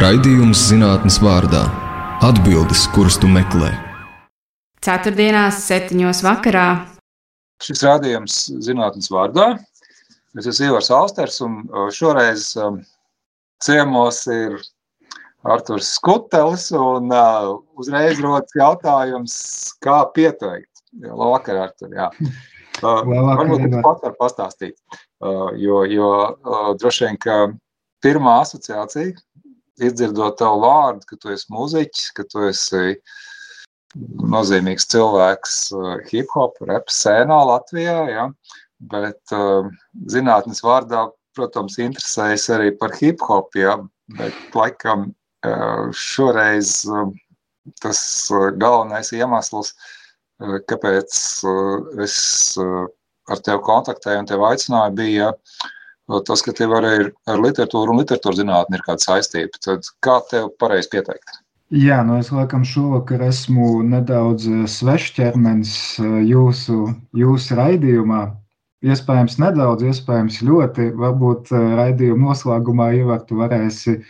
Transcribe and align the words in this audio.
Raidījums 0.00 0.56
zinātnes 0.70 1.18
vārdā- 1.20 1.66
atbildes, 2.28 2.86
kuras 2.94 3.18
tu 3.20 3.28
meklē. 3.28 3.68
Ceturtdienās, 4.80 5.58
septiņos 5.66 6.22
vakarā. 6.24 6.68
Šis 7.60 7.84
rādījums 7.84 8.38
zinātnes 8.64 9.10
vārdā. 9.12 9.50
Es 10.40 10.48
esmu 10.48 10.70
Ivars 10.70 10.88
Austers, 10.88 11.36
un 11.44 11.68
šoreiz 11.92 12.46
um, 12.56 12.80
ciemos 13.60 14.22
ir 14.32 14.56
Arturs 15.44 15.92
Skutelis, 15.98 16.70
un 16.72 17.12
uh, 17.12 17.60
uzreiz 17.76 18.24
rodas 18.24 18.56
jautājums, 18.56 19.36
kā 19.84 20.00
pieteikt. 20.16 20.80
Labvakar, 20.96 21.66
Artur, 21.68 21.92
jā. 21.92 22.08
Uh, 22.80 23.02
varbūt 23.04 23.66
tu 23.68 23.80
pats 23.84 24.04
var 24.06 24.12
pastāstīt, 24.16 24.72
uh, 25.20 25.50
jo, 25.60 25.82
jo 25.84 26.06
uh, 26.32 26.70
droši 26.80 27.02
vien, 27.04 27.18
ka 27.20 27.34
pirmā 28.00 28.38
asociācija, 28.40 29.12
izdzirdot 29.88 30.38
tavu 30.40 30.62
vārdu, 30.64 31.06
ka 31.08 31.18
tu 31.20 31.32
esi 31.34 31.50
mūziķis, 31.52 32.10
ka 32.16 32.26
tu 32.30 32.46
esi 32.48 32.96
nozīmīgs 34.34 34.86
cilvēks 34.92 35.54
uh, 35.74 35.94
hip 36.10 36.30
hop, 36.36 36.58
rap 36.68 36.92
sēnā 36.94 37.40
Latvijā, 37.52 37.96
ja? 38.12 38.26
bet 38.92 39.34
uh, 39.36 39.66
zinātnes 40.12 40.62
vārdā, 40.64 41.08
protams, 41.36 41.78
interesējas 41.82 42.48
arī 42.54 42.70
par 42.78 42.94
hip 43.00 43.22
hop, 43.26 43.56
ja? 43.58 43.76
bet 44.18 44.56
laikam 44.56 45.10
uh, 45.10 45.90
šoreiz 45.94 46.84
tas 47.82 48.00
galvenais 48.58 49.12
iemesls, 49.14 49.74
kāpēc 50.40 51.16
es 52.00 52.14
ar 53.30 53.42
tevi 53.44 53.60
kontaktēju 53.66 54.22
un 54.22 54.28
tevi 54.30 54.46
aicināju, 54.48 54.94
bija 54.96 55.28
tas, 56.26 56.42
ka 56.42 56.54
tev 56.56 56.74
arī 56.78 56.90
ir 57.04 57.12
ar 57.30 57.38
literatūru 57.44 57.94
un 57.94 58.02
literatūras 58.02 58.40
zinātni 58.40 58.78
ir 58.78 58.82
kāda 58.86 59.04
saistība. 59.04 59.60
Tad 59.62 59.86
kā 60.04 60.18
tev 60.30 60.50
pareizi 60.58 60.90
pieteikt? 60.96 61.38
Jā, 61.70 62.00
nu 62.02 62.16
es 62.18 62.32
laikam 62.34 62.64
šovakar 62.66 63.20
esmu 63.28 63.84
nedaudz 63.86 64.48
eh, 64.50 64.62
svešķermenis 64.66 65.74
eh, 66.02 66.16
jūsu, 66.32 66.80
jūsu 67.14 67.58
raidījumā. 67.60 68.24
Iespējams, 68.82 69.36
nedaudz, 69.38 69.84
iespējams, 69.86 70.40
ļoti. 70.48 70.88
Varbūt 70.98 71.52
eh, 71.54 71.68
raidījuma 71.78 72.32
noslēgumā 72.32 72.90
ievar 72.98 73.22
tu 73.28 73.38
varēsi 73.38 74.00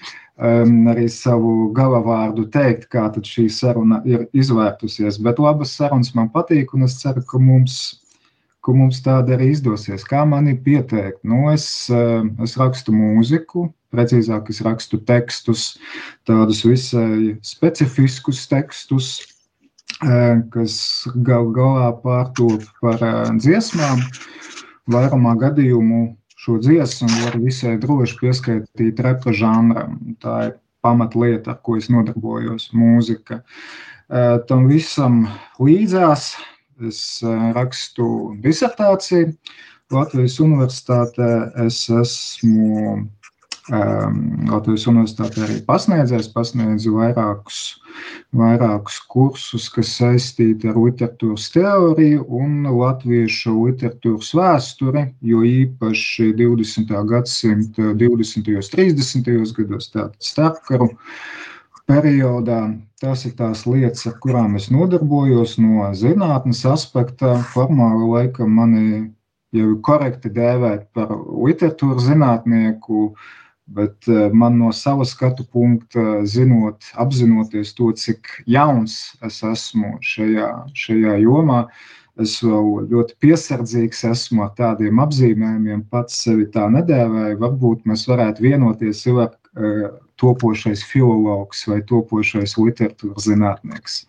um, 0.41 0.89
arī 0.89 1.05
savu 1.13 1.69
galavārdu 1.77 2.47
teikt, 2.55 2.89
kā 2.97 3.11
tad 3.13 3.29
šī 3.29 3.51
saruna 3.53 4.01
ir 4.09 4.25
izvērtusies. 4.33 5.21
Bet 5.21 5.43
labas 5.43 5.77
sarunas 5.77 6.15
man 6.17 6.33
patīk, 6.33 6.73
un 6.73 6.89
es 6.89 6.97
ceru, 7.03 7.21
ka 7.29 7.43
mums 7.45 8.00
ka 8.71 8.79
mums 8.79 9.01
tāda 9.03 9.35
arī 9.37 9.51
izdosies. 9.55 10.05
Kā 10.07 10.23
mani 10.29 10.55
pieteikt? 10.55 11.21
Nu, 11.27 11.49
es, 11.53 11.67
eh, 11.91 12.23
es 12.45 12.57
rakstu 12.61 12.95
mūziku, 12.95 13.67
precīzāk, 13.95 14.51
es 14.51 14.63
rakstu 14.63 15.01
tekstus, 15.03 15.75
tādus 16.29 16.63
visai 16.65 17.37
specifiskus 17.43 18.47
tekstus, 18.51 19.09
eh, 20.07 20.43
kas 20.55 21.07
gal 21.27 21.51
galā 21.57 21.91
pārtop 22.05 22.63
par 22.81 23.03
eh, 23.03 23.33
dziesmām. 23.43 24.05
Vairumā 24.91 25.35
gadījumu 25.39 26.17
šo 26.39 26.59
dziesmu 26.63 27.11
var 27.25 27.39
visai 27.39 27.77
droši 27.79 28.17
pieskaitīt 28.23 29.03
repa 29.03 29.35
žanram. 29.35 30.17
Tā 30.23 30.37
ir 30.49 30.55
pamatlieta, 30.83 31.53
ar 31.53 31.61
ko 31.63 31.77
es 31.77 31.91
nodarbojos, 31.93 32.71
mūzika. 32.73 33.43
Tam 34.49 34.65
visam 34.67 35.29
līdzās 35.61 36.33
Es 36.89 37.21
eh, 37.23 37.47
rakstu 37.57 38.37
disertāciju 38.45 39.35
Latvijas 39.93 40.39
Universitātē. 40.41 41.31
Es 41.67 41.83
esmu 41.91 42.95
um, 42.97 44.21
Latvijas 44.51 44.87
Universitātē 44.91 45.43
arī 45.45 45.59
pasniedzējis, 45.67 46.31
pasniedzu 46.35 46.95
vairākus, 46.97 47.59
vairākus 48.37 49.01
kursus, 49.11 49.69
kas 49.75 49.93
saistīti 49.99 50.71
ar 50.71 50.79
literatūras 50.79 51.51
teoriju 51.55 52.25
un 52.41 52.71
latviešu 52.71 53.57
literatūras 53.67 54.33
vēsturi, 54.39 55.05
jo 55.27 55.43
īpaši 55.47 56.31
20. 56.39 56.97
gadsimta 57.13 57.93
20. 58.01 58.55
un 58.57 58.73
30. 58.79 59.31
gados, 59.59 59.93
tātad 59.93 60.19
starpkaru 60.33 60.93
periodā. 61.91 62.61
Tas 63.01 63.25
ir 63.25 63.35
tās 63.39 63.65
lietas, 63.67 64.05
ar 64.11 64.19
kurām 64.23 64.57
es 64.59 64.69
nodarbojos 64.73 65.57
no 65.63 65.89
zinātnes 65.97 66.63
aspekta. 66.69 67.39
Formāli 67.55 68.11
laikam 68.15 68.53
mani 68.59 68.87
jau 69.57 69.75
korekti 69.87 70.31
dēvēt 70.37 70.91
par 70.95 71.15
literatūras 71.17 72.07
zinātnieku, 72.07 73.11
bet 73.75 74.09
eh, 74.11 74.29
man 74.35 74.59
no 74.61 74.73
sava 74.75 75.07
skatu 75.09 75.47
punkta, 75.47 76.21
zinot, 76.27 76.91
apzinoties 77.03 77.73
to, 77.79 77.91
cik 77.97 78.31
jauns 78.51 78.99
es 79.27 79.41
esmu 79.47 79.97
šajā, 80.05 80.51
šajā 80.85 81.17
jomā, 81.25 81.65
es 82.25 82.37
vēl 82.45 82.87
ļoti 82.91 83.17
piesardzīgs 83.25 84.05
esmu 84.11 84.45
ar 84.47 84.55
tādiem 84.59 85.01
apzīmējumiem, 85.03 85.85
pats 85.93 86.23
sevi 86.25 86.47
tā 86.55 86.67
nedēvēju. 86.73 87.41
Varbūt 87.41 87.87
mēs 87.91 88.07
varētu 88.11 88.47
vienoties, 88.47 89.03
Ivar, 89.11 89.35
eh, 89.57 89.89
topošais 90.21 90.83
filologs 90.85 91.65
vai 91.69 91.81
topošais 91.87 92.57
literatūras 92.61 93.29
zinātnieks. 93.29 94.05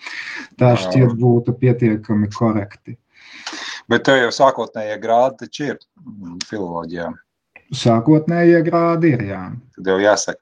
Tā 0.60 0.74
šķiet 0.76 1.16
būtu 1.20 1.56
pietiekami 1.62 2.30
korekti. 2.36 2.98
Bet 3.92 4.06
tev 4.08 4.20
jau 4.20 4.32
sākotnējie 4.36 4.98
grādi 5.04 5.46
taču 5.46 5.68
ir 5.72 5.80
filoloģijā. 6.48 7.10
Sākotnējie 7.76 8.60
grādi 8.68 9.14
ir, 9.16 9.24
jā. 9.32 9.44
Tad 9.76 9.88
jau 9.88 9.98
jāsaka. 10.04 10.42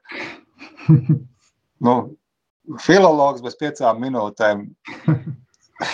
nu, 1.86 1.94
filologs 2.82 3.42
bez 3.44 3.56
piecām 3.60 4.02
minūtēm 4.02 4.66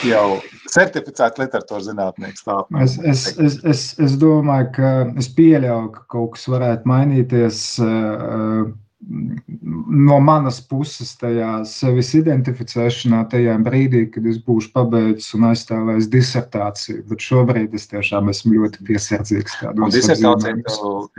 jau 0.07 0.39
certificēts 0.73 1.41
literatūras 1.41 1.87
zinātnieks. 1.91 2.47
Es, 2.83 2.97
es, 3.13 3.27
es, 3.39 3.61
es, 3.65 3.85
es 4.03 4.17
domāju, 4.21 4.73
ka 4.79 4.91
es 5.21 5.31
pieļauju, 5.37 5.93
ka 5.95 6.03
kaut 6.17 6.35
kas 6.37 6.49
varētu 6.53 6.91
mainīties. 6.91 7.63
Uh, 7.83 8.75
no 9.07 10.17
manas 10.25 10.57
puses 10.67 11.13
tajā 11.21 11.51
sevis 11.69 12.11
identificēšanā, 12.19 13.21
tajā 13.31 13.55
brīdī, 13.63 14.07
kad 14.11 14.27
es 14.27 14.41
būšu 14.43 14.73
pabeidzis 14.75 15.37
un 15.37 15.47
aizstāvējis 15.51 16.09
disertāciju. 16.15 17.05
Bet 17.11 17.27
šobrīd 17.29 17.77
es 17.77 17.87
tiešām 17.93 18.33
esmu 18.33 18.57
ļoti 18.57 18.89
piesardzīgs. 18.89 19.61
Disertācija 19.95 20.57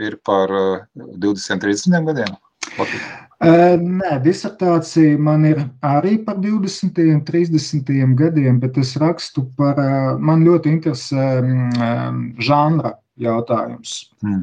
ir 0.04 0.18
par 0.26 0.52
20, 0.98 1.64
30 1.64 2.10
gadiem? 2.10 2.36
Uh, 2.76 2.98
nē, 3.38 4.16
disertācija 4.24 5.18
man 5.22 5.44
ir 5.46 5.60
arī 5.86 6.16
par 6.26 6.40
20, 6.42 7.22
30 7.26 8.14
gadiem, 8.18 8.58
bet 8.58 8.78
es 8.78 8.96
rakstu 8.98 9.44
par, 9.56 9.78
man 10.18 10.42
ļoti 10.42 10.72
interesē 10.74 11.28
um, 11.42 12.32
žanra 12.42 12.96
jautājums. 13.18 14.10
Mm. 14.22 14.42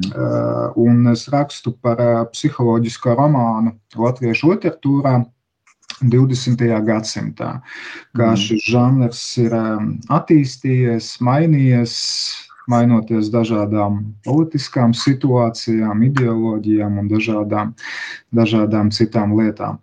Un 0.80 1.08
es 1.12 1.28
rakstu 1.32 1.76
par 1.84 2.00
psiholoģisko 2.32 3.16
romānu 3.20 3.76
latviešu 4.00 4.56
literatūrā. 4.56 5.22
20. 6.02 6.60
gadsimtā, 6.84 7.50
kā 8.18 8.26
mm. 8.34 8.40
šis 8.42 8.66
žanrs 8.68 9.20
ir 9.40 9.54
attīstījies, 10.12 11.14
mainījies, 11.24 11.94
mainoties 12.72 13.32
dažādām 13.34 14.02
politiskām 14.26 14.94
situācijām, 14.98 16.04
ideoloģijām 16.10 17.00
un 17.02 17.10
dažādām, 17.12 17.74
dažādām 18.36 18.92
citām 18.96 19.36
lietām. 19.40 19.82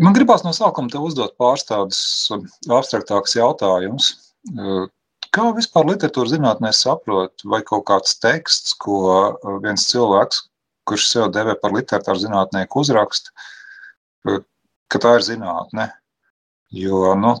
Man 0.00 0.16
gribās 0.16 0.42
no 0.46 0.52
sākuma 0.56 0.90
te 0.90 0.98
uzdot 0.98 1.36
pāris 1.40 1.66
tādus 1.68 2.00
abstraktākus 2.32 3.36
jautājumus. 3.36 4.14
Kā 5.30 5.44
vispār 5.54 5.86
literatūra 5.86 6.32
zinātnē 6.32 6.72
saprot, 6.74 7.44
vai 7.46 7.60
kaut 7.66 7.84
kāds 7.86 8.16
teksts, 8.18 8.72
ko 8.82 8.96
uh, 9.06 9.58
viens 9.62 9.84
cilvēks, 9.86 10.40
kurš 10.90 11.04
sev 11.06 11.28
devē 11.36 11.54
par 11.60 11.76
literatūru 11.76 12.18
zinātnieku, 12.24 12.82
uzraksta, 12.82 13.30
uh, 14.26 14.40
ka 14.90 15.02
tā 15.04 15.12
ir 15.20 15.26
zinātne? 15.28 15.86
Jo 16.74 17.14
nu, 17.20 17.36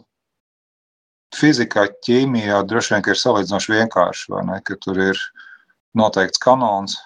fizikā, 1.36 1.86
ķīmijā 2.06 2.62
droši 2.68 2.94
vien 2.94 3.06
ir 3.12 3.20
salīdzinoši 3.20 3.76
vienkārši, 3.76 4.32
vai 4.34 4.44
ne? 4.48 4.58
Ka 4.66 4.76
tur 4.82 4.98
ir 5.10 5.20
noteikts 5.98 6.42
kanons, 6.42 6.96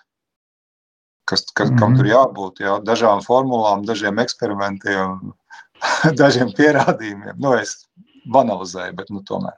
kas, 1.29 1.45
kas, 1.53 1.71
mm 1.71 1.75
-hmm. 1.75 1.79
kam 1.79 1.91
mhm. 1.93 1.99
tur 1.99 2.07
jābūt, 2.07 2.61
jā, 2.61 2.79
dažām 2.85 3.23
formulām, 3.25 3.87
dažiem 3.87 4.19
eksperimentiem, 4.19 5.33
dažiem 6.21 6.53
pierādījumiem. 6.57 7.37
Nu, 7.39 7.55
es 7.55 7.87
banalizēju, 8.33 8.97
bet 8.97 9.11
nu, 9.11 9.23
tomēr. 9.29 9.57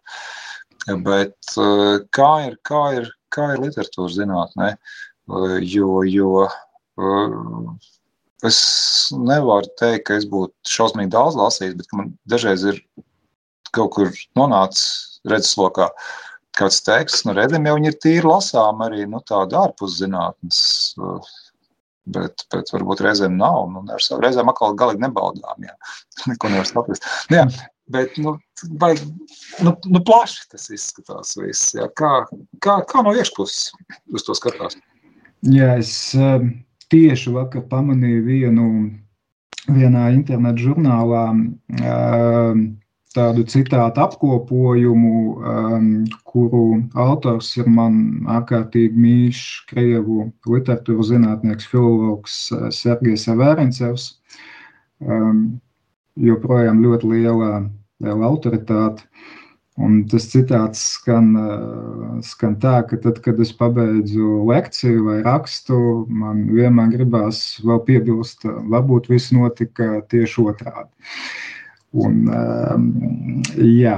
Bet 0.87 1.57
eh, 1.59 1.99
kā 2.15 2.33
ir, 2.47 2.57
kā 2.63 2.83
ir, 3.01 3.11
kā 3.35 3.53
ir 3.55 3.63
literatūra 3.65 4.13
zinātnē? 4.13 4.71
Eh, 4.77 5.59
jo, 5.63 6.03
jo 6.07 6.47
eh, 6.47 7.31
es 8.47 8.61
nevaru 9.13 9.71
teikt, 9.81 10.07
ka 10.07 10.21
es 10.21 10.29
būtu 10.31 10.55
šausmīgi 10.71 11.11
daudz 11.11 11.39
lasījis, 11.39 11.75
bet 11.81 11.93
man 11.93 12.15
dažreiz 12.31 12.65
ir 12.65 12.83
kaut 13.77 13.93
kur 13.97 14.13
nonācis 14.39 15.21
redzeslokā 15.29 15.91
kāds 16.57 16.81
teksts, 16.87 17.27
nu 17.29 17.35
redzam, 17.37 17.67
jau 17.69 17.77
viņi 17.77 17.93
ir 17.93 17.99
tīri 18.01 18.29
lasām 18.29 18.81
arī 18.87 19.05
nu, 19.11 19.21
tāda 19.29 19.67
ārpus 19.67 19.99
zinātnes 20.01 20.63
bet, 22.13 22.47
bet 22.55 22.73
varbūt 22.75 23.03
reizēm 23.05 23.37
nav. 23.41 23.67
Nu, 23.73 23.83
ar 23.93 24.03
savu 24.03 24.23
reizēm 24.25 24.51
atkal 24.51 24.77
galīgi 24.79 25.05
nebaudām. 25.05 25.67
Jā. 25.67 25.75
Neko 26.31 26.53
nevar 26.53 26.69
saprast. 26.69 27.07
Jā, 27.33 27.47
bet, 27.93 28.17
nu, 28.23 28.37
vai, 28.83 28.93
nu, 29.65 29.75
nu, 29.87 30.03
plaši 30.07 30.47
tas 30.53 30.69
izskatās 30.75 31.37
viss. 31.41 31.75
Jā. 31.77 31.89
Kā, 31.99 32.13
kā, 32.65 32.81
kā 32.89 33.05
no 33.07 33.15
iekšpuses 33.17 33.73
uz 34.15 34.27
to 34.27 34.37
skatās? 34.39 34.79
Jā, 35.47 35.75
es 35.81 35.93
um, 36.19 36.51
tieši 36.93 37.35
vakar 37.35 37.67
pamanīju 37.71 38.25
vienu, 38.27 38.67
vienā 39.67 40.09
internetu 40.15 40.71
žurnālā. 40.71 41.29
Uh, 41.77 42.67
tādu 43.17 43.45
citātu 43.49 44.03
apkopojumu, 44.05 45.13
um, 45.41 45.89
kuru 46.29 46.83
autors 47.07 47.55
ir 47.57 47.69
man 47.73 48.27
ārkārtīgi 48.37 49.01
mīļš 49.05 49.43
krievu 49.71 50.27
literatūras 50.47 51.11
zinātnieks, 51.13 51.69
filologs 51.73 52.37
uh, 52.53 52.69
Sergejs 52.75 53.27
Avērņcevs. 53.33 54.11
Um, 55.01 55.41
joprojām 56.17 56.81
ļoti 56.85 57.11
liela, 57.15 57.51
liela 58.05 58.31
autoritāte. 58.31 59.09
Un 59.77 59.99
tas 60.09 60.25
citāts 60.33 60.81
skan, 60.95 61.35
uh, 61.37 62.13
skan 62.25 62.55
tā, 62.63 62.79
ka 62.89 62.97
tad, 63.05 63.19
kad 63.25 63.41
es 63.45 63.51
pabeidzu 63.57 64.39
lekciju 64.49 65.03
vai 65.11 65.19
rakstu, 65.27 65.77
man 66.09 66.47
vienmēr 66.49 66.95
gribās 66.95 67.43
vēl 67.61 67.83
piebilst, 67.85 68.49
varbūt 68.73 69.11
viss 69.13 69.35
notika 69.37 69.99
tieši 70.09 70.47
otrādi. 70.49 70.89
Un, 71.95 72.27
ehm, 72.29 73.43
jā, 73.57 73.97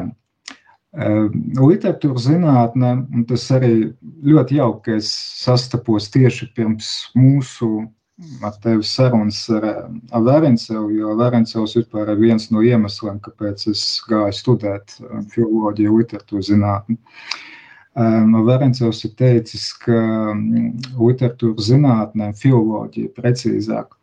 ehm, 0.94 1.38
Literatūra 1.58 2.20
zinātne, 2.22 2.90
un 3.14 3.24
tas 3.28 3.46
arī 3.54 3.92
ļoti 4.24 4.58
jauki, 4.60 4.82
ka 4.84 4.96
es 5.00 5.10
sastapos 5.42 6.10
tieši 6.14 6.50
pirms 6.54 7.10
mūsu 7.16 7.88
ar 8.42 8.56
tevi 8.62 8.82
sarunas 8.82 9.44
ar 9.54 10.22
Vērencevu, 10.26 10.90
jo 10.90 11.14
Vērencevs 11.18 11.76
vispār 11.78 12.10
ir 12.12 12.18
viens 12.18 12.50
no 12.50 12.62
iemesliem, 12.66 13.20
kāpēc 13.22 13.68
es 13.70 13.84
gāju 14.08 14.34
studēt 14.34 14.98
ehm, 15.00 15.28
filoloģiju, 15.34 16.00
literatūru 16.02 16.42
zinātni. 16.52 16.98
Vērencevs 17.98 19.00
ir 19.08 19.14
teicis, 19.18 19.72
ka 19.82 19.96
literatūra 21.00 21.58
zinātnē, 21.58 22.28
filoloģija 22.38 23.10
precīzāk, 23.16 23.96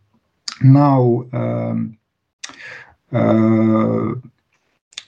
nav 0.63 1.05
um, 1.05 1.85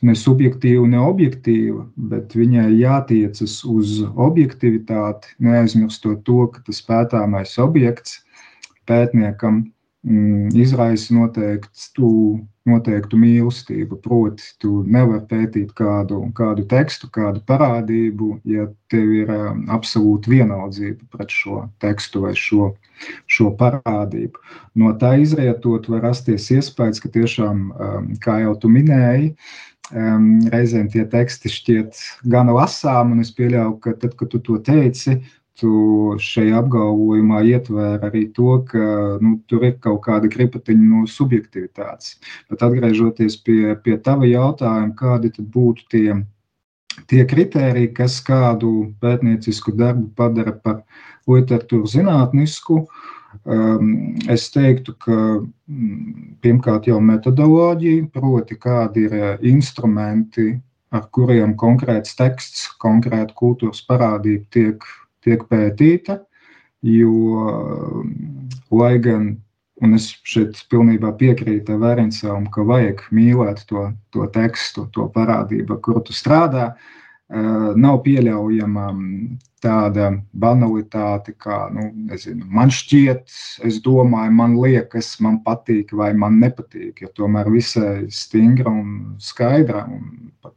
ne 0.02 0.16
subjektīva, 0.16 0.86
ne 0.90 1.00
objektīva, 1.02 1.86
bet 2.12 2.36
viņai 2.38 2.68
jātiecas 2.78 3.60
uz 3.68 4.02
objektivitāti, 4.14 5.34
neaizmirstot 5.44 6.24
to, 6.28 6.46
ka 6.54 6.62
tas 6.68 6.84
pētāmais 6.86 7.58
objekts 7.62 8.22
pētniekam 8.88 9.64
mm, 10.06 10.54
izraisa 10.56 11.16
noteiktu, 11.18 12.12
noteiktu 12.68 13.20
mīlestību. 13.20 14.00
Proti, 14.04 14.44
tu 14.62 14.82
nevari 14.88 15.24
pētīt 15.30 15.72
kādu, 15.78 16.22
kādu 16.38 16.66
tekstu, 16.70 17.10
kādu 17.14 17.44
parādību, 17.48 18.34
ja 18.48 18.68
tev 18.92 19.14
ir 19.22 19.32
absolūta 19.74 20.32
vienaldzība 20.32 21.08
pret 21.16 21.34
šo 21.34 21.66
tekstu 21.84 22.28
vai 22.28 22.36
šo 22.38 22.74
šo 23.30 23.52
parādību. 23.58 24.42
No 24.80 24.94
tā 25.02 25.16
izrietot, 25.22 25.90
var 25.92 26.06
rasties 26.08 26.50
iespējas, 26.54 27.02
ka 27.04 27.12
tiešām, 27.14 27.64
um, 27.72 28.12
kā 28.24 28.40
jau 28.44 28.56
tu 28.62 28.72
minēji, 28.74 29.34
um, 29.94 30.30
reizēm 30.54 30.90
tie 30.94 31.06
teksti 31.10 31.52
šķiet 31.54 32.02
gana 32.34 32.56
lasām, 32.58 33.14
un 33.16 33.26
es 33.26 33.34
pieļauju, 33.38 33.76
ka 33.84 33.96
tad, 34.02 34.16
kad 34.20 34.34
tu 34.34 34.42
to 34.44 34.58
teici, 34.66 35.20
tu 35.58 35.72
šajā 36.22 36.60
apgalvojumā 36.62 37.42
ietver 37.50 38.04
arī 38.06 38.28
to, 38.36 38.60
ka 38.70 39.18
nu, 39.24 39.38
tur 39.50 39.66
ir 39.66 39.78
kaut 39.82 40.04
kāda 40.06 40.30
kripatiņa 40.30 40.86
no 40.86 41.04
subjektivitātes. 41.10 42.18
Bet 42.52 42.66
atgriežoties 42.66 43.40
pie, 43.46 43.74
pie 43.84 43.98
tava 44.06 44.30
jautājuma, 44.30 44.94
kādi 44.98 45.34
tad 45.34 45.50
būtu 45.54 45.88
tie, 45.94 46.20
tie 47.10 47.26
kriteriji, 47.30 47.94
kas 47.98 48.20
kādu 48.26 48.94
pētniecisku 49.02 49.74
darbu 49.78 50.12
padara 50.18 50.54
par 50.54 50.84
literatūru 51.28 51.90
zinātnisku, 51.90 52.84
um, 53.44 53.90
es 54.30 54.48
teiktu, 54.54 54.94
ka 55.02 55.18
mm, 55.42 56.38
pirmkārt 56.46 56.88
jau 56.92 57.02
metodoloģija, 57.02 58.12
proti, 58.14 58.60
kādi 58.62 59.08
ir 59.10 59.18
uh, 59.18 59.34
instrumenti, 59.42 60.54
ar 60.94 61.10
kuriem 61.12 61.58
konkrēts 61.60 62.16
teksts, 62.16 62.70
konkrēta 62.80 63.36
kultūras 63.36 63.82
parādība 63.90 64.46
tiek, 64.56 64.88
tiek 65.28 65.44
pētīta. 65.52 66.22
Jo, 66.88 67.14
lai 68.72 68.94
gan, 69.04 69.32
un 69.82 69.98
es 69.98 70.12
šeit 70.30 70.60
pilnībā 70.72 71.12
piekrītu 71.20 71.80
Vēriņcam, 71.82 72.52
ka 72.54 72.66
vajag 72.68 73.02
mīlēt 73.12 73.66
to, 73.70 73.90
to 74.14 74.28
tekstu, 74.34 74.86
to 74.94 75.10
parādību, 75.14 75.78
ar 75.78 75.84
kuru 75.84 76.06
tu 76.08 76.16
strādā, 76.16 76.72
Eh, 77.28 77.72
nav 77.76 77.98
pieļaujama 78.06 78.86
mm, 78.94 79.24
tāda 79.60 80.14
banalitāte, 80.32 81.34
kā 81.36 81.66
nu, 81.76 81.90
nezinu, 82.08 82.46
man 82.56 82.72
šķiet, 82.72 83.26
es 83.68 83.80
domāju, 83.84 84.32
man 84.38 84.54
liekas, 84.56 85.10
man 85.26 85.42
patīk 85.44 85.92
vai 85.92 86.14
man 86.16 86.38
nepatīk. 86.40 87.02
Jo 87.04 87.12
tomēr 87.20 87.50
visai 87.52 88.06
stingra 88.16 88.72
un 88.72 89.18
skaidra 89.20 89.84
un 89.92 90.32
pat 90.40 90.56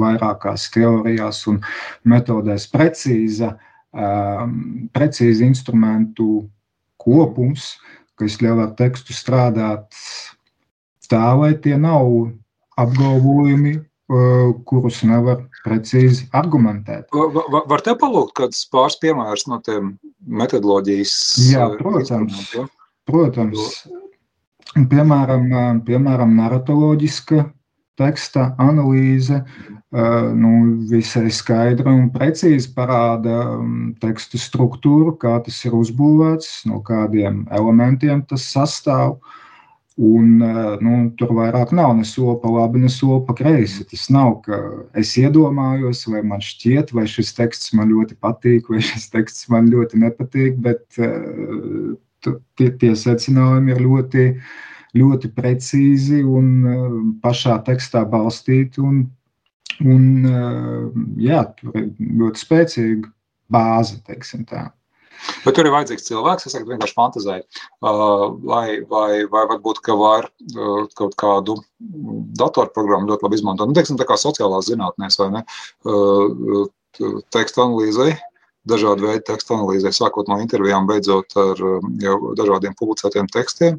vairākās 0.00 0.68
teorijās 0.74 1.42
un 1.50 1.60
metodēs 2.08 2.68
precīza, 2.72 3.54
um, 3.92 4.88
precīza 4.94 5.46
instrumentu 5.46 6.44
kopums, 7.02 7.76
kas 8.20 8.38
ļauj 8.42 8.66
ar 8.66 8.76
tekstu 8.78 9.16
strādāt 9.16 9.90
tā, 11.10 11.24
lai 11.36 11.54
tie 11.60 11.76
nav 11.80 12.08
apgalvojumi 12.80 13.80
kurus 14.68 15.00
nevar 15.06 15.44
precīzi 15.64 16.26
argumentēt. 16.36 17.08
Var, 17.14 17.64
var 17.70 17.84
te 17.84 17.94
palūgt 17.98 18.34
kādus 18.36 18.64
pāris 18.72 18.98
piemērus 19.00 19.46
no 19.48 19.58
tiem 19.64 19.94
metodoloģijas? 20.42 21.14
Jā, 21.48 21.68
protams. 21.78 22.42
Ja? 22.56 22.66
protams. 23.08 23.82
Piemēram, 24.72 25.48
piemēram, 25.86 26.36
narratoloģiska 26.38 27.44
teksta 28.00 28.52
analīze 28.62 29.42
nu, 29.92 30.50
visai 30.88 31.26
skaidri 31.28 31.90
un 31.90 32.06
precīzi 32.14 32.70
parāda 32.72 33.42
tekstu 34.00 34.40
struktūru, 34.40 35.12
kā 35.20 35.34
tas 35.44 35.58
ir 35.68 35.76
uzbūvēts, 35.76 36.62
no 36.70 36.80
kādiem 36.86 37.42
elementiem 37.52 38.24
tas 38.30 38.46
sastāv. 38.54 39.18
Uh, 39.18 39.40
Un, 39.96 40.40
eh, 40.40 40.78
nu, 40.80 41.10
tur 41.20 41.34
vairāk 41.36 41.72
nav 41.76 41.90
ne 41.98 42.04
sopa 42.08 42.48
labi, 42.48 42.80
ne 42.80 42.88
sopa 42.88 43.34
kreisi. 43.36 43.84
Tas 43.90 44.06
nav, 44.08 44.38
ka 44.46 44.56
es 44.96 45.12
iedomājos, 45.20 46.06
vai 46.08 46.22
man 46.24 46.40
šķiet, 46.40 46.94
vai 46.96 47.04
šis 47.04 47.34
teksts 47.36 47.74
man 47.76 47.92
ļoti 47.92 48.16
patīk, 48.16 48.70
vai 48.72 48.80
šis 48.80 49.10
teksts 49.12 49.50
man 49.52 49.68
ļoti 49.68 50.00
nepatīk, 50.00 50.56
bet 50.64 50.82
uh, 50.96 51.92
tie, 52.56 52.70
tie 52.80 52.94
secinājumi 52.96 53.74
ir 53.74 53.82
ļoti, 53.84 54.26
ļoti 54.98 55.32
precīzi 55.36 56.20
un 56.26 56.52
uh, 56.66 57.00
pašā 57.24 57.58
tekstā 57.66 58.04
balstīti. 58.08 58.82
Un, 58.84 59.02
un, 59.80 60.04
uh, 60.28 61.02
jā, 61.20 61.42
tur 61.58 61.80
ir 61.80 61.90
ļoti 62.22 62.44
spēcīga 62.44 63.12
bāze, 63.52 63.98
teiksim 64.06 64.46
tā. 64.48 64.68
Bet 65.44 65.54
tur 65.56 65.66
ir 65.66 65.74
vajadzīgs 65.74 66.06
cilvēks, 66.08 66.46
kas 66.48 66.56
vienkārši 66.66 66.96
fantazē. 66.96 67.38
Uh, 67.84 68.32
vai, 68.46 68.82
vai, 68.90 69.22
vai 69.30 69.44
varbūt, 69.50 69.80
ka 69.86 69.96
var 69.98 70.28
uh, 70.28 70.84
kaut 70.98 71.16
kādu 71.20 71.56
datorprogrammu 72.40 73.10
ļoti 73.10 73.26
labi 73.26 73.38
izmantot. 73.38 73.70
Nu, 73.70 73.76
teiksim, 73.78 73.98
tā 74.00 74.06
kā 74.08 74.18
sociālās 74.20 74.68
zinātnēs 74.70 75.18
vai 75.22 75.30
ne, 75.36 75.44
uh, 75.86 76.68
tekstu 77.34 77.64
analīzei, 77.64 78.16
dažādu 78.68 79.08
veidu 79.08 79.24
tekstu 79.30 79.56
analīzē, 79.56 79.92
sākot 79.94 80.30
no 80.30 80.38
intervijām, 80.42 80.86
beidzot 80.90 81.34
ar 81.40 81.62
jau 82.02 82.16
dažādiem 82.38 82.76
publicētiem 82.78 83.30
tekstiem. 83.32 83.78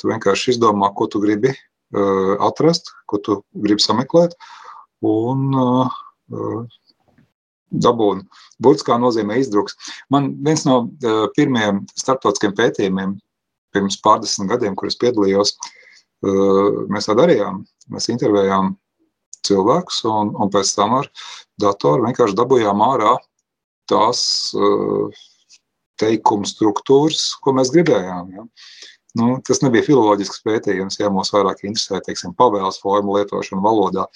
Tu 0.00 0.10
vienkārši 0.10 0.54
izdomā, 0.54 0.90
ko 0.96 1.06
tu 1.10 1.20
gribi 1.22 1.54
atrast, 2.42 2.88
ko 3.06 3.20
tu 3.22 3.36
gribi 3.62 3.84
sameklēt, 3.84 4.32
un 5.06 5.52
dabūnu. 7.82 8.24
Burtiskā 8.62 8.96
nozīmē 9.00 9.38
izdruks. 9.40 9.76
Man 10.12 10.32
viens 10.46 10.64
no 10.68 10.76
uh, 10.86 11.26
pirmajiem 11.36 11.84
starptautiskiem 11.98 12.54
pētījumiem 12.58 13.16
pirms 13.74 13.98
pārdesmit 14.04 14.52
gadiem, 14.52 14.76
kurus 14.78 14.98
piedalījos, 15.00 15.54
uh, 16.26 16.84
mēs 16.92 17.10
tā 17.10 17.16
darījām. 17.18 17.64
Mēs 17.92 18.10
intervējām 18.12 18.74
cilvēkus 19.44 20.04
un, 20.08 20.32
un 20.40 20.52
pēc 20.52 20.72
tam 20.78 20.98
ar 21.00 21.10
datoru 21.60 22.06
vienkārši 22.06 22.38
dabūjām 22.38 22.84
ārā 22.86 23.16
tās 23.90 24.20
uh, 24.56 25.24
teikumu 26.00 26.48
struktūras, 26.48 27.34
ko 27.42 27.54
mēs 27.58 27.72
gribējām. 27.74 28.32
Ja. 28.34 28.46
Nu, 29.14 29.36
tas 29.46 29.60
nebija 29.62 29.86
filozofisks 29.86 30.42
pētījums, 30.42 30.98
ja 30.98 31.10
mūs 31.14 31.30
vairāk 31.30 31.62
interesē 31.62 32.00
teiksim, 32.02 32.32
pavēles 32.34 32.80
formu 32.82 33.14
lietošana 33.14 33.62
valodā. 33.62 34.08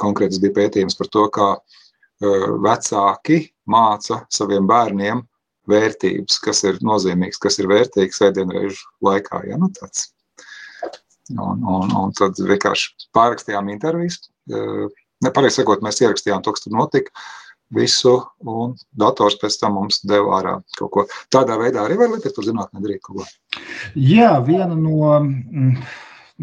Konkrēts 0.00 0.42
bija 0.42 0.58
pētījums 0.58 0.98
par 0.98 1.08
to, 1.14 1.24
kā 1.32 1.46
uh, 1.56 2.48
vecāki 2.66 3.38
māca 3.72 4.22
saviem 4.32 4.66
bērniem 4.68 5.22
vērtības, 5.70 6.38
kas 6.42 6.64
ir 6.68 6.80
nozīmīgs, 6.84 7.40
kas 7.42 7.58
ir 7.62 7.70
vērtīgs 7.70 8.20
vēdienreižu 8.22 8.82
laikā. 9.06 9.44
Ja? 9.48 9.58
Nu, 9.60 9.70
tāds. 9.78 10.10
un, 11.32 11.62
un, 11.62 11.94
un 11.98 12.12
tad 12.18 12.38
vienkārši 12.38 13.08
pārrakstījām 13.16 13.70
intervijas. 13.72 14.20
Nepareizi 15.22 15.60
sakot, 15.60 15.84
mēs 15.86 16.02
ierakstījām 16.02 16.42
to, 16.42 16.54
kas 16.54 16.66
tur 16.66 16.74
notika. 16.76 17.14
Visu, 17.72 18.18
un 18.44 18.74
dators 19.00 19.38
pēc 19.40 19.54
tam 19.62 19.78
mums 19.78 20.02
deva 20.04 20.34
ārā 20.42 20.58
kaut 20.76 20.90
ko. 20.92 21.04
Tādā 21.32 21.56
veidā 21.60 21.86
arī 21.86 21.96
var 21.96 22.10
literatūra 22.12 22.50
zinātnē 22.50 22.82
darīt 22.84 23.00
kaut 23.06 23.22
ko. 23.22 23.28
Jā, 23.98 24.34
viena 24.46 24.74
no, 24.74 25.12
mm, 25.20 25.76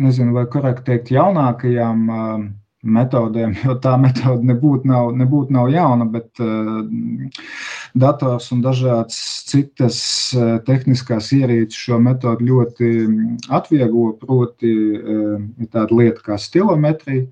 nezinu, 0.06 0.36
vai 0.38 0.46
korekti 0.52 0.92
teikt, 0.92 1.12
jaunākajām 1.16 2.04
uh, 2.14 2.46
metodēm, 2.96 3.56
jo 3.66 3.76
tā 3.84 3.96
metode 4.00 4.48
nebūtu 4.48 4.88
nav, 4.90 5.12
nebūt 5.20 5.52
nav 5.56 5.72
jauna, 5.74 6.08
bet 6.10 6.44
uh, 6.44 6.80
dators 8.00 8.50
un 8.56 8.64
dažādas 8.66 9.20
citas 9.50 10.00
uh, 10.38 10.58
tehniskās 10.68 11.34
ierīces 11.36 11.80
šo 11.88 12.00
metodu 12.04 12.48
ļoti 12.52 12.94
atvieglo. 13.50 14.14
Proti, 14.22 14.74
tāda 15.74 15.90
lieta 15.96 16.24
kā 16.26 16.40
stilometrija. 16.40 17.28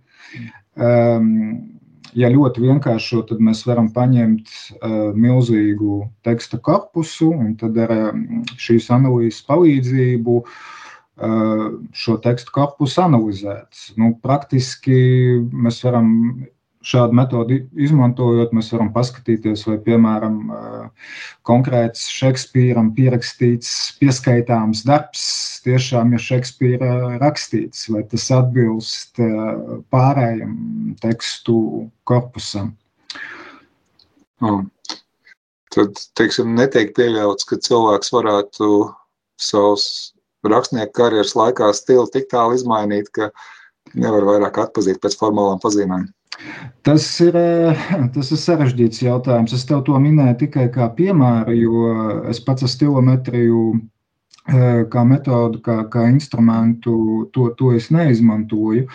Um, 0.77 1.77
ja 2.17 2.29
ļoti 2.33 2.63
vienkāršo, 2.65 3.21
tad 3.29 3.41
mēs 3.43 3.63
varam 3.67 3.91
paņemt 3.93 4.49
uh, 4.49 4.97
milzīgu 5.17 6.01
teksta 6.25 6.59
korpusu 6.63 7.29
un 7.35 7.53
tad 7.59 7.77
ar 7.85 7.93
uh, 7.93 8.09
šīs 8.61 8.89
analīzes 8.93 9.43
palīdzību 9.47 10.37
uh, 10.41 11.65
šo 11.93 12.17
tekstu 12.25 12.55
korpusu 12.55 13.03
analizēt. 13.05 13.83
Nu, 14.01 14.15
praktiski 14.23 14.97
mēs 15.53 15.83
varam 15.85 16.09
šādu 16.85 17.15
metodi 17.17 17.57
izmantojot, 17.79 18.53
mēs 18.55 18.69
varam 18.73 18.89
paskatīties, 18.93 19.65
vai, 19.67 19.77
piemēram, 19.83 20.37
konkrēts 21.47 22.05
Šekspīram 22.13 22.91
pierakstīts, 22.97 23.71
pieskaitāms 24.01 24.83
darbs 24.87 25.25
tiešām 25.65 26.13
ir 26.13 26.23
Šekspīra 26.23 26.91
rakstīts, 27.23 27.87
vai 27.93 28.03
tas 28.11 28.29
atbilst 28.35 29.21
pārējiem 29.93 30.57
tekstu 31.03 31.57
korpusam. 32.07 32.75
Tad, 35.73 36.03
teiksim, 36.17 36.53
netiek 36.57 36.93
pieļauts, 36.97 37.45
ka 37.49 37.57
cilvēks 37.61 38.13
varētu 38.13 38.69
savus 39.41 39.87
rakstnieku 40.47 40.93
karjeras 40.95 41.35
laikā 41.37 41.71
stilu 41.75 42.07
tik 42.13 42.29
tālu 42.31 42.55
izmainīt, 42.57 43.09
ka 43.13 43.31
nevar 43.97 44.25
vairāk 44.27 44.61
atpazīt 44.63 45.01
pēc 45.03 45.17
formālām 45.19 45.59
pazīmēm? 45.63 46.07
Tas 46.85 47.05
ir, 47.23 47.35
eh, 47.35 47.85
tas 48.13 48.31
ir 48.31 48.41
sarežģīts 48.41 49.03
jautājums. 49.03 49.53
Es 49.53 49.65
tev 49.67 49.83
to 49.87 49.97
minēju 50.01 50.39
tikai 50.45 50.67
kā 50.73 50.89
piemēru, 50.97 51.55
jo 51.57 51.93
es 52.31 52.39
pats 52.43 52.63
ar 52.63 52.71
stilometriju 52.71 53.63
eh, 54.47 54.83
kā 54.91 55.03
metodu, 55.03 55.59
kā, 55.65 55.81
kā 55.91 56.05
instrumentu, 56.11 57.27
to, 57.35 57.49
to 57.59 57.73
es 57.75 57.89
neizmantoju. 57.91 58.85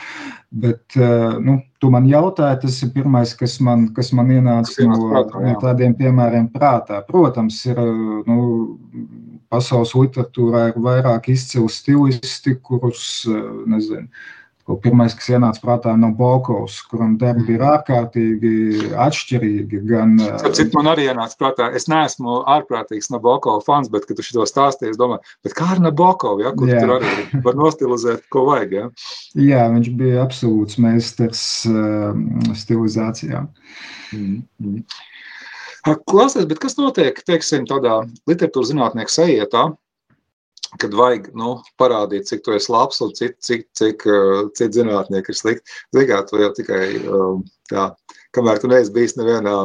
Bet, 0.64 0.84
eh, 0.96 1.38
nu, 1.44 1.58
tu 1.80 1.90
man 1.92 2.06
jautāji, 2.08 2.62
tas 2.64 2.78
ir 2.86 2.94
pirmais, 2.94 3.34
kas 3.36 3.58
man, 3.60 3.88
kas 3.96 4.12
man 4.16 4.32
ienāca 4.32 4.86
no, 4.88 5.00
prātā, 5.10 5.44
no 5.44 5.58
tādiem 5.60 5.96
piemēriem 5.98 6.48
prātā. 6.54 7.02
Protams, 7.08 7.64
ir 7.68 7.80
nu, 8.28 8.38
pasaules 9.52 9.92
literatūrā 9.96 10.68
ir 10.70 10.78
vairāk 10.80 11.28
izcilu 11.32 11.68
stilisti, 11.72 12.56
kurus, 12.64 13.26
eh, 13.28 13.42
nezinu, 14.62 14.78
Pirmais, 14.82 15.14
kas 15.14 15.28
ienāca 15.28 15.60
prātā, 15.62 15.92
no 15.98 16.12
Bokovs, 16.14 16.78
kuram 16.86 17.16
darbi 17.18 17.56
ir 17.56 17.64
ārkārtīgi 17.66 18.92
atšķirīgi. 18.94 19.80
Gan, 19.88 20.14
Cik 20.54 20.72
man 20.76 20.86
arī 20.92 21.08
ienāca 21.10 21.36
prātā, 21.40 21.68
es 21.74 21.88
neesmu 21.90 22.42
ārprātīgs 22.46 23.10
no 23.10 23.18
Bokova 23.22 23.62
fans, 23.66 23.90
bet, 23.92 24.06
kad 24.06 24.16
tu 24.16 24.22
šo 24.22 24.46
stāstīji, 24.46 24.94
es 24.94 25.00
domāju, 25.00 25.20
bet 25.42 25.56
kā 25.58 25.72
ar 25.74 25.82
Nabokovu, 25.82 26.44
ja, 26.46 26.54
kur 26.54 26.70
jā. 26.70 26.80
tur 26.80 26.96
arī 27.00 27.42
var 27.44 27.58
nostilizēt, 27.58 28.22
ko 28.32 28.46
vajag. 28.52 28.72
Ja? 28.78 28.88
Jā, 29.34 29.66
viņš 29.74 29.92
bija 29.98 30.22
absolūts 30.22 30.78
meistars 30.82 31.44
uh, 31.66 32.14
stilizācijā. 32.54 33.46
Mm 34.14 34.42
-hmm. 34.62 34.82
Klausies, 36.06 36.46
bet 36.46 36.60
kas 36.62 36.78
notiek, 36.78 37.16
teiksim, 37.26 37.66
tādā 37.66 38.04
literatūras 38.30 38.70
zinātnieka 38.70 39.10
sajietā, 39.10 39.72
kad 40.80 40.94
vajag 40.96 41.28
nu, 41.36 41.56
parādīt, 41.80 42.28
cik 42.28 42.44
tu 42.46 42.54
esi 42.56 42.72
labs 42.72 43.00
un 43.04 43.12
cik, 43.16 43.36
cik, 43.44 43.66
cik, 43.76 44.06
cik 44.56 44.76
zinātnieki 44.76 45.32
ir 45.32 45.38
slikti. 45.38 45.76
Zināt, 45.96 46.30
tu 46.30 46.40
jau 46.40 46.52
tikai, 46.56 46.84
jā, 47.72 47.88
kamēr 48.36 48.62
tu 48.62 48.70
neesi 48.72 48.94
bijis 48.94 49.18
nevienā 49.18 49.56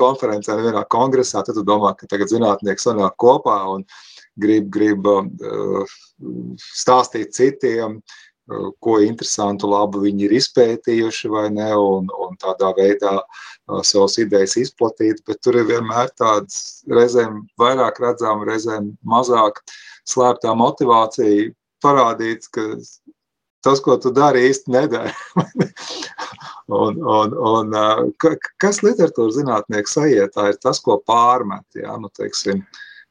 konferencē, 0.00 0.56
nevienā 0.56 0.86
kongresā, 0.92 1.44
tad 1.44 1.58
tu 1.58 1.66
domā, 1.66 1.92
ka 1.98 2.08
tagad 2.10 2.32
zinātnieki 2.32 2.86
sanāk 2.86 3.18
kopā 3.20 3.58
un 3.74 3.84
grib, 4.40 4.70
grib 4.72 5.06
stāstīt 6.80 7.36
citiem, 7.36 8.00
ko 8.82 8.96
interesantu, 9.04 9.68
labu 9.70 10.00
viņi 10.02 10.24
ir 10.26 10.32
izpētījuši 10.40 11.28
vai 11.30 11.44
ne, 11.54 11.68
un, 11.78 12.08
un 12.10 12.34
tādā 12.40 12.72
veidā 12.74 13.20
savas 13.86 14.16
idejas 14.18 14.56
izplatīt, 14.58 15.20
bet 15.28 15.38
tur 15.44 15.60
ir 15.60 15.68
vienmēr 15.68 16.10
tāds 16.18 16.82
reizēm 16.90 17.44
vairāk 17.60 18.00
redzama, 18.02 18.48
reizēm 18.48 18.90
mazāk 19.06 19.62
slēptā 20.10 20.52
motivācija 20.58 21.50
parādīt, 21.84 22.46
ka 22.54 22.66
tas, 23.64 23.80
ko 23.84 23.96
tu 24.00 24.12
dari, 24.14 24.46
īsti 24.50 24.72
nedara. 24.72 25.12
un, 26.82 27.00
un, 27.00 27.34
un, 27.52 27.76
kas 28.62 28.82
literatūras 28.86 29.38
zinātnieks 29.38 29.96
sajietā 29.98 30.50
ir 30.52 30.60
tas, 30.62 30.80
ko 30.84 31.00
pārmet, 31.06 31.66
jā, 31.76 31.96
nu, 32.00 32.10
teiksim, 32.16 32.62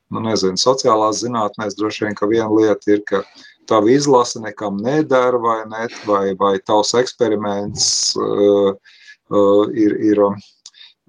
nu, 0.10 0.24
nezinu, 0.26 0.60
sociālās 0.60 1.24
zinātnēs 1.24 1.78
droši 1.80 2.08
vien, 2.08 2.18
ka 2.18 2.30
viena 2.30 2.50
lieta 2.54 2.96
ir, 2.96 3.04
ka 3.10 3.24
tava 3.70 3.92
izlase 3.94 4.42
nekam 4.42 4.80
nedara, 4.82 5.38
vai, 5.38 5.60
ne, 5.70 5.86
vai, 6.10 6.24
vai 6.40 6.56
tavs 6.66 6.96
eksperiments 6.98 8.16
uh, 8.18 8.72
uh, 8.74 9.66
ir, 9.78 9.94
ir 10.12 10.24
uh, 10.26 10.48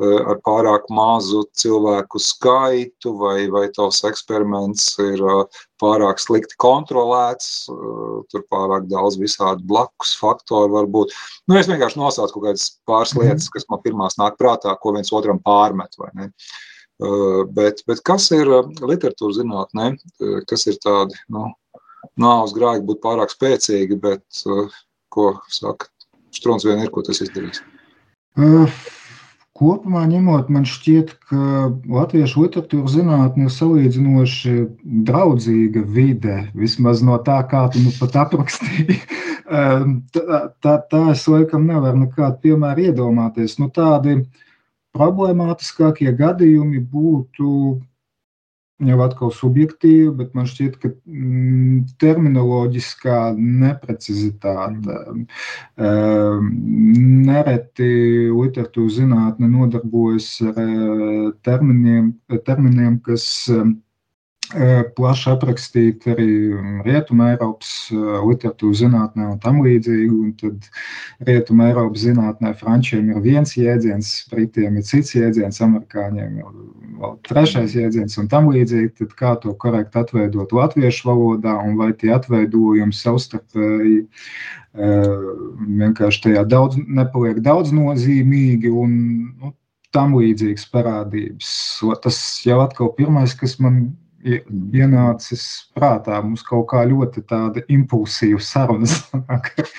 ar 0.00 0.38
pārāk 0.46 0.86
mazu 0.92 1.42
cilvēku 1.60 2.20
skaitu, 2.22 3.12
vai, 3.20 3.48
vai 3.52 3.66
tavs 3.74 4.00
eksperiments 4.08 4.94
ir 5.02 5.20
uh, 5.24 5.60
pārāk 5.82 6.22
slikti 6.22 6.56
kontrolēts, 6.62 7.68
uh, 7.72 8.22
tur 8.32 8.44
pārāk 8.52 8.88
daudz 8.90 9.18
visādi 9.20 9.66
blakus 9.68 10.14
faktori 10.20 10.72
var 10.72 10.88
būt. 10.90 11.14
Nu, 11.48 11.58
es 11.60 11.68
vienkārši 11.70 12.00
nosaucu 12.00 12.36
kaut 12.36 12.48
kādas 12.48 12.66
pāris 12.88 13.14
mhm. 13.14 13.26
lietas, 13.26 13.48
kas 13.52 13.68
man 13.70 13.84
pirmās 13.84 14.18
nāk 14.20 14.40
prātā, 14.40 14.74
ko 14.80 14.94
viens 14.96 15.12
otram 15.12 15.42
pārmet, 15.44 15.96
bet, 17.56 17.80
bet 17.88 18.02
kas 18.04 18.28
ir 18.36 18.48
literatūra 18.80 19.38
zinātnē, 19.38 19.86
kas 20.48 20.66
ir 20.68 20.76
tādi, 20.84 21.16
nu, 21.32 21.48
nāves 22.20 22.52
grēki 22.56 22.84
būtu 22.88 23.04
pārāk 23.04 23.32
spēcīgi, 23.32 23.96
bet 24.00 24.44
ko 25.10 25.32
saka 25.48 25.88
Strunke, 26.30 26.68
vien 26.68 26.84
ir, 26.84 26.90
ko 26.94 27.02
tas 27.02 27.18
izdarīs? 27.24 27.58
Uh, 28.38 28.70
kopumā 29.60 30.06
ņemot, 30.08 30.48
man 30.52 30.64
šķiet, 30.68 31.12
ka 31.28 31.68
latviešu 31.92 32.46
literatūra 32.46 32.90
zinātne 32.90 33.46
ir 33.46 33.52
salīdzinoši 33.54 34.54
draudzīga 35.08 35.84
vide, 35.96 36.36
vismaz 36.56 37.04
no 37.04 37.18
tā, 37.26 37.40
kā 37.50 37.66
tu 37.72 37.82
nu 37.84 37.92
pat 37.98 38.16
aprakstīji. 38.24 38.96
Um, 39.50 39.98
tā, 40.16 40.40
tā, 40.64 40.78
tā 40.90 41.02
es 41.12 41.26
laikam 41.28 41.68
nevaru 41.68 42.06
nekādu 42.06 42.40
piemēru 42.46 42.88
iedomāties. 42.88 43.58
Nu, 43.60 43.68
tādi 43.74 44.22
problemātiskākie 44.96 46.14
gadījumi 46.18 46.80
būtu 46.80 47.52
jau 48.88 48.98
atkal 49.04 49.32
subjektīva, 49.34 50.12
bet 50.20 50.32
man 50.36 50.48
šķiet, 50.48 50.78
ka 50.80 50.90
mm, 50.92 51.82
terminoloģiskā 52.00 53.18
neprecizitāte. 53.36 54.96
Mm. 55.12 55.26
Um, 55.76 56.48
nereti 57.26 57.90
literatūra 58.30 58.96
zinātne 58.96 59.50
nodarbojas 59.52 60.32
ar 60.48 60.58
uh, 60.64 61.30
terminiem, 61.46 62.14
terminiem 62.48 62.98
kas 63.04 63.26
um, 63.52 63.76
plaši 64.96 65.30
aprakstīti 65.30 66.10
arī 66.10 66.28
Rietumē, 66.86 67.34
Eiropas 67.34 67.70
literatūras 67.92 68.80
zinātnē 68.82 69.28
un 69.32 69.38
tam 69.42 69.60
līdzīgi. 69.64 70.08
Un 70.10 70.32
tad 70.40 70.66
Rietumē, 71.28 71.70
Eiropas 71.70 72.04
zinātnē 72.04 72.52
frančiem 72.58 73.12
ir 73.12 73.20
viens 73.24 73.54
jēdziens, 73.56 74.10
britiem 74.32 74.80
ir 74.80 74.86
cits 74.88 75.14
jēdziens, 75.14 75.60
amerikāņiem 75.66 76.40
ir 76.40 76.50
vēl 77.00 77.14
trešais 77.28 77.76
jēdziens 77.78 78.18
un 78.18 78.30
tam 78.32 78.50
līdzīgi. 78.50 78.94
Tad 79.02 79.14
kā 79.20 79.36
to 79.44 79.54
korekti 79.54 80.02
atveidot 80.02 80.52
latviešu 80.56 81.08
valodā 81.12 81.54
un 81.62 81.78
vai 81.78 81.92
tie 81.94 82.12
atveidojumi 82.16 82.96
savstarpēji 82.96 84.02
vienkārši 84.74 86.22
tajā 86.26 86.44
daudz, 86.46 86.76
nepaliek 86.86 87.40
daudz 87.42 87.72
nozīmīgi 87.74 88.70
un 88.70 88.92
nu, 89.40 89.54
tam 89.94 90.14
līdzīgas 90.14 90.68
parādības. 90.70 91.48
Tas 92.02 92.20
jau 92.46 92.60
atkal 92.62 92.92
pirmais, 92.94 93.34
kas 93.34 93.58
man 93.62 93.88
ienācis 94.24 95.44
prātā. 95.76 96.20
Mums 96.22 96.44
kaut 96.46 96.68
kā 96.72 96.84
ļoti 96.88 97.24
tāda 97.30 97.62
impulsīva 97.72 98.40
saruna 98.44 98.88
sanāk 98.90 99.50
ar 99.62 99.72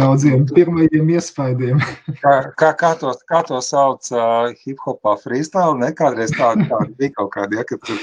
daudziem 0.00 0.46
pirmajiem 0.50 1.14
iespaidiem. 1.14 1.82
Kā, 2.22 2.34
kā, 2.58 2.72
kā, 2.80 2.92
to, 3.00 3.14
kā 3.30 3.42
to 3.46 3.60
sauc 3.64 4.10
uh, 4.14 4.50
hip-hopā 4.64 5.16
freestyle? 5.22 5.78
Ne, 5.78 5.92
kādreiz 5.96 6.34
tāda, 6.34 6.66
tāda 6.70 6.92
bija 6.98 7.16
kaut 7.20 7.34
kāda, 7.38 7.60
ja, 7.60 7.66
ka 7.68 7.80
tur 7.86 7.98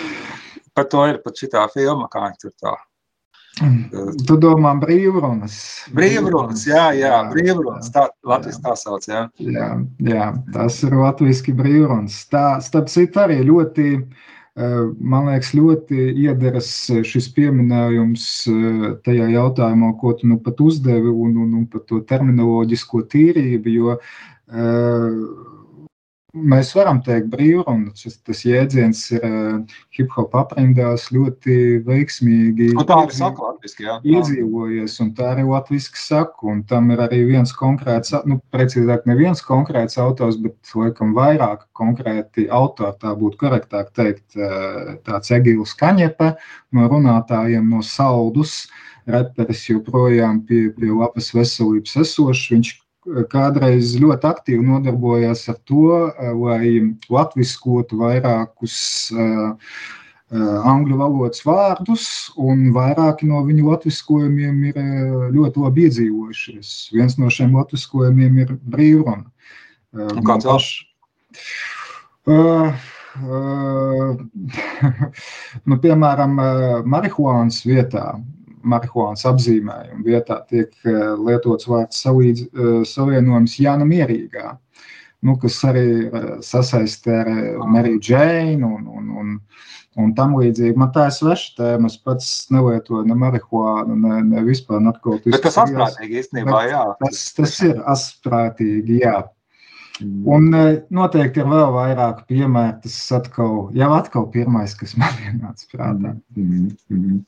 par 0.76 0.90
to 0.92 1.06
ir 1.12 1.24
pat 1.24 1.40
šitā 1.40 1.68
filma, 1.74 2.10
kā 2.12 2.30
tur 2.40 2.54
tā. 2.62 2.76
Tu 4.28 4.36
domā 4.44 4.74
brīvrunas? 4.82 5.56
Brīvrunas, 5.96 6.66
jā, 6.68 6.90
jā, 7.00 7.22
brīvrunas, 7.32 7.88
tā 7.94 8.10
Latvijas 8.28 8.60
tā 8.64 8.74
sauc, 8.76 9.08
jā. 9.08 9.22
Jā, 9.40 9.70
jā, 10.04 10.26
tas 10.52 10.82
ir 10.84 10.96
latviski 11.00 11.56
brīvrunas. 11.56 12.18
Tā, 12.32 12.60
starp 12.66 12.92
citu, 12.92 13.22
arī 13.24 13.40
ļoti, 13.48 13.94
man 14.56 15.28
liekas, 15.28 15.50
ļoti 15.58 15.98
iederas 16.26 16.70
šis 17.08 17.28
pieminējums 17.36 18.28
tajā 19.04 19.28
jautājumā, 19.34 19.90
ko 20.00 20.14
tu 20.16 20.30
nu 20.32 20.40
pat 20.44 20.62
uzdevi 20.64 21.12
un, 21.12 21.36
un, 21.44 21.50
un 21.60 21.66
par 21.72 21.84
to 21.90 22.00
terminoloģisko 22.08 23.04
tīrību, 23.12 23.74
jo 23.76 23.98
Mēs 26.36 26.74
varam 26.76 26.98
teikt, 27.04 27.30
brīvruna. 27.32 27.94
Tas, 27.96 28.18
tas 28.28 28.42
jēdziens 28.44 29.02
ir 29.16 29.24
uh, 29.24 29.76
hip 29.96 30.12
hop 30.18 30.34
aprindās 30.36 31.08
ļoti 31.16 31.56
veiksmīgi 31.86 32.74
nu, 32.76 32.84
tā 32.88 32.98
arī 33.06 33.16
saka, 33.16 33.54
latviski, 33.54 33.86
jā. 33.88 33.96
iedzīvojies, 34.04 34.98
un 35.06 35.14
tā 35.16 35.30
arī 35.32 35.46
latviski 35.48 36.02
saka. 36.02 36.50
Un 36.52 36.62
tam 36.68 36.92
ir 36.92 37.04
arī 37.06 37.22
viens 37.30 37.56
konkrēts, 37.56 38.12
nu, 38.28 38.42
precīzāk, 38.52 39.08
ne 39.08 39.16
viens 39.20 39.44
konkrēts 39.48 40.00
autors, 40.02 40.36
bet, 40.44 40.58
laikam, 40.76 41.16
vairāk 41.16 41.70
konkrēti 41.78 42.50
autori, 42.52 42.98
tā 43.00 43.16
būtu 43.16 43.40
korektāk 43.46 43.94
teikt, 43.96 44.26
uh, 44.36 44.98
tāds 45.08 45.32
Egils 45.36 45.76
Kaņepe 45.80 46.34
no 46.76 46.90
runātājiem 46.92 47.72
no 47.72 47.80
Saldus, 47.86 48.66
reperis 49.08 49.64
joprojām 49.70 50.44
pie, 50.50 50.66
pie 50.76 50.92
lapas 50.92 51.32
veselības 51.36 51.96
esošs. 52.04 52.50
Viņš 52.52 52.80
kādreiz 53.30 53.96
ļoti 54.02 54.30
aktīvi 54.30 54.66
nodarbojās 54.66 55.46
ar 55.52 55.60
to, 55.70 56.08
eh, 56.10 56.32
lai 56.34 56.96
latviskotu 57.12 58.00
vairākus 58.02 58.78
uh, 59.14 59.54
angļu 60.36 60.98
valodas 60.98 61.44
vārdus, 61.46 62.06
un 62.36 62.72
vairāki 62.74 63.28
no 63.30 63.44
viņu 63.46 63.68
latviskojumiem 63.70 64.64
ir 64.72 64.80
ļoti 65.36 65.62
labi 65.62 65.86
iedzīvojušies. 65.86 66.72
Viens 66.92 67.18
no 67.22 67.30
šiem 67.30 67.54
latviskojumiem 67.56 68.40
ir 68.42 68.56
brīvruna. 68.66 69.30
Kāds 70.26 70.50
vēl? 70.50 70.66
Uh, 72.26 72.74
uh, 73.22 74.18
nu, 75.70 75.78
piemēram, 75.86 76.42
marihuānas 76.90 77.62
vietā 77.70 78.16
marihuānas 78.66 79.26
apzīmējuma 79.30 80.04
vietā 80.06 80.40
tiek 80.50 80.74
eh, 80.88 81.02
lietots 81.28 81.70
vārds 81.70 82.02
salīdz, 82.06 82.46
eh, 82.48 82.80
savienojums 82.90 83.58
Jāna 83.62 83.88
Mierīgā, 83.88 84.56
nu, 85.26 85.38
kas 85.42 85.60
arī 85.70 85.86
eh, 86.06 86.28
sasaistē 86.46 87.22
ar 87.24 87.32
Mariju 87.72 88.02
Džeinu 88.08 88.72
un, 88.80 88.90
un, 89.00 89.14
un, 89.22 89.38
un 90.02 90.16
tam 90.18 90.36
līdzīgi. 90.40 90.78
Man 90.82 90.92
tā 90.96 91.08
ir 91.10 91.16
sveša 91.20 91.54
tēma, 91.60 91.92
es 91.92 92.00
pats 92.02 92.34
nelietoju 92.54 93.06
ne 93.10 93.20
marihuānu, 93.22 94.00
ne, 94.08 94.20
ne 94.34 94.44
vispār 94.48 94.84
narkotikas. 94.84 95.38
Bet 95.38 95.48
tas 95.48 95.62
asprātīgi 95.66 96.22
īstenībā, 96.24 96.66
jā. 96.72 96.84
Tas, 97.04 97.24
tas 97.38 97.56
ir 97.68 97.80
asprātīgi, 97.96 99.02
jā. 99.06 99.22
Mm. 100.04 100.26
Un 100.28 100.50
noteikti 100.92 101.40
ir 101.40 101.48
vēl 101.48 101.70
vairāk 101.72 102.26
piemēru. 102.28 102.82
Tas 102.84 102.98
atkal, 103.16 103.70
jau 103.78 103.94
atkal 103.96 104.28
pirmais, 104.34 104.76
kas 104.76 104.98
man 105.00 105.16
ienāca 105.30 105.70
prātā. 105.72 106.16
Mm. 106.36 106.74
Mm. 106.92 107.22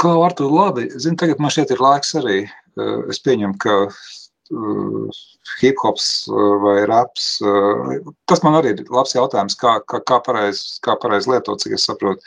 Kā 0.00 0.14
ar 0.24 0.32
to 0.36 0.48
labi? 0.48 0.88
Zinu, 0.96 1.18
tagad 1.20 1.42
man 1.42 1.52
šeit 1.52 1.72
ir 1.74 1.82
laiks 1.82 2.14
arī. 2.20 2.40
Eh, 2.80 2.98
es 3.12 3.20
pieņemu, 3.20 3.58
ka 3.60 3.74
uh, 3.84 5.18
hip 5.60 5.80
hops 5.84 6.06
uh, 6.30 6.54
vai 6.62 6.78
raps. 6.88 7.32
Uh, 7.44 7.98
tas 8.30 8.42
man 8.46 8.56
arī 8.58 8.74
ir 8.74 8.84
labs 8.92 9.14
jautājums, 9.16 9.58
kā, 9.60 9.78
kā, 9.90 10.00
kā 10.06 10.20
pareizi 10.24 10.80
pareiz 11.02 11.28
lietot, 11.30 11.60
cik 11.62 11.76
es 11.76 11.84
saprotu. 11.88 12.24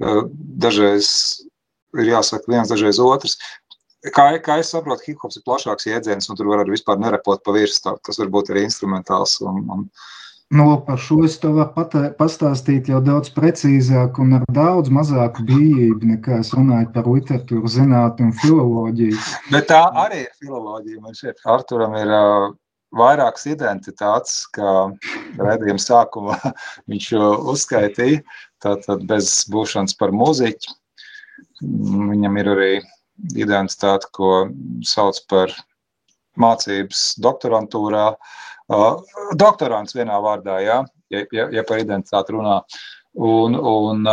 Uh, 0.00 0.22
dažreiz 0.64 1.10
ir 1.98 2.12
jāsaka 2.14 2.48
viens, 2.48 2.70
dažreiz 2.72 3.02
otrs. 3.02 3.36
Kā, 4.16 4.30
kā 4.40 4.56
es 4.62 4.70
saprotu, 4.72 5.10
hip 5.10 5.20
hops 5.20 5.36
ir 5.36 5.44
plašāks 5.44 5.90
jēdziens, 5.90 6.30
un 6.30 6.38
tur 6.38 6.48
var 6.48 6.62
arī 6.62 6.78
vispār 6.78 7.00
nerepot 7.02 7.42
pa 7.44 7.52
virsmu. 7.52 7.98
Tas 8.06 8.20
var 8.22 8.32
būt 8.32 8.54
arī 8.54 8.64
instrumentāls. 8.64 9.36
Un, 9.44 9.60
un, 9.74 9.84
No, 10.50 10.64
nu, 10.64 10.78
par 10.86 10.98
šo 10.98 11.20
es 11.26 11.36
tev 11.38 11.60
varu 11.60 12.00
pastāstīt 12.18 12.88
jau 12.90 12.98
daudz 13.06 13.30
precīzāk 13.36 14.16
un 14.18 14.32
ar 14.40 14.46
daudz 14.50 14.90
mazāku 14.90 15.44
bijību, 15.46 16.08
nekā 16.08 16.40
es 16.42 16.50
runāju 16.56 16.88
par 16.96 17.06
literatūru, 17.06 17.70
zinātni 17.70 18.26
un 18.26 18.32
filoloģiju. 18.40 19.20
Bet 19.52 19.68
tā 19.70 19.84
arī 20.02 20.24
ir 20.24 20.32
filoloģija. 20.42 21.04
Man 21.04 21.14
šeit 21.14 21.38
Arturam 21.54 21.94
ir 22.00 22.10
uh, 22.16 22.48
vairākas 22.98 23.46
identitātes, 23.52 24.40
kā 24.50 24.90
redzējuma 25.38 25.84
sākumā 25.86 26.40
viņš 26.90 27.10
uzskaitīja. 27.54 28.24
Tātad 28.60 29.06
bez 29.06 29.30
būšanas 29.54 29.94
par 30.02 30.10
mūziķu. 30.10 30.74
Viņam 32.10 32.42
ir 32.42 32.54
arī 32.56 32.72
identitāte, 33.38 34.10
ko 34.18 34.48
sauc 34.82 35.22
par 35.30 35.54
mācības 36.38 37.14
doktorantūrā. 37.22 38.06
Uh, 38.70 39.00
doktorants 39.34 39.96
vienā 39.96 40.20
vārdā, 40.22 40.60
ja, 40.62 40.76
ja, 41.10 41.24
ja, 41.34 41.48
ja 41.50 41.64
par 41.66 41.82
identitāti 41.82 42.36
runā. 42.36 42.60
Un, 43.18 43.56
un 43.58 44.06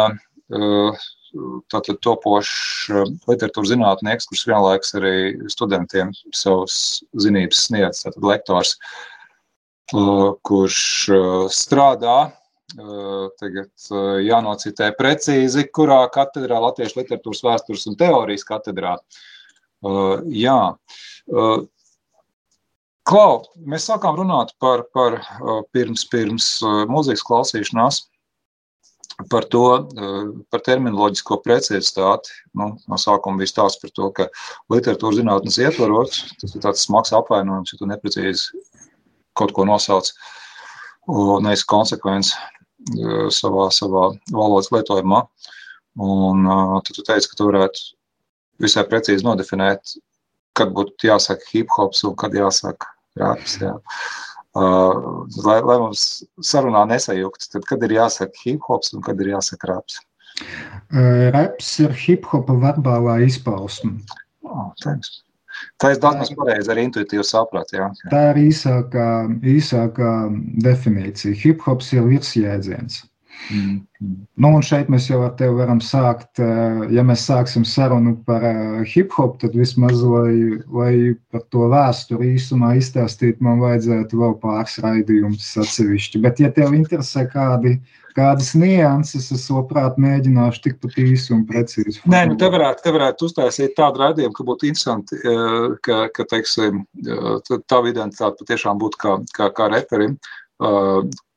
tātad 1.70 2.00
topošs 2.02 2.88
literatūras 3.28 3.70
zinātnieks, 3.74 4.30
kurš 4.30 4.48
vienlaikus 4.50 4.96
arī 4.98 5.14
studentiem 5.52 6.14
savus 6.34 7.04
zinības 7.20 7.68
sniedz, 7.68 8.02
tātad 8.06 8.26
lektors, 8.26 8.74
kurš 9.92 10.82
strādā. 11.54 12.18
Tagad 13.40 13.92
jānocitē 14.26 14.90
precīzi, 14.98 15.70
kurā 15.72 16.02
katedrā 16.12 16.58
Latviešu 16.66 17.00
literatūras 17.00 17.46
vēstures 17.46 17.86
un 17.88 17.96
teorijas 18.00 18.44
katedrā. 18.48 18.98
Jā, 20.34 20.60
Klau, 23.08 23.46
mēs 23.64 23.86
sākām 23.88 24.18
runāt 24.20 24.50
par, 24.60 24.82
par 24.92 25.22
pirms, 25.72 26.02
pirms 26.12 26.48
mūzikas 26.92 27.22
klausīšanās, 27.24 28.02
par 29.32 29.46
to, 29.54 29.62
par 30.52 30.64
terminoloģisko 30.66 31.38
precizitāti. 31.46 32.34
Nu, 32.60 32.74
no 32.76 33.00
sākuma 33.00 33.40
bija 33.40 33.54
stāsts 33.54 33.80
par 33.80 33.94
to, 33.96 34.10
ka 34.18 34.28
literatūras 34.74 35.22
zinātnes 35.22 35.60
ietvaros, 35.64 36.18
tas 36.42 36.52
ir 36.58 36.66
tāds 36.66 36.84
smags 36.84 37.16
apvainojums, 37.16 37.72
ja 37.72 37.80
tu 37.80 37.88
neprecīzi 37.88 38.60
kaut 39.40 39.56
ko 39.56 39.64
nosauc, 39.70 40.12
neesi 41.48 41.66
konsekvents 41.72 42.34
savā, 43.38 43.70
savā 43.72 44.10
valodas 44.34 44.68
lietojumā. 44.76 45.24
Un 46.04 46.44
tad 46.84 46.92
tu 46.92 47.08
teici, 47.08 47.32
ka 47.32 47.40
tu 47.40 47.48
varētu 47.54 47.88
visai 48.68 48.84
precīzi 48.92 49.24
nodefinēt, 49.26 49.96
kad 50.58 50.76
būtu 50.76 51.08
jāsaka 51.08 51.54
hip 51.54 51.72
hops 51.78 52.04
un 52.04 52.20
kad 52.20 52.36
jāsaka 52.36 52.97
Jā. 53.20 53.76
Uh, 54.58 55.26
lai, 55.46 55.60
lai 55.62 55.78
mums 55.84 56.04
sarunā 56.42 56.82
nesajuktu, 56.90 57.50
tad 57.54 57.66
kad 57.70 57.84
ir 57.86 57.94
jāsaka 58.00 58.42
hip 58.42 58.66
hops 58.66 58.94
un 58.96 59.04
kad 59.06 59.20
ir 59.22 59.36
jāsaka 59.36 59.70
raps? 59.70 60.00
Uh, 60.42 61.30
raps 61.36 61.76
ir 61.84 61.94
hip 62.06 62.26
hopa 62.32 62.56
verbālā 62.64 63.20
izpausme. 63.28 64.00
Oh, 64.48 64.72
thanks. 64.82 65.22
Tā 65.82 65.94
ir 65.94 66.02
daudz 66.02 66.32
pareizi 66.38 66.72
ar 66.74 66.80
intuitīvu 66.82 67.26
sapratu. 67.26 67.78
Jā. 67.78 67.90
Tā 68.12 68.24
ir 68.32 68.42
īsākā, 68.48 69.08
īsākā 69.58 70.12
definīcija. 70.66 71.38
Hip 71.44 71.66
hops 71.66 71.92
ir 71.94 72.06
virsjēdziens. 72.10 73.02
Mm. 73.52 73.86
Nu, 74.38 74.50
un 74.54 74.64
šeit 74.66 74.90
mēs 74.92 75.08
jau 75.10 75.22
ar 75.26 75.34
tevi 75.40 75.56
varam 75.58 75.80
sākt, 75.84 76.42
eh, 76.44 76.82
ja 76.94 77.04
mēs 77.08 77.24
sāksim 77.30 77.64
sarunu 77.66 78.16
par 78.28 78.44
eh, 78.46 78.82
hip 78.92 79.16
hop, 79.18 79.38
tad 79.42 79.56
vismaz, 79.58 80.04
lai, 80.04 80.60
lai 80.74 80.92
par 81.34 81.46
to 81.54 81.70
vēsturi 81.72 82.34
īsumā 82.36 82.76
izstāstītu, 82.78 83.42
man 83.48 83.62
vajadzētu 83.64 84.20
vēl 84.22 84.36
pāris 84.44 84.78
raidījumus 84.84 85.48
atsevišķi. 85.64 86.22
Bet, 86.26 86.44
ja 86.44 86.52
tev 86.54 86.76
interesē 86.78 87.26
kādi, 87.32 87.78
kādas 88.18 88.52
nianses, 88.58 89.32
es 89.34 89.48
labprāt 89.54 89.98
mēģināšu 90.02 90.64
tikpat 90.68 90.98
īsi 91.02 91.34
un 91.38 91.46
precīzi. 91.50 92.02
Nē, 92.10 92.26
nu 92.32 92.40
te 92.42 92.50
varētu, 92.54 92.84
te 92.86 92.94
varētu 92.94 93.30
uztaisīt 93.30 93.78
tādu 93.80 94.04
raidījumu, 94.04 94.36
ka 94.38 94.48
būtu 94.50 94.70
interesanti, 94.70 95.22
eh, 95.24 95.78
ka, 95.88 96.04
ka 96.14 96.28
teiksim, 96.36 96.84
tā 97.02 97.86
identitāte 97.90 98.44
patiešām 98.44 98.82
būtu 98.84 99.02
kā, 99.02 99.22
kā, 99.38 99.54
kā 99.56 99.72
reperim, 99.74 100.20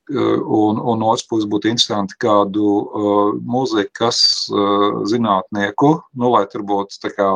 Un, 0.09 0.79
un 0.81 1.03
otrs 1.05 1.27
puses 1.29 1.45
būtu 1.47 1.69
interesanti 1.69 2.17
kādu 2.19 2.65
uh, 2.65 3.35
mūzikas 3.47 4.17
uh, 4.49 5.03
zinātnieku, 5.07 5.91
nu, 6.17 6.31
lai 6.33 6.41
tur 6.49 6.65
būtu 6.67 7.11
kā, 7.13 7.27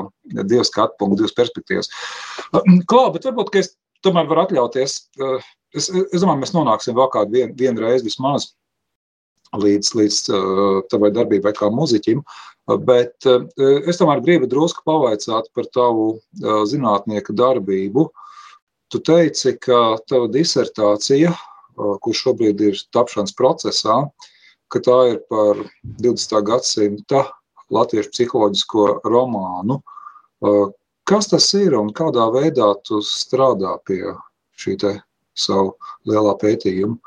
divas 0.41 0.71
skatu 0.73 0.97
punkti, 0.99 1.21
divas 1.21 1.35
perspektīvas. 1.37 1.91
Uh, 2.55 2.81
Klau, 2.89 3.11
bet 3.13 3.25
varbūt, 3.27 3.51
ka 3.53 3.61
es 3.61 3.71
tomēr 4.05 4.27
varu 4.27 4.43
atļauties, 4.43 4.97
uh, 5.21 5.45
es, 5.77 5.87
es 5.93 6.23
domāju, 6.23 6.41
mēs 6.41 6.53
nonāksim 6.55 6.97
vēl 6.97 7.07
kādu 7.13 7.37
vien, 7.37 7.53
vienu 7.57 7.85
reizi 7.85 8.09
vismaz 8.09 8.49
līdz, 9.55 9.93
līdz 9.95 10.19
tavai 10.91 11.13
darbībai 11.15 11.53
kā 11.55 11.69
muziķim. 11.71 12.21
Bet 12.83 13.27
es 13.87 13.99
tomēr 14.01 14.23
gribu 14.25 14.49
drusku 14.51 14.83
pavaicāt 14.87 15.47
par 15.55 15.69
tavu 15.71 16.07
zinātnieka 16.67 17.35
darbību. 17.37 18.09
Tu 18.91 19.01
teici, 19.05 19.53
ka 19.61 19.95
tava 20.09 20.27
disertācija, 20.33 21.31
kur 21.75 22.15
šobrīd 22.15 22.61
ir 22.61 22.79
tapšanas 22.95 23.35
procesā, 23.37 24.03
ka 24.71 24.81
tā 24.83 24.97
ir 25.13 25.19
par 25.29 25.59
20. 26.01 26.37
gadsimta 26.47 27.25
latviešu 27.73 28.13
psiholoģisko 28.13 28.87
romānu. 29.05 29.81
Kas 31.05 31.29
tas 31.29 31.47
ir 31.57 31.75
un 31.77 31.91
kādā 31.93 32.25
veidā 32.33 32.71
tu 32.85 33.01
strādā 33.05 33.75
pie 33.85 34.01
šī 34.57 34.77
savu 35.35 35.75
lielā 36.09 36.33
pētījuma? 36.41 36.97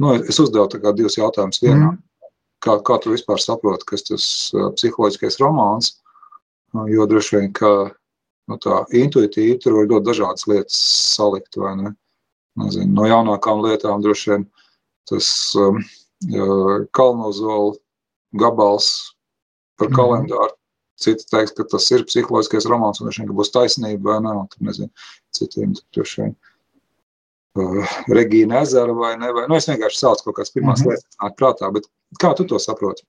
Nu, 0.00 0.14
es 0.16 0.40
uzdevu 0.40 0.94
divus 0.96 1.18
jautājumus 1.18 1.60
vienā. 1.62 1.92
Mm. 1.92 1.98
Kā, 2.62 2.78
kā 2.86 2.96
tu 3.02 3.12
vispār 3.12 3.42
saproti, 3.42 3.86
kas 3.90 4.06
tas 4.06 4.24
psiholoģiskais 4.78 5.40
romāns? 5.42 5.96
Jo 6.88 7.04
droši 7.10 7.36
vien, 7.36 7.50
ka 7.52 7.70
nu, 8.48 8.58
tā 8.62 8.84
intuitīvi 8.96 9.58
tur 9.60 9.76
var 9.80 9.90
ļoti 9.90 10.08
dažādas 10.08 10.46
lietas 10.48 10.78
salikt, 11.12 11.58
vai 11.60 11.74
ne? 11.80 11.92
Nezinu, 12.60 12.92
no 12.92 13.06
jaunākām 13.08 13.62
lietām 13.64 14.02
droši 14.04 14.34
vien 14.34 14.42
tas 15.08 15.28
um, 15.58 15.80
kalnozola 16.96 17.72
gabals 18.38 18.90
par 19.80 19.88
mm. 19.88 19.96
kalendāru. 19.96 20.56
Citi 21.02 21.26
teiks, 21.32 21.54
ka 21.56 21.64
tas 21.66 21.88
ir 21.90 22.04
psiholoģiskais 22.06 22.68
romāns, 22.70 23.00
un 23.00 23.08
viņš 23.08 23.32
būs 23.34 23.50
taisnība, 23.54 24.12
vai 24.12 24.18
ne? 24.22 24.34
Un, 24.42 24.50
tur, 24.52 24.66
nezinu, 24.68 25.06
citiem 25.34 25.72
droši 25.96 26.20
vien. 26.20 26.34
Uh, 26.36 27.94
Regīna 28.08 28.62
ezera 28.62 28.94
vai 28.96 29.16
ne, 29.20 29.32
vai, 29.34 29.48
nu 29.50 29.56
es 29.58 29.66
vienkārši 29.68 29.98
saucu 29.98 30.28
kaut 30.28 30.38
kādas 30.38 30.54
pirmās 30.54 30.80
mm 30.80 30.86
-hmm. 30.86 30.94
lietas, 30.94 31.18
nāk 31.24 31.34
prātā, 31.40 31.72
bet 31.72 31.88
kā 32.22 32.30
tu 32.36 32.46
to 32.48 32.60
saproti? 32.62 33.04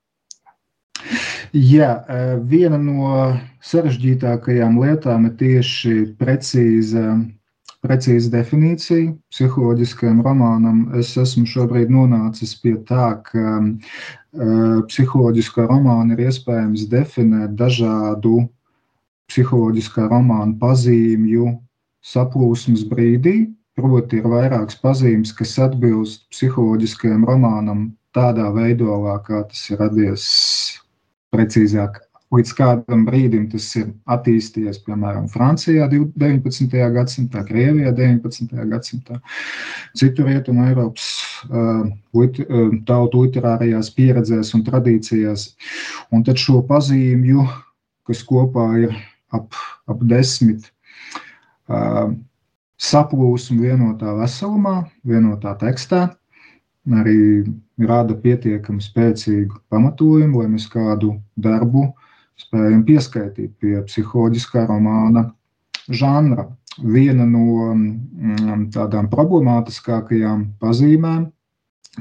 Jā, 1.54 1.92
viena 2.50 2.78
no 2.82 3.38
sarežģītākajām 3.62 4.80
lietām 4.82 5.28
ir 5.30 5.36
tieši 5.38 6.16
precīza, 6.18 7.20
precīza 7.84 8.32
definīcija 8.34 9.12
psiholoģiskajam 9.34 10.22
romānam. 10.26 10.86
Es 11.00 11.14
esmu 11.20 11.46
šobrīd 11.50 11.92
nonācis 11.94 12.56
pie 12.64 12.78
tā, 12.90 13.10
ka 13.28 13.58
uh, 13.60 14.78
psiholoģiskā 14.90 15.68
romāna 15.70 16.16
ir 16.16 16.26
iespējams 16.30 16.88
definēt 16.92 17.58
dažādu 17.60 18.46
psiholoģiskā 19.32 20.08
romāna 20.12 20.56
pazīmju 20.62 21.52
saplūsmas 22.04 22.88
brīdī, 22.88 23.38
Proti, 23.74 24.20
ir 24.22 24.28
vairākas 24.30 24.76
pazīmes, 24.78 25.32
kas 25.34 25.56
atbilst 25.64 26.28
psiholoģiskajam 26.30 27.24
romānam 27.26 27.88
tādā 28.14 28.52
veidolā, 28.54 29.16
kā 29.26 29.40
tas 29.50 29.64
ir 29.74 29.80
radies 29.82 30.26
precīzāk. 31.34 31.98
Līdz 32.34 32.52
kādam 32.58 33.04
brīdim 33.06 33.46
tas 33.52 33.68
ir 33.78 33.92
attīstījies, 34.10 34.80
piemēram, 34.88 35.28
Francijā 35.30 35.86
19. 35.92 36.80
gadsimtā, 36.96 37.44
Krievijā 37.46 37.92
19. 37.94 38.56
gadsimtā, 38.72 39.20
citur 40.00 40.32
rietumē 40.32 40.72
Eiropas 40.72 41.06
uh, 41.50 41.84
uh, 42.18 42.74
tautu 42.90 43.26
literārajās 43.28 43.92
pieredzēs 43.94 44.54
un 44.58 44.66
tradīcijās. 44.66 45.52
Un 46.10 46.26
tad 46.26 46.42
šo 46.42 46.64
pazīmju, 46.70 47.46
kas 48.10 48.26
kopā 48.26 48.68
ir 48.88 48.98
ap, 49.36 49.54
ap 49.86 50.02
desmit, 50.10 50.72
uh, 51.70 52.16
saplūsmu 52.82 53.62
vienotā 53.62 54.18
veselumā, 54.18 54.80
vienotā 55.06 55.54
tekstā, 55.62 56.08
arī 56.90 57.44
rada 57.80 58.16
pietiekami 58.18 58.82
spēcīgu 58.82 59.62
pamatojumu, 59.72 60.42
lai 60.42 60.56
mēs 60.56 60.66
kādu 60.72 61.14
darbu 61.38 61.92
spējam 62.40 62.84
pieskaitīt 62.88 63.54
pie 63.62 63.78
psiholoģiskā 63.88 64.66
romāna 64.70 65.28
žanra. 65.90 66.48
Viena 66.82 67.26
no 67.30 67.70
mm, 67.76 68.70
tādām 68.74 69.10
problemātiskākajām 69.12 70.48
pazīmēm, 70.62 71.28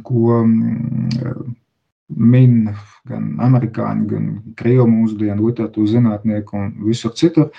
ko 0.06 0.38
mm, 0.46 1.56
min 2.16 2.56
gan 3.08 3.32
amerikāņi, 3.42 4.06
gan 4.08 4.30
krievu 4.56 4.86
mūsdienu 4.88 5.50
literatūras 5.50 5.92
zinātnieki 5.96 6.56
un 6.56 6.70
visur 6.86 7.12
citur, 7.18 7.50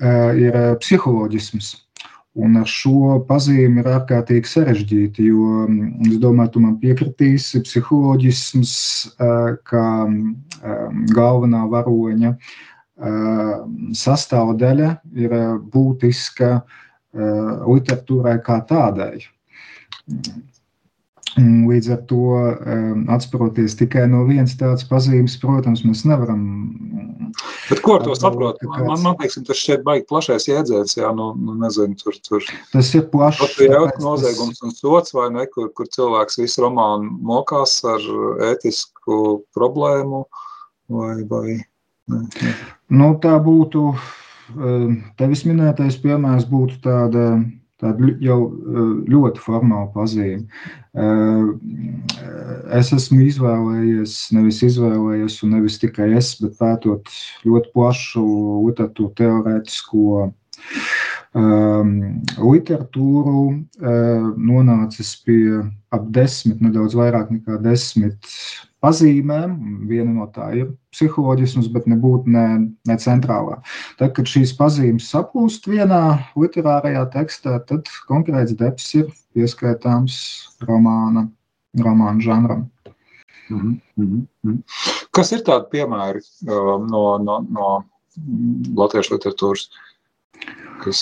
eh, 0.00 0.30
ir 0.46 0.60
psiholoģisms. 0.82 1.74
Un 2.34 2.56
ar 2.58 2.66
šo 2.66 3.20
pazīmi 3.28 3.78
ir 3.78 3.88
ārkārtīgi 3.92 4.50
sarežģīti, 4.50 5.28
jo 5.30 5.66
mm, 5.68 6.08
es 6.08 6.16
domāju, 6.22 6.56
tu 6.56 6.62
man 6.64 6.78
piekritīsi, 6.82 7.62
psiholoģisms 7.62 8.72
kā 9.70 9.84
galvenā 11.14 11.60
varoņa 11.70 12.32
sastāvdaļa 14.00 14.90
ir 15.18 15.36
būtiska 15.70 16.50
literatūrai 17.14 18.36
kā 18.42 18.58
tādai. 18.66 19.22
Līdz 21.38 21.90
ar 21.90 22.02
to 22.10 22.34
atspēroties 23.14 23.78
tikai 23.78 24.06
no 24.10 24.22
vienas 24.26 24.54
tādas 24.58 24.86
pazīmes, 24.90 25.38
protams, 25.42 25.82
mēs 25.86 26.04
nevaram. 26.06 26.42
Bet 27.70 27.80
ko 27.84 27.96
ar 27.98 28.04
to 28.04 28.14
saprot? 28.18 28.60
Man, 28.68 28.84
man, 28.88 29.02
man 29.04 29.16
liekas, 29.20 29.38
tas 29.46 29.60
šeit 29.60 29.84
baigi 29.86 30.06
plašais 30.10 30.48
jēdziens, 30.48 30.96
jā, 30.98 31.10
nu, 31.16 31.30
nu 31.40 31.56
nezinu, 31.60 31.96
tur, 32.00 32.16
tur. 32.26 32.44
Tas 32.72 32.90
ir 32.96 33.06
plašs. 33.12 33.40
Tur 33.56 33.64
ir 33.64 33.94
noziegums 34.04 34.60
un 34.66 34.74
sots, 34.76 35.14
vai 35.16 35.30
ne, 35.34 35.46
kur, 35.54 35.70
kur 35.76 35.88
cilvēks 35.96 36.40
visu 36.42 36.64
romānu 36.66 37.14
mokās 37.24 37.78
ar 37.88 38.04
ētisku 38.50 39.20
problēmu, 39.56 40.24
vai, 40.92 41.16
vai, 41.30 41.58
ne, 42.12 42.22
ne. 42.28 42.54
Nu, 42.92 43.14
tā 43.22 43.38
būtu, 43.42 43.86
tevis 45.20 45.44
minētais 45.48 45.96
piemērs 46.02 46.48
būtu 46.50 46.82
tāda 46.84 47.28
Tāda 47.84 48.14
jau 48.24 48.38
eh, 48.48 48.92
ļoti 49.12 49.42
formāla 49.44 49.90
pazīme. 49.92 50.46
Eh, 50.96 51.48
es 52.78 52.92
esmu 52.96 53.20
izvēlējies, 53.26 54.14
nevis 54.36 54.62
izvēlējies, 54.64 55.40
un 55.44 55.52
nevis 55.58 55.76
tikai 55.82 56.08
es, 56.16 56.32
bet 56.40 56.56
pētot 56.60 57.12
ļoti 57.44 57.74
plašu 57.76 58.24
literatūru 58.70 59.12
teorētisko 59.20 60.06
um, 60.22 60.32
literatūru, 61.34 63.40
um, 63.50 63.64
nonācis 64.38 65.16
pie 65.26 65.66
ap 65.90 66.04
desmit, 66.14 66.60
nedaudz 66.62 66.94
vairāk 66.94 67.30
nekā 67.30 67.58
desmit 67.62 68.28
pazīmēm. 68.84 69.56
Viena 69.88 70.12
no 70.12 70.26
tā 70.34 70.52
ir 70.54 70.68
psiholoģisms, 70.94 71.66
bet 71.74 71.88
nebūtu 71.90 72.30
ne, 72.30 72.46
ne 72.86 72.96
centrālā. 73.02 73.58
Tad, 73.98 74.12
kad 74.14 74.30
šīs 74.30 74.54
pazīmes 74.58 75.08
saplūst 75.10 75.66
vienā 75.70 76.18
literārajā 76.38 77.06
tekstā, 77.14 77.58
tad 77.66 77.90
konkrēts 78.08 78.54
debs 78.60 78.86
ir 78.94 79.10
pieskaitāms 79.34 80.20
romāna, 80.68 81.26
romāna 81.82 82.22
žanram. 82.22 82.68
Mm 83.50 83.80
-hmm. 83.98 84.62
Kas 85.10 85.32
ir 85.32 85.42
tādi 85.44 85.66
piemēri 85.72 86.20
uh, 86.48 86.78
no, 86.80 87.18
no, 87.18 87.40
no 87.50 87.84
latviešu 88.76 89.18
literatūras? 89.18 89.68
Kas... 90.82 91.00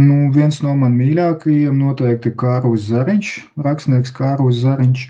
Nu, 0.00 0.30
viens 0.32 0.60
no 0.64 0.72
maniem 0.78 1.00
mīļākajiem 1.00 1.78
noteikti 1.80 2.30
ir 2.30 2.36
Kārlis 2.40 2.86
Zariņš, 2.88 3.30
rakstnieks 3.66 4.12
Kārlis 4.16 4.62
Zariņš. 4.62 5.08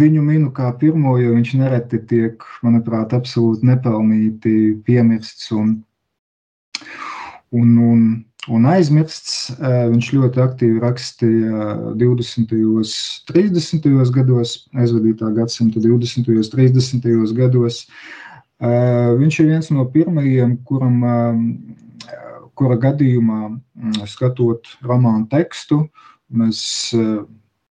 Viņu 0.00 0.22
minu 0.22 0.50
kā 0.54 0.70
pirmo, 0.78 1.16
jo 1.18 1.34
viņš 1.34 1.54
nereti 1.58 1.98
tiek, 2.06 2.44
manuprāt, 2.62 3.14
absolūti 3.16 3.66
nepelnīti 3.66 4.52
piemirsts 4.86 5.50
un, 5.56 5.72
un, 7.50 7.72
un, 7.88 8.04
un 8.54 8.70
aizmirsts. 8.70 9.56
Viņš 9.58 10.12
ļoti 10.14 10.44
aktīvi 10.44 10.84
rakstīja 10.84 11.74
20. 11.98 12.54
un 12.70 12.86
30. 13.32 13.90
gados, 14.14 14.54
aizvadītā 14.78 15.34
gadsimta 15.40 15.82
20. 15.82 16.30
un 16.36 16.50
30. 16.54 17.10
gados. 17.40 17.86
Viņš 18.60 19.40
ir 19.40 19.46
viens 19.48 19.70
no 19.72 19.86
pirmajiem, 19.88 20.58
kuram, 20.68 20.98
kura 22.58 22.76
gadījumā, 22.76 23.54
skatot 24.04 24.68
romānu 24.84 25.24
tekstu, 25.32 25.86
mēs 26.28 26.60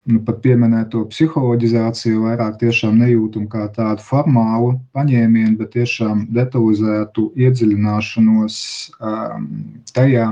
nu, 0.08 0.22
pat 0.24 0.40
pieminēto 0.44 1.02
psiholoģizāciju 1.12 2.24
vairāk 2.24 2.56
tiešām 2.62 2.96
nejūtam 3.02 3.44
kā 3.52 3.66
tādu 3.76 4.04
formālu 4.04 4.72
paņēmienu, 4.96 5.58
bet 5.60 5.74
tiešām 5.76 6.24
detalizētu 6.32 7.28
iedziļināšanos 7.36 8.58
um, 8.98 9.48
tajā, 9.92 10.30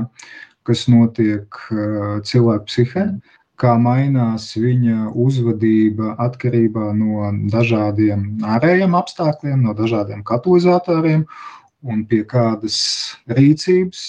kas 0.67 0.87
notiek 0.89 1.61
uh, 1.69 2.17
cilvēku 2.25 2.69
psihē, 2.71 3.05
kā 3.61 3.73
mainās 3.81 4.51
viņa 4.57 5.11
uzvedība 5.17 6.13
atkarībā 6.21 6.91
no 6.97 7.29
dažādiem 7.53 8.43
ārējiem 8.55 8.95
apstākļiem, 8.97 9.63
no 9.65 9.73
dažādiem 9.77 10.23
katalizatoriem 10.27 11.25
un 11.87 12.03
pie 12.09 12.23
kādas 12.29 12.79
rīcības 13.29 14.03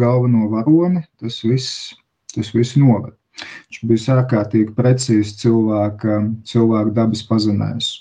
galveno 0.00 0.48
varoni 0.52 1.02
tas 1.20 1.40
viss, 1.44 1.90
tas 2.34 2.52
viss 2.56 2.78
noved. 2.80 3.16
viņš 3.40 3.82
bija 3.88 4.16
ārkārtīgi 4.16 4.74
precīzi 4.76 5.36
cilvēka, 5.42 6.20
cilvēka 6.44 6.96
dabas 6.96 7.22
pazinējs. 7.28 7.92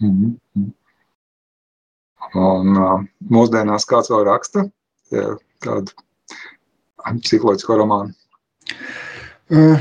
Mm 0.00 0.12
-hmm. 0.12 0.70
Un 2.40 2.76
uh, 2.76 3.00
mūsdienās 3.32 3.84
kāds 3.90 4.10
vēl 4.12 4.24
raksta 4.28 4.64
kādu 5.64 5.92
psiholoģisko 7.24 7.76
romānu? 7.80 8.14
Uh, 9.50 9.80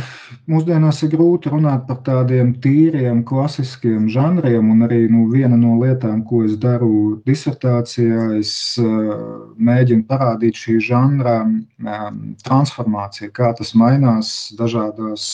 mūsdienās 0.49 1.03
ir 1.05 1.11
grūti 1.13 1.51
runāt 1.53 1.83
par 1.85 1.99
tādiem 2.01 2.55
tīriem, 2.63 3.19
klasiskiem 3.21 4.07
žanriem, 4.09 4.71
un 4.73 4.81
arī 4.87 5.03
nu, 5.13 5.27
viena 5.29 5.53
no 5.53 5.75
lietām, 5.77 6.23
ko 6.25 6.41
es 6.47 6.55
daru 6.57 7.19
disertācijā, 7.29 8.31
es 8.39 8.53
uh, 8.81 9.13
mēģinu 9.61 10.07
parādīt 10.09 10.57
šī 10.57 10.79
žanra 10.87 11.35
um, 11.45 12.17
transformāciju, 12.41 13.29
kā 13.29 13.51
tas 13.61 13.75
mainās 13.77 14.33
dažādos, 14.57 15.29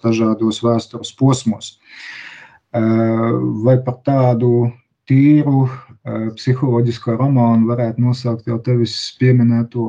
dažādos 0.00 0.64
vēstures 0.64 1.12
posmos. 1.20 1.74
Vai 2.74 3.76
par 3.86 4.00
tādu 4.02 4.48
tīru 5.06 5.68
psiholoģisko 6.34 7.14
romānu 7.20 7.68
varētu 7.68 8.02
nosaukt 8.02 8.48
jau 8.50 8.56
tevis 8.66 8.96
pieminēto 9.20 9.84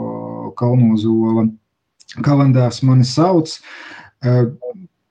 Kalnozola 0.60 1.48
kalendārs 2.26 2.82
mani 2.84 3.06
sauc. 3.08 3.58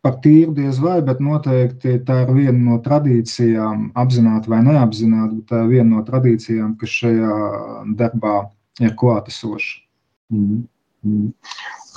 Par 0.04 0.18
tīru 0.20 0.52
diez 0.52 0.76
vai, 0.82 0.98
bet 1.04 1.20
noteikti 1.24 1.94
tā 2.04 2.18
ir 2.26 2.32
viena 2.36 2.58
no 2.58 2.74
tradīcijām, 2.84 3.86
apzināti 3.96 4.50
vai 4.52 4.58
neapzināti, 4.66 5.38
bet 5.38 5.46
tā 5.48 5.62
ir 5.62 5.70
viena 5.70 5.88
no 5.94 6.02
tradīcijām, 6.04 6.74
kas 6.80 6.92
šajā 6.98 7.38
darbā 7.96 8.34
ir 8.84 8.92
klātesoša. 9.00 9.80
Mm 10.34 10.68
-hmm. 11.04 11.32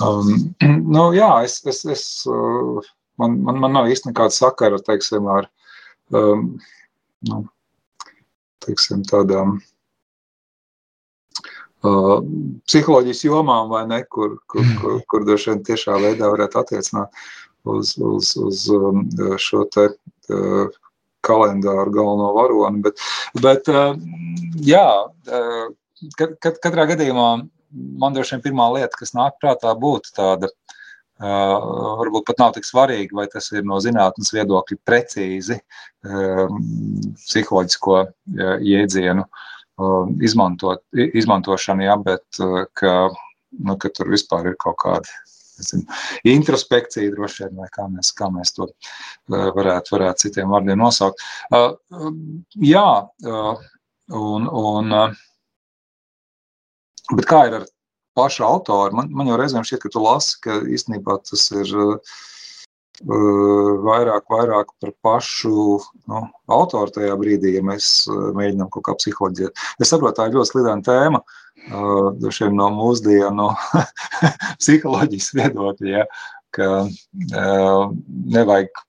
um, 0.06 0.54
nu, 0.94 1.04
jā, 1.12 1.44
es, 1.44 1.60
es, 1.66 1.84
es, 1.84 2.26
man, 3.18 3.40
man, 3.42 3.60
man 3.60 3.72
nav 3.72 3.92
īsti 3.92 4.08
nekāda 4.08 4.32
sakara 4.32 4.78
teiksim, 4.78 5.28
ar 5.28 5.50
um, 6.12 6.58
nu, 7.28 7.44
teiksim, 8.64 9.02
tādām 9.02 9.58
uh, 11.86 12.18
psiholoģijas 12.68 13.24
jomām, 13.26 13.70
vai 13.72 13.84
ne, 13.90 14.02
kur, 14.10 14.38
kur, 14.50 14.66
kur, 14.80 15.00
kur 15.10 15.26
droši 15.26 15.52
vien 15.52 15.64
tiešā 15.66 15.98
veidā 16.02 16.30
varētu 16.32 16.62
attiecināt 16.62 17.22
uz, 17.68 17.94
uz, 17.98 18.34
uz 18.36 18.64
um, 18.74 19.04
šo 19.40 19.64
te 19.74 19.88
uh, 19.90 20.78
kalendāru 21.26 21.94
galveno 21.94 22.32
varoni. 22.36 22.82
Bet, 22.86 23.04
bet 23.42 23.70
uh, 23.72 23.92
jā, 24.64 24.86
uh, 25.06 25.68
kad, 26.18 26.38
kad, 26.42 26.58
katrā 26.64 26.88
gadījumā 26.94 27.28
man 28.00 28.16
droši 28.16 28.36
vien 28.36 28.46
pirmā 28.48 28.70
lieta, 28.78 28.94
kas 28.96 29.14
nāk 29.16 29.40
prātā, 29.42 29.74
būtu 29.78 30.16
tāda 30.16 30.52
Uh, 31.18 31.96
varbūt 31.98 32.28
pat 32.28 32.38
nav 32.38 32.52
tik 32.54 32.62
svarīgi, 32.62 33.10
vai 33.18 33.24
tas 33.26 33.48
ir 33.50 33.64
no 33.66 33.80
zinātnes 33.82 34.28
viedokļa 34.30 34.76
precīzi 34.86 35.56
um, 36.06 36.60
psiholoģisko 37.18 37.96
uh, 37.98 38.52
jēdzienu 38.62 39.24
uh, 39.24 39.48
izmantot, 40.24 40.82
izmantošana, 40.92 41.84
ja, 41.86 41.96
bet 42.02 42.40
ka, 42.78 42.94
nu, 43.58 43.76
ka 43.80 43.90
tur 43.94 44.10
vispār 44.12 44.52
ir 44.52 44.58
kaut 44.60 44.78
kāda 44.82 45.18
nezinu, 45.58 45.86
introspekcija, 46.30 47.12
droši 47.14 47.44
vien, 47.44 47.56
vai 47.62 47.68
kā 47.74 47.86
mēs, 47.90 48.12
kā 48.18 48.28
mēs 48.34 48.54
to 48.56 48.68
varētu, 49.28 49.94
varētu 49.96 50.26
citiem 50.26 50.52
vārdiem 50.54 50.78
nosaukt. 50.78 51.22
Um, 51.54 52.44
jā, 52.62 52.86
un, 53.24 54.46
un, 54.46 54.94
bet 57.14 57.28
kā 57.30 57.44
ir 57.48 57.60
ar 57.60 57.68
paša 58.18 58.46
autora. 58.46 58.94
Man, 58.94 59.12
man 59.14 59.30
jau 59.30 59.38
reizēm 59.38 59.66
šķiet, 59.66 59.84
ka 59.84 59.92
tu 59.94 60.02
lasi, 60.02 60.38
ka 60.44 60.58
īstenībā 60.66 61.20
tas 61.28 61.46
ir 61.54 61.70
uh, 61.78 62.18
vairāk, 63.06 64.24
vairāk 64.30 64.72
par 64.80 64.92
pašu 65.02 65.78
nu, 66.08 66.22
autoru 66.50 66.90
tajā 66.94 67.14
brīdī, 67.20 67.54
ja 67.56 67.62
mēs 67.62 68.08
uh, 68.10 68.30
mēģinām 68.36 68.70
kaut 68.74 68.86
kā 68.88 68.96
psiholoģēt. 68.98 69.62
Es 69.78 69.92
saprotu, 69.92 70.16
tā 70.18 70.28
ir 70.28 70.38
ļoti 70.38 70.52
slidena 70.52 70.82
tēma. 70.86 71.22
Uh, 71.68 72.50
no 72.54 72.68
mūsdienu 72.74 73.48
psiholoģijas 74.60 75.32
viedokļa, 75.38 75.94
ja, 75.94 76.04
ka 76.54 76.68
nevajag 78.34 78.84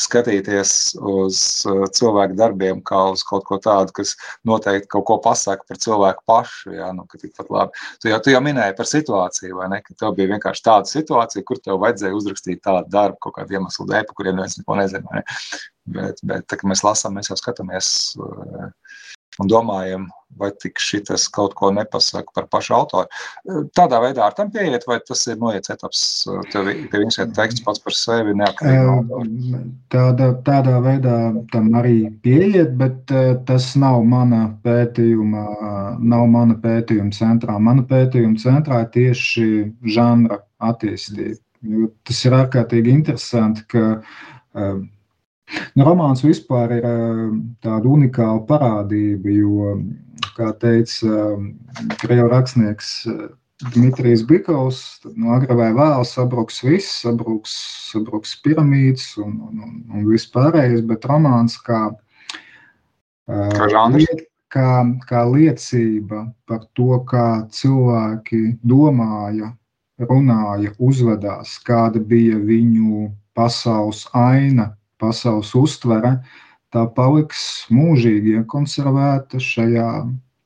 skatīties 0.00 0.72
uz 0.96 1.40
uh, 1.68 1.84
cilvēku 1.96 2.36
darbiem 2.38 2.80
kā 2.86 3.00
uz 3.12 3.24
kaut 3.26 3.44
ko 3.48 3.58
tādu, 3.62 3.94
kas 4.00 4.14
noteikti 4.48 4.90
kaut 4.94 5.06
ko 5.10 5.18
pasaka 5.24 5.66
par 5.68 5.80
cilvēku 5.82 6.24
pašu. 6.30 6.74
Jā, 6.76 6.90
nu, 6.96 7.06
tu, 7.10 8.10
jau, 8.10 8.20
tu 8.24 8.34
jau 8.34 8.42
minēji 8.44 8.76
par 8.78 8.90
situāciju, 8.90 9.58
vai 9.60 9.70
ne? 9.74 9.82
Ka 9.86 9.96
tev 10.02 10.16
bija 10.18 10.32
vienkārši 10.34 10.66
tāda 10.66 10.90
situācija, 10.90 11.46
kur 11.46 11.60
tev 11.62 11.80
vajadzēja 11.84 12.16
uzrakstīt 12.16 12.64
tādu 12.66 12.88
darbu 12.92 13.20
kaut 13.26 13.38
kādu 13.38 13.58
iemeslu 13.58 13.88
dēļ, 13.90 14.08
par 14.08 14.18
kuriem 14.18 14.40
neviens 14.40 14.58
neko 14.60 14.80
nezina. 14.80 15.20
Ne? 15.20 15.24
Bet, 15.90 16.20
bet 16.26 16.46
tā, 16.50 16.60
mēs 16.68 16.84
lasām, 16.86 17.16
mēs 17.18 17.32
jau 17.32 17.38
skatāmies. 17.40 18.14
Un 19.38 19.48
domājam, 19.48 20.08
vai 20.40 20.50
tik 20.62 20.80
šis 20.82 21.28
kaut 21.32 21.54
ko 21.58 21.70
nepasaka 21.72 22.34
par 22.34 22.46
pašu 22.50 22.74
autoru. 22.76 23.06
Tādā 23.78 24.00
veidā 24.02 24.26
ar 24.26 24.34
tam 24.36 24.50
pieiet, 24.52 24.84
vai 24.88 24.98
tas 25.06 25.22
ir 25.30 25.38
noiets 25.40 25.72
etaps, 25.72 26.02
tev, 26.52 26.68
tev 26.92 27.04
ir 27.06 27.30
teksts 27.36 27.64
pats 27.64 27.82
par 27.84 27.96
sevi 27.96 28.34
neatkarīgi? 28.36 29.62
Tāda, 29.94 30.30
tādā 30.46 30.76
veidā 30.84 31.16
tam 31.54 31.70
arī 31.80 32.10
pieiet, 32.26 32.74
bet 32.80 33.14
tas 33.48 33.70
nav 33.80 34.02
mana 34.10 34.42
pētījuma, 34.66 35.46
nav 36.02 36.26
mana 36.34 36.58
pētījuma 36.60 37.14
centrā. 37.16 37.58
Mana 37.58 37.86
pētījuma 37.86 38.40
centrā 38.42 38.84
ir 38.84 38.92
tieši 38.96 39.48
žanra 39.94 40.42
attīstība. 40.70 41.38
Tas 42.08 42.24
ir 42.24 42.36
ārkārtīgi 42.38 42.92
interesanti, 42.98 43.66
ka 43.68 43.82
Nu, 45.74 45.84
romāns 45.86 46.22
vispār 46.24 46.76
ir 46.78 46.86
tāda 47.64 47.90
unikāla 47.90 48.42
parādība, 48.46 49.32
jo, 49.34 49.74
kā 50.36 50.52
teica 50.62 51.20
krievu 52.02 52.28
rakstnieks 52.30 52.94
Dmitrijs 53.60 54.22
Bikovs, 54.24 55.00
tad 55.02 55.18
no 55.20 55.34
agrā 55.36 55.56
vai 55.58 55.68
vēl 55.76 56.04
sabruks 56.08 56.62
viss, 56.64 57.02
sabruks, 57.02 57.52
sabruks 57.90 58.32
piramīdas 58.40 59.10
un, 59.20 59.36
un, 59.50 59.74
un 59.92 60.06
viss 60.08 60.30
pārējais, 60.32 60.80
bet 60.88 61.04
romāns 61.10 61.58
kā, 61.66 61.82
kā, 63.28 63.84
liet, 63.92 64.24
kā, 64.48 64.70
kā 65.10 65.24
liecība 65.28 66.24
par 66.48 66.64
to, 66.78 67.02
kā 67.10 67.26
cilvēki 67.52 68.42
domāja, 68.64 69.52
runāja, 70.08 70.72
uzvedās, 70.80 71.58
kāda 71.66 72.00
bija 72.00 72.40
viņu 72.40 73.10
pasaules 73.36 74.06
aina 74.16 74.70
pasaules 75.00 75.54
uztvere, 75.58 76.18
tā 76.74 76.84
paliks 76.94 77.66
mūžīgi 77.74 78.38
iekonservēta 78.40 79.40
šajā, 79.42 79.88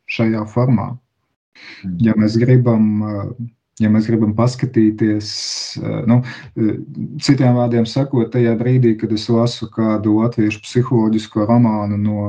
šajā 0.09 0.47
formā. 0.55 0.95
Ja 2.03 2.15
mēs 2.19 2.35
gribam, 2.41 3.05
ja 3.81 3.91
mēs 3.93 4.09
gribam 4.09 4.33
paskatīties, 4.37 5.29
nu, 6.09 6.17
citiem 7.23 7.59
vārdiem 7.59 7.87
sakot, 7.89 8.31
tajā 8.33 8.55
brīdī, 8.59 8.95
kad 8.99 9.13
es 9.15 9.27
lasu 9.31 9.69
kādu 9.75 10.17
latviešu 10.19 10.63
psiholoģisko 10.65 11.47
romānu 11.51 11.99
no 12.01 12.25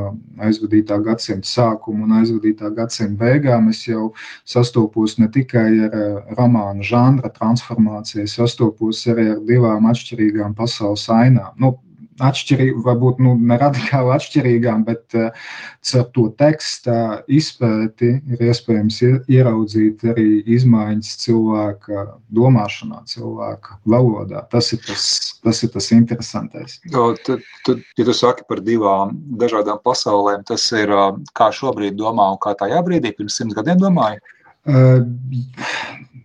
aizvadītā 0.46 1.00
gadsimta 1.06 1.50
sākuma 1.50 2.06
un 2.06 2.18
aizvadītā 2.20 2.70
gadsimta 2.76 3.18
beigām, 3.24 3.72
es 3.74 3.82
jau 3.88 4.12
sastopos 4.46 5.18
ne 5.22 5.32
tikai 5.32 5.70
ar 5.88 6.36
romānu 6.38 6.86
žanra 6.86 7.32
transformāciju, 7.34 8.28
sastopos 8.30 9.06
arī 9.12 9.32
ar 9.36 9.42
divām 9.48 9.90
atšķirīgām 9.92 10.54
pasaules 10.58 11.08
ainām. 11.14 11.54
Nu, 11.62 11.76
atšķirīgi, 12.24 12.82
varbūt 12.86 13.20
nu, 13.24 13.34
ne 13.40 13.58
radikāli 13.60 14.14
atšķirīgām, 14.16 14.84
bet 14.88 15.18
uh, 15.18 15.48
caur 15.86 16.06
to 16.16 16.26
teksta 16.40 16.98
izpēti 17.28 18.12
ir 18.32 18.44
iespējams 18.50 19.02
ieraudzīt 19.32 20.06
arī 20.14 20.28
izmaiņas 20.56 21.12
cilvēka 21.26 22.06
domāšanā, 22.36 23.02
cilvēka 23.12 23.80
valodā. 23.92 24.46
Tas 24.52 24.72
ir 24.76 24.84
tas, 24.88 25.08
tas, 25.44 25.64
ir 25.66 25.74
tas 25.76 25.92
interesantais. 25.96 26.80
O, 26.94 27.12
tad, 27.28 27.44
tad, 27.68 27.84
ja 28.00 28.08
tu 28.08 28.16
saki 28.16 28.48
par 28.50 28.64
divām 28.64 29.16
dažādām 29.42 29.82
pasaulēm, 29.86 30.46
tas 30.48 30.70
ir 30.78 30.94
kā 31.36 31.52
šobrīd 31.56 32.00
domā 32.00 32.32
un 32.36 32.42
kā 32.44 32.56
tajā 32.60 32.80
brīdī 32.86 33.16
pirms 33.18 33.42
simts 33.42 33.58
gadiem 33.58 33.82
domāju? 33.82 34.24
Uh, 34.66 35.04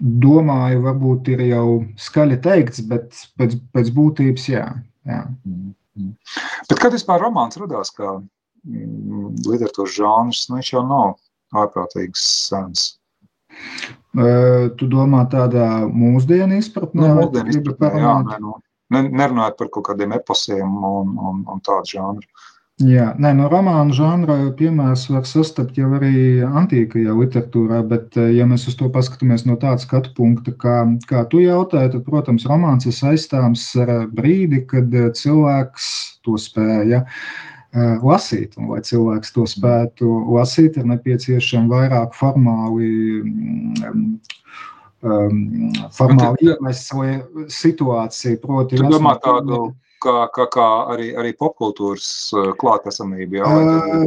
domāju, 0.01 0.81
varbūt 0.87 1.29
ir 1.35 1.43
jau 1.51 1.67
skaļi 2.01 2.39
teikts, 2.45 2.81
bet 2.89 3.13
pēc, 3.37 3.59
pēc 3.75 3.91
būtības 3.97 4.49
jā. 4.49 4.65
jā. 5.09 5.21
Mm. 5.45 5.75
Bet 6.71 6.81
kad 6.81 6.95
vispār 6.95 7.23
romāns 7.23 7.59
radās 7.61 7.93
kā 7.97 8.17
mm, 8.17 9.43
literatūras 9.47 9.97
žanrs, 9.97 10.47
nu 10.51 10.59
viņš 10.59 10.73
jau 10.75 10.85
nav 10.87 11.15
ārprātīgs 11.61 12.25
sens. 12.49 12.89
Tu 14.15 14.89
domā 14.91 15.25
tādā 15.31 15.67
mūsdienu 15.87 16.59
izpratnē? 16.59 17.03
Nu, 17.03 17.17
mūsdienu 17.21 17.55
izpratnē, 17.55 17.91
jā, 18.03 18.15
ne, 18.27 18.39
nu, 18.43 18.57
nerunājot 18.91 19.59
par 19.59 19.71
kaut 19.75 19.87
kādiem 19.91 20.15
eposiem 20.17 20.79
un, 20.87 21.13
un, 21.31 21.45
un 21.51 21.63
tādu 21.67 21.95
žanru. 21.95 22.47
Jā, 22.81 23.11
nē, 23.21 23.35
no 23.37 23.49
romāna 23.53 23.93
žanra 23.93 24.35
piemērs 24.57 25.03
var 25.13 25.27
sastapt 25.29 25.77
jau 25.77 25.91
arī 25.99 26.41
antīkajā 26.47 27.13
literatūrā, 27.13 27.83
bet, 27.91 28.17
eh, 28.17 28.31
ja 28.39 28.47
mēs 28.49 28.65
uz 28.71 28.77
to 28.79 28.89
paskatāmies 28.89 29.45
no 29.45 29.59
tāda 29.61 29.83
skatu 29.83 30.15
punkta, 30.17 30.55
kā, 30.57 30.77
kā 31.11 31.27
tu 31.29 31.43
jautāji, 31.45 31.93
tad, 31.93 32.07
protams, 32.07 32.47
romāns 32.49 32.89
ir 32.89 32.97
saistāms 32.97 33.67
ar 33.85 34.07
brīdi, 34.09 34.63
kad 34.71 34.95
eh, 34.97 35.11
cilvēks 35.13 35.91
to 36.25 36.39
spēja 36.41 37.05
lasīt. 38.03 38.57
Un, 38.59 38.71
lai 38.73 38.81
cilvēks 38.83 39.31
to 39.37 39.45
spētu 39.47 40.09
lasīt, 40.33 40.81
ir 40.81 40.89
nepieciešama 40.91 41.71
vairāk 41.71 42.17
formāli. 42.19 42.89
Um, 45.01 45.71
formāli 45.95 46.51
iemesli 46.51 47.21
situācija. 47.49 48.41
Proti, 48.43 48.81
domā 48.83 49.15
tādu 49.23 49.71
kā, 50.03 50.15
kā, 50.35 50.47
kā 50.53 50.67
arī, 50.95 51.11
arī 51.19 51.33
popkultūras 51.39 52.09
uh, 52.35 52.51
klātesamība. 52.61 53.41
Jā, 53.41 53.51
uh, 53.51 54.05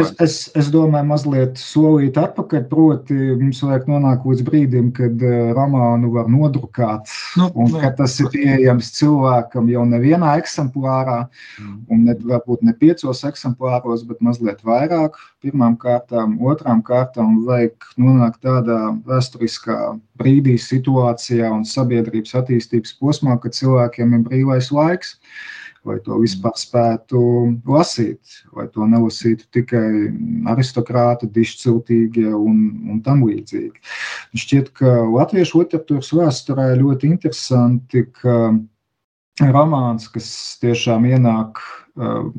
es, 0.00 0.12
es, 0.22 0.36
es 0.56 0.70
domāju, 0.72 1.08
mazliet 1.10 1.60
solīt 1.60 2.18
atpakaļ. 2.20 2.64
Proti, 2.70 3.16
mums 3.40 3.62
vajag 3.64 3.88
nonākt 3.90 4.26
līdz 4.28 4.46
brīdim, 4.46 4.90
kad 4.96 5.24
uh, 5.24 5.52
romānu 5.56 6.12
var 6.14 6.30
nodrukāt. 6.32 7.10
Nu, 7.40 7.50
un 7.52 7.72
ne. 7.74 7.82
ka 7.82 7.92
tas 8.00 8.16
ir 8.22 8.30
pieejams 8.34 8.92
cilvēkam 8.98 9.68
jau 9.72 9.84
nevienā 9.90 10.36
eksemplārā, 10.40 11.24
mm. 11.60 11.76
un 11.92 12.08
ne, 12.08 12.16
varbūt 12.32 12.64
ne 12.66 12.76
piecos 12.78 13.24
eksemplāros, 13.28 14.06
bet 14.08 14.22
mazliet 14.24 14.64
vairāk. 14.66 15.18
Pirmām 15.44 15.74
kārtām, 15.76 16.38
otrām 16.40 16.80
kārtām 16.86 17.42
vajag 17.44 17.90
nonākt 18.00 18.40
tādā 18.46 18.78
vēsturiskā 19.04 19.78
brīdī, 20.20 20.54
situācijā 20.60 21.50
un 21.52 21.66
sabiedrības 21.68 22.36
attīstības 22.40 22.94
posmā, 23.00 23.36
kad 23.42 23.56
cilvēkiem 23.56 24.14
ir 24.16 24.24
brīvais 24.28 24.70
laiks. 24.72 24.83
Lai 25.84 25.98
to 26.00 26.16
vispār 26.16 26.54
spētu 26.56 27.18
lasīt, 27.68 28.38
lai 28.56 28.64
to 28.72 28.86
nelasītu 28.88 29.44
tikai 29.52 29.88
aristokrāti, 30.48 31.28
dišciltīgie 31.28 32.30
un, 32.32 32.62
un 32.88 33.02
tam 33.04 33.20
līdzīgi. 33.28 33.82
Šķiet, 34.32 34.70
ka 34.80 34.94
latviešu 35.12 35.60
literatūras 35.60 36.08
vēsturē 36.16 36.70
ļoti 36.80 37.12
interesanti, 37.12 38.06
ka 38.16 38.54
romāns, 39.52 40.08
kas 40.08 40.30
tiešām 40.64 41.04
ienāk 41.10 41.60
uh, 41.60 42.32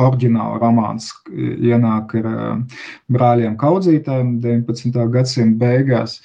oriģināla 0.00 0.60
romāns 0.60 1.08
ienāk 1.32 2.14
ar 2.20 2.26
uh, 2.28 2.80
brāļiem 3.12 3.56
Kaudzītājiem 3.60 4.36
19. 4.44 4.96
gadsimta 5.12 5.58
beigās, 5.60 6.18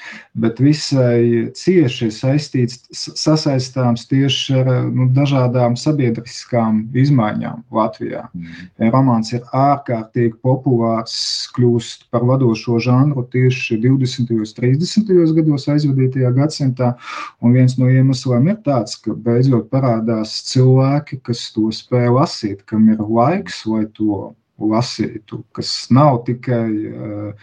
bet 0.43 0.59
visai 0.63 1.51
cieši 1.55 2.09
saistīts, 2.13 2.81
sasaistāms 2.91 4.07
tieši 4.11 4.57
ar 4.61 4.71
nu, 4.91 5.07
dažādām 5.15 5.77
sabiedriskām 5.79 6.83
izmaiņām 6.97 7.63
Latvijā. 7.75 8.25
Mm. 8.33 8.91
Romāns 8.91 9.31
ir 9.35 9.45
ārkārtīgi 9.55 10.35
populārs, 10.43 11.15
kļūst 11.55 12.09
par 12.11 12.25
vadošo 12.27 12.79
žanru 12.83 13.23
tieši 13.31 13.79
20. 13.83 14.35
un 14.35 14.51
30. 14.61 15.13
gados 15.37 15.67
aizvadītajā 15.71 16.33
gadsimtā, 16.35 16.93
un 17.41 17.55
viens 17.55 17.77
no 17.79 17.89
iemesliem 17.91 18.51
ir 18.51 18.59
tāds, 18.65 18.97
ka 18.99 19.15
beidzot 19.15 19.69
parādās 19.71 20.33
cilvēki, 20.51 21.21
kas 21.27 21.47
to 21.55 21.69
spēj 21.75 22.11
lasīt, 22.17 22.65
kam 22.69 22.89
ir 22.91 23.01
laiks, 23.01 23.60
lai 23.69 23.85
to 23.97 24.31
lasītu, 24.61 25.41
kas 25.55 25.89
nav 25.93 26.21
tikai, 26.27 26.67
eh, 26.85 27.33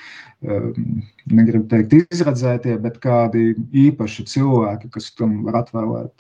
eh, 0.43 0.69
negribu 1.27 1.67
teikt, 1.71 1.97
izredzētie, 2.13 2.77
bet 2.83 3.01
kādi 3.03 3.55
īpaši 3.73 4.27
cilvēki, 4.33 4.91
kas 4.95 5.11
tam 5.19 5.43
var 5.45 5.63
atvēlēt 5.65 6.13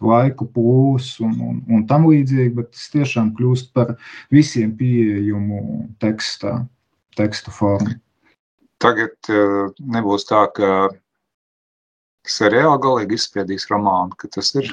laiku, 0.00 0.46
pūles 0.46 1.20
un, 1.24 1.34
un, 1.40 1.62
un 1.68 1.86
tam 1.86 2.06
līdzīgi, 2.10 2.54
bet 2.54 2.72
tas 2.72 2.88
tiešām 2.94 3.34
kļūst 3.36 3.72
par 3.74 3.96
visiem 4.30 4.74
pieejamu 4.76 5.88
tekstā, 6.02 6.60
teksta 7.16 7.50
formu. 7.50 7.98
Tagad 8.78 9.16
eh, 9.32 9.72
nebūs 9.80 10.28
tā, 10.28 10.46
ka 10.54 10.90
seriāli 12.30 12.80
galīgi 12.82 13.16
izspiedīs 13.18 13.68
romānu, 13.70 14.16
tas 14.34 14.52
ir. 14.58 14.68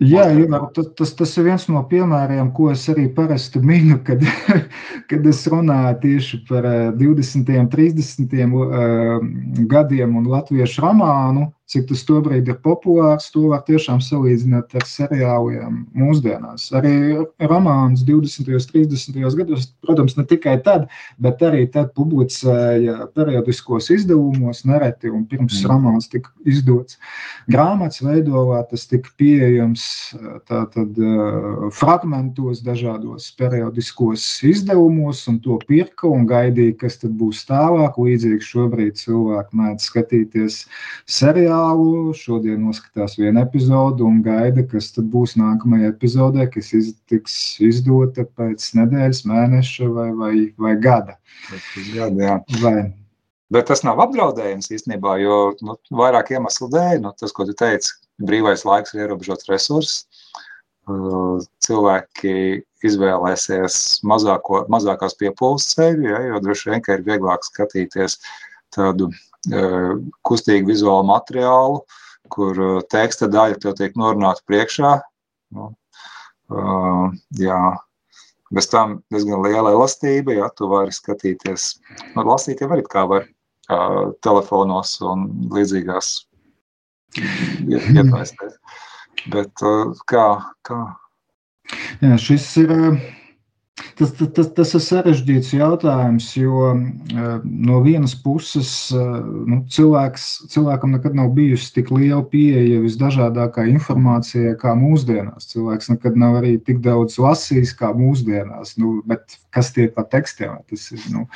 Jā, 0.00 0.26
jā 0.36 0.60
tas, 0.98 1.14
tas, 1.18 1.32
ir 1.38 1.48
viens 1.48 1.66
no 1.72 1.82
piemēriem, 1.88 2.52
ko 2.56 2.70
es 2.72 2.84
arī 2.92 3.08
parasti 3.16 3.62
minu, 3.64 3.98
kad, 4.06 4.24
kad 5.10 5.26
es 5.28 5.42
runāju 5.50 5.96
tieši 6.04 6.42
par 6.50 6.68
20. 7.00 7.52
un 7.62 7.72
30. 7.72 8.38
gadiem 9.72 10.20
un 10.20 10.30
latviešu 10.32 10.84
romānu 10.84 11.48
cik 11.70 11.86
tas 11.88 12.02
tobrīd 12.04 12.48
ir 12.50 12.58
populārs, 12.64 13.30
to 13.32 13.46
var 13.52 13.62
tiešām 13.66 14.00
salīdzināt 14.04 14.74
ar 14.76 14.86
seriāliem 14.88 15.84
mūsdienās. 15.96 16.68
Arī 16.76 16.94
romāns 17.48 18.02
20. 18.08 18.50
un 18.52 18.66
30. 18.72 19.20
gados, 19.38 19.68
protams, 19.84 20.16
ne 20.18 20.26
tikai 20.28 20.58
tad, 20.66 20.88
bet 21.22 21.42
arī 21.44 21.64
tad 21.72 21.92
publicēja 21.96 23.08
periodiskos 23.16 23.88
izdevumos, 23.94 24.64
nereti, 24.68 25.10
un 25.12 25.24
pirms 25.30 25.62
mm. 25.62 25.70
romāns 25.70 26.10
tika 26.12 26.32
izdots 26.48 26.98
grāmatas 27.52 28.02
veidolā, 28.04 28.62
tas 28.68 28.84
tika 28.90 29.12
pieejams 29.20 29.86
tātad 30.50 30.98
fragmentos 31.78 32.60
dažādos 32.66 33.30
periodiskos 33.38 34.26
izdevumos, 34.48 35.24
un 35.30 35.38
to 35.44 35.56
pirka 35.68 36.10
un 36.10 36.26
gaidīja, 36.28 36.76
kas 36.84 37.00
tad 37.00 37.16
būs 37.20 37.46
tālāk. 37.48 37.96
Līdzīgi 38.02 38.42
šobrīd 38.44 38.98
cilvēki 38.98 39.56
mēdz 39.56 39.86
skatīties 39.88 40.56
seriālu 41.06 41.51
seriālu. 41.52 42.14
Šodien 42.14 42.62
noskatās 42.64 43.18
vienu 43.18 43.42
epizodu 43.42 44.06
un 44.06 44.22
gaida, 44.22 44.64
kas 44.64 44.92
būs 44.96 45.36
nākamajā 45.36 45.92
epizodē, 45.92 46.48
kas 46.50 46.72
iz, 46.72 46.94
tiks 47.08 47.60
izdota 47.60 48.24
pēc 48.24 48.74
nedēļas, 48.74 49.24
mēneša 49.26 49.88
vai, 49.92 50.10
vai, 50.12 50.52
vai 50.58 50.76
gada. 50.76 51.18
gada 51.94 52.22
jā. 52.22 52.38
vai. 52.62 52.92
Bet 53.52 53.66
tas 53.68 53.82
nav 53.84 54.00
apdraudējums 54.00 54.70
īstenībā, 54.72 55.18
jo 55.20 55.54
nu, 55.60 55.76
vairāk 55.92 56.32
iemeslu 56.32 56.70
dēļ, 56.72 57.02
nu, 57.02 57.12
tas, 57.18 57.32
ko 57.32 57.44
tu 57.44 57.52
teici, 57.52 57.92
brīvais 58.18 58.64
laiks 58.64 58.94
ir 58.94 59.04
ierobežots 59.04 59.48
resurss. 59.50 60.06
Uh, 60.82 61.38
cilvēki 61.62 62.62
izvēlēsies 62.82 64.00
mazāko, 64.02 64.64
mazākās 64.72 65.14
piepūles 65.20 65.68
ceļu, 65.76 66.08
ja, 66.10 66.22
jo 66.26 66.40
droši 66.42 66.72
vien 66.72 66.82
ir 66.90 67.04
vieglāk 67.06 67.46
skatīties 67.46 68.16
tādu 68.74 69.12
kustīgu 69.48 70.70
vizuālu 70.70 71.06
materiālu, 71.08 71.82
kur 72.32 72.82
teksta 72.92 73.28
daļa 73.28 73.58
tev 73.62 73.74
tiek 73.78 73.96
norunāta 73.98 74.44
priekšā. 74.48 74.92
Nu, 75.52 75.72
jā, 77.40 77.60
bez 78.54 78.68
tam 78.70 79.00
diezgan 79.12 79.42
liela 79.44 79.72
elastība, 79.74 80.36
ja 80.36 80.50
tu 80.56 80.68
vari 80.70 80.94
skatīties, 80.94 81.74
nu, 82.14 82.24
lasīt 82.28 82.62
jau 82.62 82.70
arī 82.72 82.86
kā 82.88 83.06
var 83.10 83.26
telefonos 84.24 84.94
un 85.06 85.26
līdzīgās 85.54 86.14
ietvaistēs. 87.16 88.56
Bet 89.32 89.64
kā, 90.10 90.26
kā? 90.66 90.80
Jā, 92.02 92.16
šis 92.18 92.46
ir 92.64 92.72
Tas, 93.98 94.12
tas, 94.16 94.48
tas 94.56 94.72
ir 94.76 94.82
sarežģīts 94.82 95.50
jautājums, 95.56 96.30
jo 96.38 96.70
eh, 96.72 97.44
no 97.44 97.80
vienas 97.84 98.14
puses 98.24 98.70
eh, 98.96 99.10
nu, 99.48 99.60
cilvēks, 99.72 100.28
cilvēkam 100.52 100.94
nekad 100.96 101.16
nav 101.18 101.32
bijusi 101.36 101.68
tik 101.76 101.92
liela 101.92 102.22
pieeja 102.32 102.80
visdažādākā 102.84 103.66
informācijai 103.72 104.54
kā 104.60 104.74
mūsdienās. 104.78 105.50
Cilvēks 105.52 105.92
nekad 105.92 106.16
nav 106.20 106.40
arī 106.40 106.54
tik 106.64 106.80
daudz 106.84 107.18
lasījis 107.20 107.74
kā 107.78 107.92
mūsdienās. 107.98 108.76
Nu, 108.80 108.94
bet 109.08 109.38
kas 109.52 109.72
tie 109.76 109.90
pa 109.92 110.06
tekstiem? 110.08 110.56
Tas 110.72 110.88
ir 110.96 111.04
nu, 111.12 111.26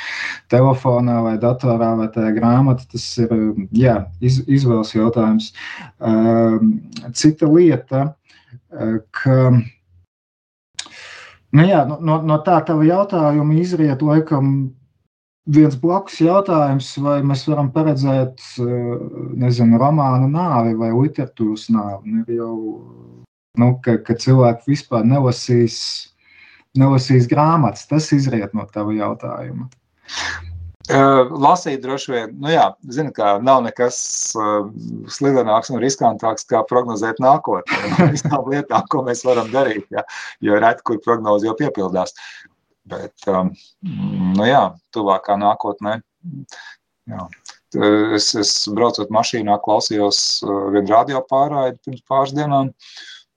telefonā 0.52 1.20
vai 1.26 1.36
datorā 1.42 1.92
vai 2.00 2.08
tā 2.14 2.30
grāmata. 2.36 2.88
Tas 2.92 3.08
ir 3.20 3.32
jā, 3.76 3.98
iz, 4.24 4.40
izvēles 4.48 4.96
jautājums. 4.96 5.52
Eh, 6.00 6.60
cita 7.12 7.52
lieta, 7.52 8.06
ka 9.14 9.36
Nu, 11.54 11.62
jā, 11.66 11.84
no, 11.86 12.18
no 12.26 12.40
tā 12.44 12.58
tava 12.66 12.84
jautājuma 12.86 13.54
izriet 13.60 14.02
laikam 14.02 14.50
viens 15.46 15.76
blakus 15.78 16.18
jautājums, 16.20 16.90
vai 17.02 17.20
mēs 17.26 17.44
varam 17.46 17.70
paredzēt, 17.74 18.42
nezinu, 19.38 19.78
romānu 19.80 20.28
nāvi 20.32 20.74
vai 20.78 20.90
literatūras 20.94 21.68
nāvi. 21.72 22.18
Ir 22.22 22.40
jau, 22.40 22.56
nu, 23.62 23.70
ka, 23.84 23.98
ka 24.02 24.18
cilvēki 24.18 24.74
vispār 24.74 25.06
nelasīs, 25.06 25.78
nelasīs 26.78 27.30
grāmatas. 27.30 27.86
Tas 27.90 28.10
izriet 28.16 28.56
no 28.56 28.66
tava 28.72 28.96
jautājuma. 28.96 29.70
Lasīt 30.86 31.80
droši 31.82 32.12
vien, 32.12 32.34
nu 32.38 32.50
jā, 32.52 32.66
zinu, 32.94 33.10
ka 33.14 33.36
nav 33.42 33.64
nekas 33.64 33.96
uh, 34.38 34.68
slidenāks 35.10 35.72
un 35.72 35.80
riskantāks, 35.82 36.46
kā 36.46 36.60
prognozēt 36.68 37.18
nākotnē. 37.22 38.10
Visām 38.14 38.46
lietām, 38.52 38.84
ko 38.92 39.02
mēs 39.06 39.24
varam 39.26 39.50
darīt, 39.50 39.88
jā, 39.90 40.04
jo 40.46 40.60
reti, 40.62 40.84
kur 40.86 41.00
prognozi 41.02 41.48
jau 41.48 41.56
piepildās. 41.58 42.14
Bet, 42.86 43.16
um, 43.26 43.50
nu 43.82 44.46
jā, 44.46 44.62
tuvākā 44.94 45.34
nākotnē, 45.42 45.98
jā. 47.10 47.26
Es, 48.14 48.30
es 48.38 48.52
braucot 48.72 49.10
mašīnā, 49.12 49.58
klausījos 49.64 50.20
uh, 50.46 50.68
vienu 50.70 50.94
radio 50.94 51.18
pārraidi 51.26 51.82
pirms 51.82 52.04
pāris 52.06 52.36
dienām, 52.36 52.70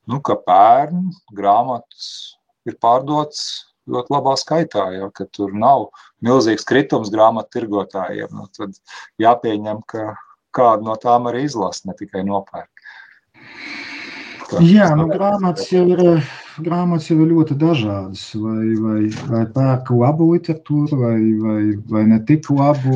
nu, 0.06 0.22
ka 0.22 0.38
pērn 0.46 1.10
grāmatas 1.36 2.38
ir 2.70 2.78
pārdots 2.78 3.69
ļoti 3.94 4.16
labā 4.16 4.36
skaitā, 4.40 4.86
ja, 4.96 5.10
ka 5.16 5.28
tur 5.36 5.54
nav 5.54 5.90
milzīgs 6.26 6.68
kritums 6.70 7.12
grāmatu 7.14 7.58
tirgotājiem. 7.58 8.34
Nu, 8.36 8.48
tad 8.56 8.76
jāpieņem, 9.22 9.82
ka 9.90 10.14
kādu 10.56 10.90
no 10.90 10.98
tām 11.00 11.30
arī 11.30 11.46
izlasa, 11.48 11.90
ne 11.90 11.98
tikai 12.00 12.26
nopērk. 12.28 12.86
Tā, 14.50 14.62
Jā, 14.66 14.90
nu, 14.98 15.06
grāmatas 15.12 15.70
jau 15.70 15.86
ir 15.94 16.02
grāmatas 16.64 17.10
jau 17.10 17.20
ir 17.24 17.32
ļoti 17.34 17.58
dažādas. 17.60 18.24
Vai, 18.40 18.64
vai, 18.82 19.02
vai 19.30 19.44
pērk 19.56 19.92
labu 19.96 20.32
literatūru, 20.34 21.00
vai, 21.04 21.20
vai, 21.44 21.62
vai 21.92 22.04
ne 22.10 22.20
tik 22.28 22.50
labu. 22.54 22.96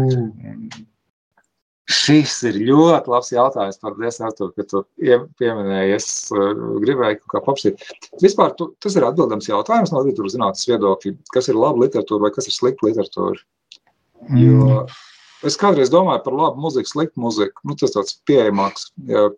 Šis 1.91 2.37
ir 2.47 2.57
ļoti 2.63 3.11
labs 3.11 3.31
jautājums. 3.33 3.79
Paldies, 3.81 4.19
Artur, 4.23 4.53
ka 4.55 4.63
tu 4.67 4.83
pieminēji. 4.95 5.95
Es 5.97 6.07
uh, 6.31 6.53
gribēju 6.79 7.19
kaut 7.19 7.33
kā 7.33 7.41
papsīt. 7.43 7.83
Vispār 8.23 8.53
tu, 8.59 8.69
tas 8.83 8.95
ir 8.95 9.03
atbildams 9.03 9.49
jautājums 9.49 9.91
no 9.91 10.03
literatūras 10.05 10.37
zinātnes 10.37 10.69
viedokļa. 10.69 11.15
Kas 11.35 11.51
ir 11.51 11.59
laba 11.59 11.83
literatūra 11.83 12.29
vai 12.29 12.31
kas 12.35 12.47
ir 12.47 12.55
slikta 12.55 12.87
literatūra? 12.87 13.43
Jo 14.39 14.59
mm. 14.63 14.95
es 15.49 15.59
kādreiz 15.59 15.91
domāju 15.91 16.23
par 16.23 16.39
labu 16.39 16.63
muziku, 16.63 16.87
sliktu 16.93 17.19
muziku. 17.19 17.59
Nu, 17.67 17.75
tas 17.79 17.97
tāds 17.97 18.15
pieejamāks 18.29 18.87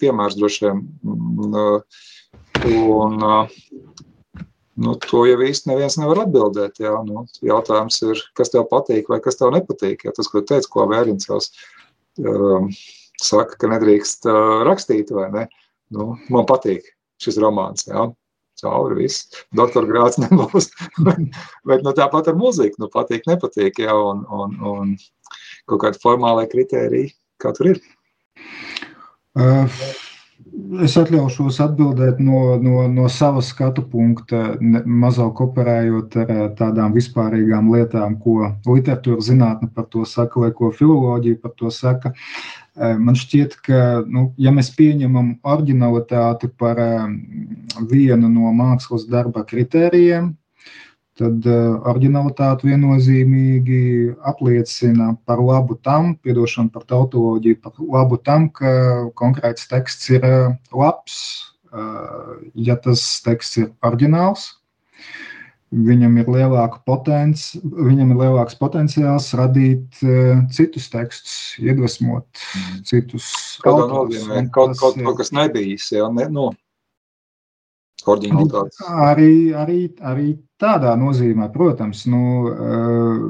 piemērs 0.03 0.37
droši 0.37 0.67
vien. 0.67 0.85
Mm, 1.01 1.57
uh, 1.57 2.69
un, 2.69 3.25
uh, 3.25 3.95
Nu, 4.75 4.91
to 4.99 5.21
jau 5.23 5.37
īsti 5.39 5.69
neviens 5.69 5.95
nevar 5.95 6.25
atbildēt. 6.25 6.81
Jā. 6.83 6.97
Nu, 7.07 7.23
jautājums 7.47 8.01
ir, 8.03 8.19
kas 8.35 8.51
tev 8.51 8.65
patīk 8.67 9.07
vai 9.07 9.21
kas 9.23 9.39
tev 9.39 9.53
nepatīk. 9.55 10.03
Jā. 10.03 10.11
Tas, 10.17 10.27
ko 10.27 10.41
teica, 10.43 10.67
ko 10.71 10.83
Vērins 10.91 11.29
jau 11.29 11.39
um, 12.23 12.69
saka, 13.21 13.57
ka 13.61 13.71
nedrīkst 13.71 14.27
uh, 14.29 14.61
rakstīt, 14.67 15.11
vai 15.15 15.29
ne? 15.33 15.47
Nu, 15.95 16.13
man 16.33 16.47
patīk 16.49 16.87
šis 17.21 17.39
romāns. 17.41 17.87
Jā. 17.89 18.07
Cauri 18.61 19.01
viss. 19.01 19.27
Doktora 19.55 19.89
grāts 19.89 20.19
nebūs. 20.23 20.69
Bet 21.03 21.83
nu, 21.83 21.91
tāpat 21.91 22.31
ar 22.31 22.39
muziku. 22.39 22.79
Nu, 22.83 22.89
patīk, 22.93 23.27
nepatīk. 23.29 23.83
Jā, 23.83 23.95
un, 23.95 24.23
un, 24.31 24.55
un 24.71 24.95
kaut 25.69 25.83
kādi 25.83 26.01
formālai 26.01 26.47
kriteriji, 26.51 27.13
kā 27.41 27.51
tur 27.57 27.73
ir. 27.75 27.83
Uh. 29.35 29.67
Es 30.83 30.93
atļaušos 30.99 31.57
atbildēt 31.63 32.19
no, 32.23 32.39
no, 32.59 32.83
no 32.91 33.05
sava 33.11 33.41
skatu 33.43 33.83
punkta, 33.91 34.55
mazāk 34.85 35.39
operējot 35.45 36.17
ar 36.21 36.31
tādām 36.59 36.93
vispārīgām 36.95 37.71
lietām, 37.73 38.17
ko 38.19 38.51
literatūra 38.67 39.23
zinātne 39.23 39.69
par 39.75 39.87
to 39.91 40.03
saka, 40.07 40.43
vai 40.43 40.51
ko 40.55 40.71
filoloģija 40.75 41.39
par 41.43 41.55
to 41.59 41.71
saka. 41.71 42.13
Man 42.75 43.15
šķiet, 43.15 43.55
ka, 43.63 43.81
nu, 44.11 44.29
ja 44.39 44.51
mēs 44.55 44.73
pieņemam 44.75 45.37
originalitāti 45.55 46.51
par 46.59 46.81
vienu 47.91 48.31
no 48.31 48.51
mākslas 48.55 49.07
darba 49.11 49.45
kritērijiem, 49.47 50.33
tad 51.19 51.47
uh, 51.47 51.77
originalitāte 51.91 52.67
viennozīmīgi 52.67 54.15
apliecina 54.27 55.13
par 55.27 55.41
labu 55.43 55.77
tam, 55.85 56.13
piedošanu 56.25 56.73
par 56.73 56.83
tautoloģiju, 56.89 57.61
par 57.63 57.79
labu 57.79 58.19
tam, 58.19 58.49
ka 58.51 58.73
konkrēts 59.19 59.69
teksts 59.71 60.11
ir 60.15 60.27
uh, 60.27 60.53
labs. 60.75 61.17
Uh, 61.75 62.45
ja 62.55 62.77
tas 62.79 63.01
teksts 63.23 63.57
ir 63.59 63.71
oriģināls, 63.83 64.45
viņam 65.75 66.13
ir, 66.21 66.29
potens, 66.87 67.49
viņam 67.63 68.13
ir 68.13 68.21
lielāks 68.21 68.55
potenciāls 68.59 69.31
radīt 69.35 69.99
uh, 70.05 70.45
citus 70.55 70.87
tekstus, 70.93 71.55
iedvesmot 71.59 72.27
mm. 72.31 72.83
citus 72.87 73.27
autors. 73.65 74.23
Kaut, 74.55 74.77
kaut, 74.79 75.01
kaut 75.01 75.19
kas 75.19 75.33
nebijis, 75.35 75.89
jā, 75.91 76.07
ne, 76.15 76.29
nu, 76.31 76.51
originalitātes. 78.11 78.81
Arī, 78.85 79.53
arī, 79.57 79.79
arī 80.05 80.27
tādā 80.61 80.95
nozīmē, 80.99 81.49
protams, 81.53 82.05
nu, 82.09 82.21
eh, 82.51 83.23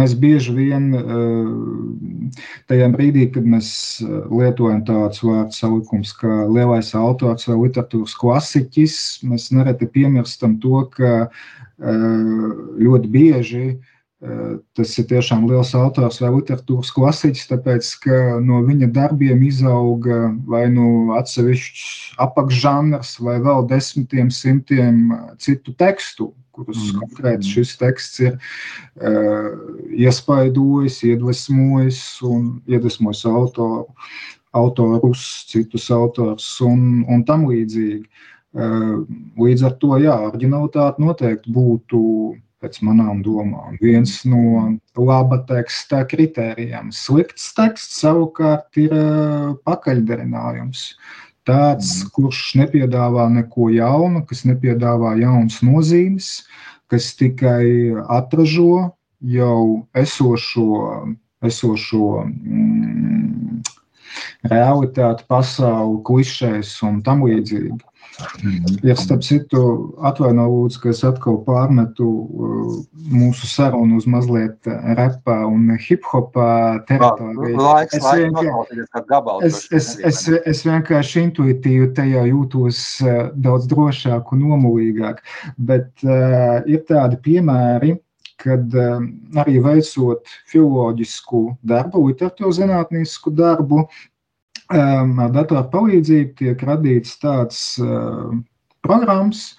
mēs 0.00 0.14
bieži 0.20 0.54
vien 0.54 0.90
eh, 0.94 2.32
tajā 2.70 2.90
brīdī, 2.94 3.28
kad 3.34 3.46
mēs 3.46 3.70
eh, 4.04 4.10
lietojam 4.30 4.82
tādus 4.88 5.22
vārdu 5.26 5.56
salikums 5.56 6.12
kā 6.20 6.44
lielais 6.50 6.92
autors 6.98 7.48
vai 7.50 7.58
literatūras 7.64 8.16
klasiķis, 8.20 8.98
mēs 9.30 9.50
nereti 9.56 9.90
piemirstam 9.90 10.58
to, 10.62 10.84
ka 10.96 11.30
ļoti 11.80 13.08
bieži 13.08 13.62
Tas 14.76 14.90
ir 15.00 15.06
tiešām 15.08 15.46
liels 15.48 15.70
autors 15.72 16.18
vai 16.20 16.28
literatūras 16.34 16.90
klasiķis, 16.92 17.46
tāpēc 17.48 17.86
ka 18.02 18.16
no 18.44 18.58
viņa 18.66 18.90
darbiem 18.92 19.40
izauga 19.46 20.18
vai 20.44 20.66
nu 20.68 21.14
atsevišķs 21.16 22.18
apakšžanrs, 22.20 23.14
vai 23.24 23.38
vēl 23.40 23.64
desmitiem, 23.70 24.28
simtiem 24.28 25.14
citu 25.40 25.72
tekstu, 25.80 26.28
kurus 26.52 26.82
mm. 26.90 26.98
konkrēti 27.00 27.54
šis 27.54 27.72
teksts 27.80 28.20
ir 28.26 28.36
uh, 28.36 29.48
iespaidojis, 29.96 31.00
iedvesmojis 31.08 32.02
un 32.28 32.50
iedvesmojis 32.68 33.24
autoru, 33.30 33.88
autorus, 34.52 35.24
citus 35.48 35.88
autors 35.96 36.50
un, 36.66 37.06
un 37.08 37.24
tam 37.24 37.48
līdzīgi. 37.48 38.04
Uh, 38.52 39.00
līdz 39.40 39.64
ar 39.64 39.80
to, 39.80 39.94
jā, 40.02 40.20
originalitāte 40.28 41.00
noteikti 41.00 41.56
būtu 41.56 42.04
pēc 42.60 42.80
manām 42.84 43.22
domām. 43.24 43.78
Viens 43.80 44.20
no 44.28 44.76
laba 44.98 45.40
teksta 45.48 46.02
kritērijiem. 46.08 46.92
Slikts 46.94 47.50
teksts 47.56 48.02
savukārt 48.04 48.80
ir 48.80 48.94
pakaļdarinājums. 49.68 50.84
Tāds, 51.48 51.90
mm. 52.04 52.10
kurš 52.14 52.42
nepiedāvā 52.60 53.26
neko 53.32 53.70
jaunu, 53.72 54.22
kas 54.28 54.44
nepiedāvā 54.48 55.16
jaunas 55.22 55.60
nozīmes, 55.64 56.30
kas 56.92 57.14
tikai 57.16 57.96
atražo 58.12 58.90
jau 59.24 59.86
esošo, 59.96 60.68
esošo 61.46 62.10
mm, 62.26 63.62
realitāti, 64.52 65.24
pasauli, 65.28 66.02
klišēs 66.06 66.76
un 66.86 67.00
tam 67.06 67.24
līdzīgi. 67.24 67.80
Ja 68.84 68.94
starp 68.98 69.22
citu 69.24 69.60
atvainojos, 70.04 70.76
ka 70.82 70.90
es 70.92 71.00
atkal 71.06 71.38
pārmetu 71.46 72.06
uh, 72.06 72.74
mūsu 73.12 73.48
sarunu 73.48 73.96
uz 74.00 74.06
mazliet 74.10 74.68
repa 74.98 75.38
un 75.48 75.70
hip-hopa 75.80 76.48
teritoriju. 76.88 77.54
Laiks, 77.56 77.96
es, 77.96 78.08
vienkār, 78.20 78.74
es, 79.46 79.62
es, 79.72 79.90
es, 80.10 80.22
es 80.52 80.62
vienkārši 80.68 81.24
intuitīvi 81.28 81.90
tajā 81.96 82.26
jūtos 82.28 82.82
uh, 83.06 83.16
daudz 83.34 83.70
drošāk 83.72 84.34
un 84.36 84.44
nomulīgāk, 84.50 85.24
bet 85.56 85.90
uh, 86.04 86.60
ir 86.68 86.84
tādi 86.90 87.20
piemēri, 87.24 87.96
kad 88.40 88.72
um, 88.80 89.08
arī 89.40 89.58
veicot 89.64 90.28
filoloģisku 90.50 91.42
darbu, 91.66 92.06
literatūras 92.08 92.60
zinātnisku 92.60 93.32
darbu, 93.36 93.84
ar 94.70 95.32
datoru 95.34 95.66
palīdzību 95.72 96.36
tiek 96.38 96.62
radīts 96.66 97.18
tāds 97.22 97.64
programmas, 98.80 99.56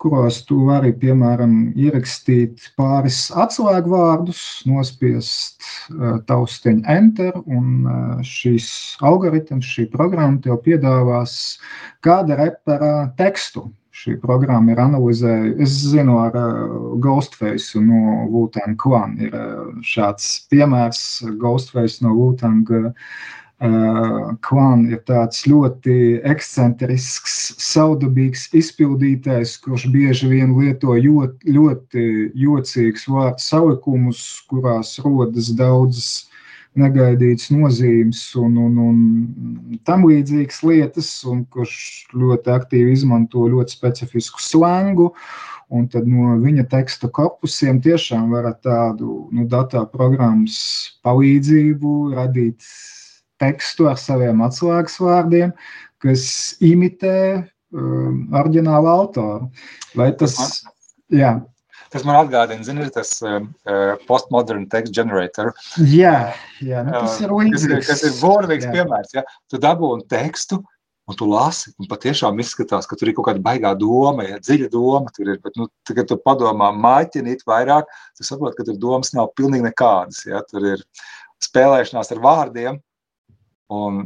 kuros 0.00 0.40
tu 0.48 0.62
vari, 0.68 0.92
piemēram, 0.96 1.72
ierakstīt 1.76 2.70
pāris 2.78 3.26
atslēgu 3.36 3.92
vārdus, 3.92 4.42
nospiest 4.68 5.66
taustiņu 6.30 6.86
enter, 6.88 7.34
un 7.46 8.22
šīs 8.26 8.70
algoritms, 9.04 9.66
šī 9.66 9.90
programma 9.92 10.40
tev 10.44 10.62
piedāvās 10.64 11.58
kāda 12.06 12.38
repera 12.40 13.10
tekstu. 13.20 13.68
Šī 14.00 14.14
programma 14.22 14.70
ir 14.72 14.78
analizējusi. 14.80 15.56
Es 15.60 15.72
zinu, 15.90 16.14
ar 16.22 16.36
Ghostface 17.04 17.82
no 17.84 18.28
Wu-Tang 18.30 18.78
Clan 18.80 19.18
ir 19.20 19.34
šāds 19.84 20.46
piemērs. 20.48 21.00
Ghostface 21.42 22.00
no 22.06 22.14
Wu-Tang 22.14 22.70
uh, 22.78 22.86
Klan 23.60 24.86
ir 24.88 25.02
tāds 25.04 25.42
ļoti 25.44 25.94
ekscentrisks, 26.24 27.34
saudabīgs 27.60 28.46
izpildītājs, 28.56 29.58
kurš 29.60 29.84
bieži 29.92 30.30
vien 30.30 30.54
lieto 30.56 30.94
ļoti, 30.96 31.52
ļoti 31.52 32.04
jocīgus 32.40 33.04
vārdu 33.12 33.44
salikumus, 33.44 34.22
kurās 34.48 34.94
rodas 35.04 35.50
daudzas 35.52 36.30
negaidītas 36.80 37.50
nozīmes 37.52 38.22
un, 38.40 38.56
un, 38.64 38.78
un 38.80 39.78
tam 39.84 40.06
līdzīgas 40.08 40.62
lietas, 40.64 41.10
un 41.28 41.42
kurš 41.52 42.06
ļoti 42.16 42.52
aktīvi 42.54 42.94
izmanto 42.96 43.44
ļoti 43.44 43.76
specifisku 43.76 44.40
slangu. 44.40 45.10
Un 45.70 45.84
tad 45.86 46.08
no 46.08 46.32
viņa 46.40 46.64
teksta 46.70 47.10
korpusiem 47.14 47.78
tiešām 47.84 48.32
var 48.32 48.48
ar 48.48 48.56
tādu 48.64 49.28
nu, 49.30 49.44
datorprogrammas 49.52 50.56
palīdzību 51.04 51.92
radīt 52.16 52.64
tekstu 53.40 53.88
ar 53.90 53.98
saviem 54.00 54.42
atslēgas 54.44 54.98
vārdiem, 55.02 55.54
kas 56.02 56.24
imitē 56.64 57.16
um, 57.74 58.26
oriģinālu 58.36 58.90
autoru. 58.90 59.48
Vai 59.98 60.10
tas, 60.16 60.36
jā. 61.12 61.38
Tas 61.90 62.04
man 62.06 62.20
atgādina, 62.20 62.62
zini, 62.62 62.84
ir 62.86 62.92
tas 62.94 63.16
uh, 63.26 63.40
uh 63.66 63.94
postmodern 64.06 64.68
text 64.70 64.94
generator. 64.94 65.50
Jā, 65.90 66.32
jā 66.62 66.84
nu, 66.86 66.92
tas 66.94 67.18
ir 67.22 67.32
līdzīgs. 67.34 67.88
Kas, 67.88 67.88
kas 67.88 68.04
ir 68.06 68.20
burvīgs 68.20 68.68
piemērs, 68.70 69.16
ja? 69.16 69.24
Tu 69.50 69.58
dabūni 69.62 70.06
tekstu, 70.10 70.60
un 71.10 71.18
tu 71.18 71.26
lasi, 71.26 71.72
un 71.82 71.88
patiešām 71.90 72.38
izskatās, 72.42 72.86
ka 72.86 72.98
tur 72.98 73.10
ir 73.10 73.16
kaut 73.16 73.26
kāda 73.30 73.42
baigā 73.42 73.72
doma, 73.78 74.28
ja 74.28 74.38
dziļa 74.38 74.68
doma 74.70 75.10
tur 75.16 75.32
ir, 75.32 75.40
bet, 75.42 75.56
nu, 75.58 75.66
kad 75.88 76.06
tu 76.06 76.18
padomā 76.22 76.70
māķinīt 76.76 77.42
vairāk, 77.48 77.90
tu 78.18 78.26
saproti, 78.26 78.60
ka 78.60 78.68
tur 78.68 78.78
domas 78.78 79.10
nav 79.16 79.32
pilnīgi 79.38 79.66
nekādas, 79.66 80.22
ja, 80.28 80.44
tur 80.46 80.68
ir 80.76 80.84
spēlēšanās 81.42 82.14
ar 82.14 82.22
vārdiem, 82.22 82.78
un 83.70 84.02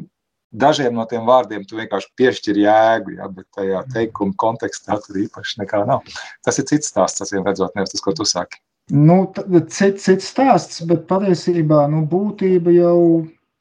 dažiem 0.55 0.95
no 0.95 1.07
tiem 1.11 1.27
vārdiem 1.27 1.65
tu 1.67 1.79
vienkārši 1.79 2.13
piešķir 2.19 2.61
jēgu, 2.63 3.17
ja, 3.19 3.29
bet 3.33 3.47
tajā 3.57 3.83
teikuma 3.95 4.37
kontekstā 4.41 4.99
tur 5.05 5.19
īpaši 5.25 5.61
nekā 5.65 5.83
nav. 5.89 6.05
Tas 6.47 6.61
ir 6.61 6.69
cits 6.71 6.93
stāsts, 6.93 7.21
tas 7.21 7.35
vien 7.35 7.45
redzot, 7.47 7.75
nevis 7.75 7.95
tas, 7.95 8.05
ko 8.05 8.15
tu 8.17 8.27
saki. 8.29 8.61
Nu, 8.93 9.25
cits, 9.73 10.05
cits 10.05 10.29
stāsts, 10.29 10.83
bet 10.89 11.07
patiesībā 11.09 11.87
nu, 11.91 12.05
būtība 12.09 12.75
jau 12.75 12.99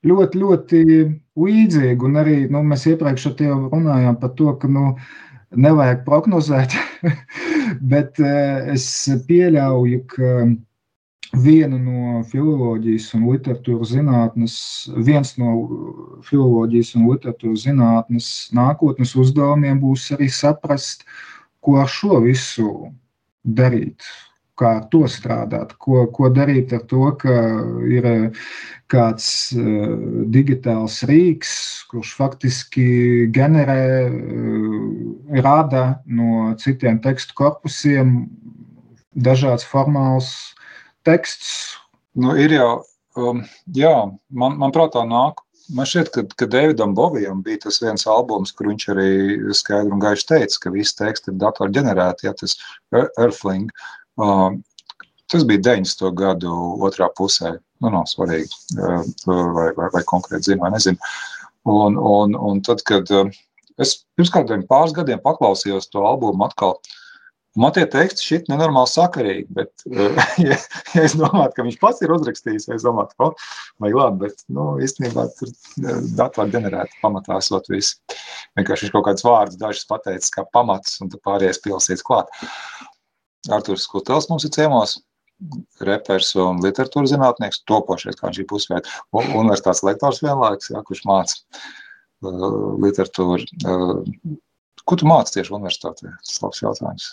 ļoti, 0.04 0.42
ļoti 0.42 0.82
līdzīga. 1.40 2.10
Un 2.10 2.20
arī 2.22 2.38
nu, 2.52 2.64
mēs 2.68 2.86
iepriekš 2.92 3.30
ar 3.32 3.38
tevi 3.40 3.60
runājām 3.72 4.20
par 4.20 4.34
to, 4.38 4.52
ka 4.60 4.70
nu, 4.70 4.92
nevajag 5.56 6.04
prognozēt, 6.06 6.76
bet 7.94 8.20
eh, 8.20 8.74
es 8.76 8.88
pieļauju, 9.30 10.04
ka 10.12 10.36
viena 11.34 11.80
no 11.82 12.22
filozofijas 12.30 13.14
un 13.18 13.28
literatūras 13.32 13.94
zinātnes, 13.96 14.58
viens 15.08 15.34
no 15.42 15.54
filozofijas 16.28 16.94
un 16.98 17.08
literatūras 17.10 17.66
zinātnes 17.68 18.28
nākotnes 18.54 19.16
uzdevumiem 19.18 19.82
būs 19.82 20.12
arī 20.14 20.30
saprast, 20.30 21.08
ko 21.64 21.80
ar 21.82 21.90
šo 21.90 22.22
visu 22.28 22.70
darīt 23.44 24.06
kā 24.60 24.70
ar 24.78 24.84
to 24.94 25.04
strādāt, 25.10 25.74
ko, 25.82 26.06
ko 26.14 26.30
darīt 26.30 26.74
ar 26.78 26.84
to, 26.90 27.08
ka 27.18 27.34
ir 27.90 28.06
eh, 28.06 28.42
kāds 28.94 29.26
uh, 29.58 29.96
digitāls 30.30 31.00
rīks, 31.10 31.54
kurš 31.90 32.12
faktiski 32.20 32.86
generē, 33.34 33.86
uh, 34.06 35.40
rada 35.42 35.84
no 36.06 36.52
citiem 36.62 37.02
tekstu 37.02 37.34
korpusiem 37.40 38.28
dažāds 39.14 39.66
formāls 39.66 40.54
teksts. 41.08 41.54
Nu, 42.20 42.36
ir 42.38 42.54
jau, 42.56 42.70
um, 43.18 43.42
jā, 43.76 43.96
man, 44.30 44.60
man 44.62 44.76
prātā 44.76 45.06
nāk 45.10 45.42
Man 45.72 45.88
šķiet, 45.88 46.10
ka, 46.12 46.24
ka 46.36 46.48
Davidam 46.52 46.92
Bovijam 46.96 47.40
bija 47.44 47.62
tas 47.66 47.80
viens 47.80 48.04
albums, 48.10 48.52
kur 48.52 48.68
viņš 48.68 48.86
arī 48.92 49.12
skaidri 49.56 49.94
un 49.96 50.02
gaiši 50.04 50.26
teica, 50.28 50.58
ka 50.66 50.72
visi 50.74 50.98
teksti 51.00 51.32
ir 51.32 51.38
datorģenerēti, 51.40 52.28
ja 52.28 52.34
tas 52.36 52.58
Earthling. 52.92 53.72
Uh, 54.20 54.58
tas 55.32 55.46
bija 55.48 55.64
90. 55.70 56.04
gadu 56.20 56.52
otrā 56.84 57.08
pusē. 57.16 57.56
Nu, 57.80 57.94
nav 57.94 58.10
svarīgi, 58.12 58.52
uh, 58.76 59.08
vai, 59.26 59.70
vai, 59.80 59.88
vai 59.96 60.04
konkrēti 60.08 60.52
zinu, 60.52 60.66
vai 60.66 60.74
nezinu. 60.76 61.00
Un, 61.72 61.96
un, 61.96 62.36
un 62.36 62.60
tad, 62.68 62.84
kad 62.88 63.08
uh, 63.16 63.32
es 63.80 64.02
pirms 64.18 64.34
kādiem 64.36 64.68
pāris 64.68 64.96
gadiem 64.96 65.24
paklausījos 65.24 65.88
to 65.92 66.04
albumu 66.04 66.44
atkal, 66.50 66.76
man 67.60 67.74
tie 67.76 67.84
teksti 67.90 68.26
šķiet 68.26 68.50
nenormāli 68.52 68.90
sakarīgi, 68.90 69.46
bet, 69.58 69.86
ja, 70.48 70.58
ja 70.94 71.06
es 71.06 71.16
domātu, 71.20 71.54
ka 71.58 71.68
viņš 71.68 71.80
pats 71.82 72.04
ir 72.06 72.14
uzrakstījis, 72.16 72.70
es 72.74 72.86
domātu, 72.86 73.16
ka, 73.18 73.30
oh, 73.30 73.48
vai 73.84 73.94
labi, 73.94 74.28
bet, 74.28 74.46
nu, 74.54 74.74
īstenībā 74.84 75.28
tur 75.38 75.54
datori 76.18 76.56
ģenerēti 76.56 77.02
pamatā 77.04 77.38
esot 77.42 77.70
visi. 77.72 78.00
Vienkārši 78.60 78.88
viņš 78.88 78.96
kaut 78.96 79.08
kāds 79.10 79.28
vārds 79.28 79.60
dažs 79.62 79.88
pateicis 79.90 80.34
kā 80.34 80.46
pamats, 80.56 81.00
un 81.04 81.14
tu 81.14 81.22
pāries 81.24 81.62
pilsīts 81.64 82.06
klāt. 82.06 82.32
Arturs 83.52 83.90
Kutels 83.92 84.30
mums 84.32 84.46
ir 84.48 84.54
ciemos, 84.56 84.98
repers 85.84 86.32
un 86.40 86.62
literatūras 86.64 87.12
zinātnieks, 87.12 87.64
topošais, 87.70 88.18
kā 88.20 88.30
viņš 88.30 88.40
ir 88.44 88.50
pusvērt, 88.50 88.90
un 89.18 89.34
universitātes 89.42 89.84
lektors 89.86 90.22
vienlaiks, 90.24 90.72
jā, 90.72 90.82
kurš 90.88 91.04
māca 91.10 91.42
uh, 92.24 92.72
literatūru. 92.84 93.50
Uh, 93.68 94.38
ko 94.88 95.00
tu 95.00 95.10
māci 95.10 95.38
tieši 95.38 95.56
universitātē? 95.58 96.14
Tas 96.24 96.42
labs 96.46 96.64
jautājums. 96.64 97.10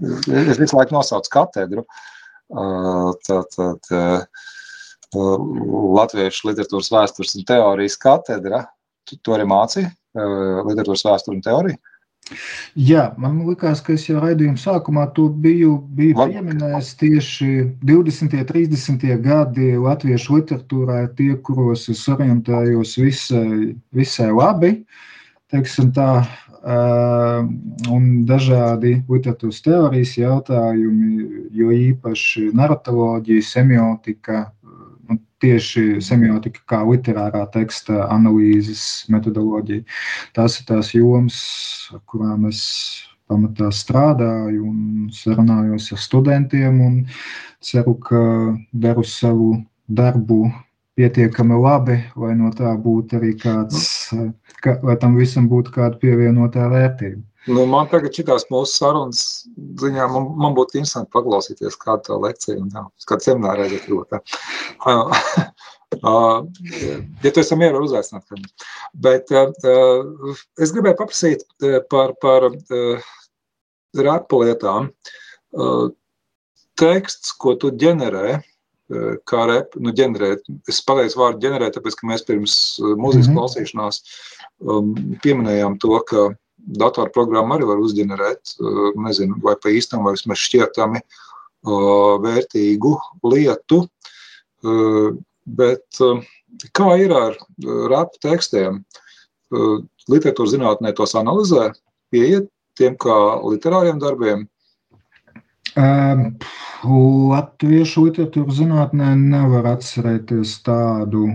Es 0.00 0.60
visu 0.60 0.78
laiku 0.78 0.96
nosaucu 0.96 1.32
katedru. 1.32 1.84
Uh, 2.50 3.12
tad, 3.26 3.50
tad, 3.54 3.92
uh, 3.94 4.46
Latviešu 5.10 6.50
literatūras 6.50 6.90
vēstures 6.94 7.36
un 7.38 7.46
teorijas 7.46 7.98
katedra. 7.98 8.64
Tu 9.08 9.18
to 9.22 9.34
arī 9.34 9.46
māci? 9.50 9.84
Uh, 10.14 10.60
literatūras 10.66 11.06
vēsturi 11.06 11.38
un 11.38 11.46
teoriju? 11.46 11.78
Jā, 12.78 13.08
man 13.18 13.40
liekas, 13.42 13.80
ka 13.82 13.94
es 13.96 14.04
jau 14.06 14.20
raidījuma 14.22 14.60
sākumā 14.60 15.08
to 15.16 15.26
biju, 15.44 15.80
biju 15.98 16.14
pieminējis. 16.30 16.90
Tieši 17.00 17.48
20. 17.82 18.36
un 18.38 18.46
30. 18.46 19.06
gadi 19.24 19.72
latviešu 19.80 20.38
literatūrā 20.38 21.00
tie, 21.18 21.32
kuros 21.46 21.88
es 21.90 22.04
orientējos 22.12 22.94
visai, 23.02 23.74
visai 23.96 24.30
labi. 24.30 24.76
Teiksim 25.50 25.90
tā, 25.96 26.22
un 26.60 28.08
dažādi 28.28 28.98
literatūras 29.08 29.62
teorijas 29.64 30.16
jautājumi, 30.18 31.26
jo 31.56 31.70
īpaši 31.72 32.50
narratoloģija, 32.56 33.46
semiotika, 33.48 34.46
tieši 35.40 36.00
semiotika, 36.04 36.60
kā 36.68 36.80
literārā 36.84 37.46
teksta 37.54 38.04
analīzes 38.12 39.06
metodoloģija. 39.12 39.86
Tās 40.36 40.60
ir 40.60 40.66
tās 40.68 40.92
jomas, 40.94 41.40
kurām 42.10 42.44
es 42.50 42.60
pamatā 43.30 43.70
strādāju 43.72 44.66
un 44.66 45.10
sarunājos 45.14 45.90
ar 45.94 46.02
studentiem. 46.02 47.06
Ceru, 47.64 47.94
ka 48.04 48.22
daru 48.72 49.04
savu 49.06 49.54
darbu 49.88 50.50
pietiekami 50.98 51.56
labi, 51.56 51.96
lai 52.20 52.34
no 52.36 52.50
tā 52.56 52.72
būtu 52.76 53.16
arī 53.20 53.34
kāds, 53.40 53.99
ka, 54.64 54.76
lai 54.86 54.96
tam 55.00 55.16
visam 55.18 55.48
būtu 55.50 55.74
kāda 55.74 55.98
pievienotā 56.02 56.68
vērtība. 56.72 57.22
Nu, 57.48 57.64
man 57.64 57.88
tagad 57.88 58.12
šīs 58.12 58.44
mūsu 58.52 58.74
sarunas 58.76 59.20
ziņā, 59.80 60.06
man, 60.12 60.26
man 60.42 60.56
būtu 60.56 60.76
interesanti 60.76 61.12
paklausīties 61.14 61.78
kādu 61.80 62.04
tā 62.10 62.18
lekciju, 62.20 62.58
un 62.66 62.74
jā, 62.74 62.82
kādu 63.08 63.26
semināru 63.26 63.64
aiziet 63.64 63.86
ļoti. 63.88 64.20
Uh, 64.84 65.22
ja 67.24 67.32
tu 67.32 67.40
esi 67.40 67.58
mieru 67.58 67.80
uzaicināt, 67.86 68.26
tad. 68.28 68.68
Bet 69.06 69.32
uh, 69.32 70.36
es 70.60 70.74
gribēju 70.76 71.00
paprasīt 71.00 71.46
par, 71.92 72.12
par 72.20 72.50
uh, 72.50 73.08
repu 73.96 74.44
lietām. 74.44 74.92
Uh, 75.56 75.88
teksts, 76.80 77.32
ko 77.40 77.56
tu 77.60 77.72
ģenerē, 77.80 78.38
kā 79.30 79.46
rep, 79.46 79.74
nu 79.78 79.92
ģenerē, 79.94 80.34
es 80.70 80.80
pareizi 80.86 81.18
vārdu 81.18 81.44
ģenerē, 81.44 81.70
tāpēc, 81.74 81.96
ka 81.98 82.08
mēs 82.10 82.24
pirms 82.26 82.54
mūzikas 82.82 83.28
mm 83.28 83.32
-hmm. 83.32 83.38
klausīšanās 83.38 84.00
um, 84.60 84.92
pieminējām 85.22 85.78
to, 85.82 85.94
ka 86.08 86.28
datorprogramma 86.80 87.56
arī 87.56 87.68
var 87.70 87.82
uzģenerēt, 87.82 88.56
uh, 88.60 88.90
nezinu, 89.06 89.38
vai 89.42 89.54
pa 89.62 89.70
īstam, 89.70 90.04
vai 90.04 90.16
vismaz 90.16 90.42
šķietami 90.42 91.00
uh, 91.00 92.18
vērtīgu 92.24 92.96
lietu. 93.30 93.84
Uh, 94.60 95.16
bet 95.46 96.02
kā 96.76 96.88
ir 97.00 97.12
ar 97.16 97.36
rapu 97.90 98.20
tekstiem? 98.22 98.84
Literatūra 100.10 100.50
zinātnē 100.52 100.92
tos 100.94 101.14
analizē, 101.18 101.72
pieiet 102.12 102.46
tiem 102.78 102.96
kā 103.00 103.16
literāriem 103.42 103.98
darbiem. 103.98 104.46
Um, 105.78 106.24
Latviešu 107.30 108.08
literatūra 108.08 108.56
zinātnē 108.56 109.12
nevar 109.20 109.68
atcerēties 109.76 110.58
tādu 110.66 111.28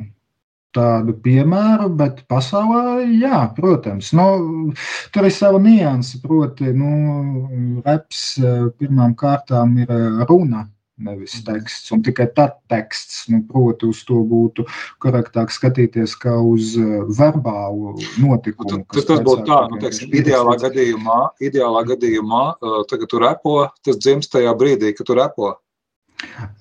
tādu 0.76 1.16
piemēru, 1.26 1.90
bet 2.00 2.24
pasaulē, 2.32 3.06
jā, 3.22 3.40
protams, 3.58 4.12
nu, 4.18 4.28
tur 5.16 5.28
ir 5.28 5.36
sava 5.36 5.62
nianse. 5.64 6.20
Proti, 6.24 6.72
nu, 6.76 7.82
reps 7.86 8.24
eh, 8.42 8.66
pirmām 8.80 9.16
kārtām 9.20 9.78
ir 9.84 9.92
eh, 9.92 10.24
runa. 10.30 10.66
Nevis 10.96 11.42
teksts, 11.44 11.92
un 11.92 12.00
tikai 12.06 12.30
tad 12.32 12.54
teksts. 12.72 13.26
Nu, 13.28 13.42
proti, 13.50 13.90
uz 13.92 14.00
to 14.08 14.22
būtu 14.24 14.64
korektāk 15.04 15.52
skatīties 15.52 16.14
kā 16.22 16.38
uz 16.40 16.78
eh, 16.80 17.02
verbālu 17.18 17.98
notikumu. 18.24 18.86
Tas, 18.94 19.10
tas 19.10 19.20
būtu 19.26 19.44
tā, 19.50 19.60
nu, 19.74 19.82
teiksim, 19.84 20.16
ideālā 20.16 20.56
gadījumā, 20.62 21.20
ideālā 21.44 21.84
gadījumā, 21.92 22.46
tagad 22.88 23.12
tu 23.12 23.20
repo, 23.20 23.58
tas 23.84 24.00
dzimst 24.00 24.32
tajā 24.38 24.56
brīdī, 24.56 24.96
kad 24.96 25.12
tu 25.12 25.20
repo. 25.20 25.52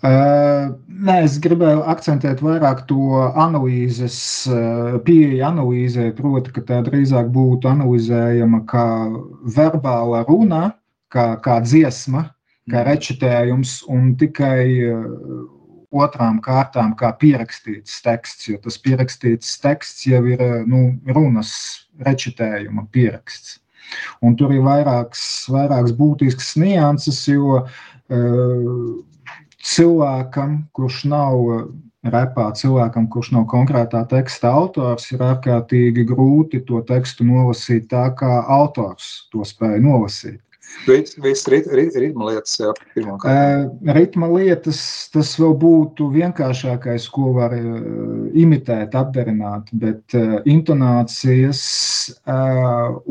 Uh, 0.02 0.74
nē, 0.90 1.20
es 1.24 1.36
gribēju 1.42 1.84
akcentēt 1.88 2.42
vairāk 2.44 2.82
to 2.90 3.22
analīzes, 3.22 4.16
uh, 4.50 4.98
pieeja 5.06 5.52
analīzē, 5.52 6.10
proti, 6.18 6.52
ka 6.56 6.64
tā 6.68 6.80
drīzāk 6.84 7.30
būtu 7.32 7.70
analizējama 7.70 8.64
kā 8.68 8.86
verbāla 9.56 10.24
runa, 10.28 10.64
kā, 11.14 11.28
kā 11.44 11.60
dziesma, 11.64 12.26
kā 12.70 12.80
mm. 12.80 12.86
rečitējums, 12.88 13.74
un 13.92 14.14
tikai 14.20 14.64
uh, 14.88 15.44
otrām 15.94 16.40
kārtām 16.44 16.94
kā 16.98 17.12
pierakstīts 17.20 18.00
teksts, 18.04 18.48
jo 18.50 18.58
tas 18.64 18.78
pierakstīts 18.82 19.58
teksts 19.62 20.06
jau 20.10 20.24
ir 20.30 20.42
nu, 20.70 20.86
runas 21.14 21.52
rečitējuma 22.04 22.88
pieraksts. 22.92 23.60
Un 24.24 24.34
tur 24.40 24.54
ir 24.56 24.64
vairākas, 24.64 25.44
vairākas 25.52 25.92
būtiskas 25.94 26.54
nianses, 26.58 27.20
jo 27.28 27.60
uh, 27.60 28.94
cilvēkam, 29.64 30.62
kurš 30.76 31.04
nav 31.12 31.68
repā 32.12 32.50
cilvēkam, 32.56 33.06
kurš 33.08 33.30
nav 33.36 33.46
konkrētā 33.48 34.02
teksta 34.10 34.52
autors, 34.52 35.06
ir 35.12 35.24
ārkārtīgi 35.24 36.04
grūti 36.10 36.60
to 36.68 36.82
tekstu 36.88 37.24
nolasīt 37.28 37.88
tā, 37.92 38.08
kā 38.18 38.42
autors 38.58 39.28
to 39.32 39.44
spēja 39.48 39.80
nolasīt. 39.84 40.40
Viss 40.84 41.46
rit, 41.48 41.66
rit, 41.72 41.94
ritma 41.96 42.26
lietas, 42.28 42.58
jā, 42.60 42.72
uh, 43.00 43.62
ritma 43.96 44.28
lietas, 44.28 44.80
tas 45.14 45.30
vēl 45.40 45.54
būtu 45.62 46.10
vienkāršākais, 46.12 47.06
ko 47.14 47.32
var 47.38 47.54
imitēt, 47.56 48.92
apdarināt, 48.98 49.70
bet 49.80 50.16
intonācijas, 50.50 51.62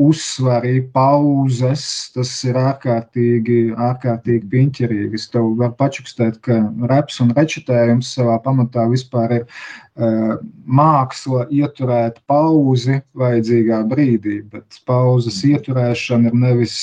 uzsvari, 0.06 0.76
pauzes, 0.94 1.86
tas 2.14 2.34
ir 2.46 2.58
ārkārtīgi, 2.62 3.60
ārkārtīgi 3.74 4.50
piņķerīgi. 4.54 5.18
Es 5.18 5.26
tev 5.32 5.54
varu 5.58 5.74
pačukstēt, 5.80 6.38
ka 6.46 6.60
reps 6.90 7.18
un 7.24 7.34
rečitējums 7.34 8.14
savā 8.20 8.38
pamatā 8.44 8.86
vispār 8.92 9.40
ir 9.40 9.48
māksla 9.94 11.44
ieturēt 11.54 12.18
pauzi 12.26 12.98
vajadzīgā 13.14 13.84
brīdī, 13.86 14.40
bet 14.50 14.80
pauzes 14.86 15.38
ieturēšana 15.46 16.32
ir 16.32 16.34
nevis 16.34 16.74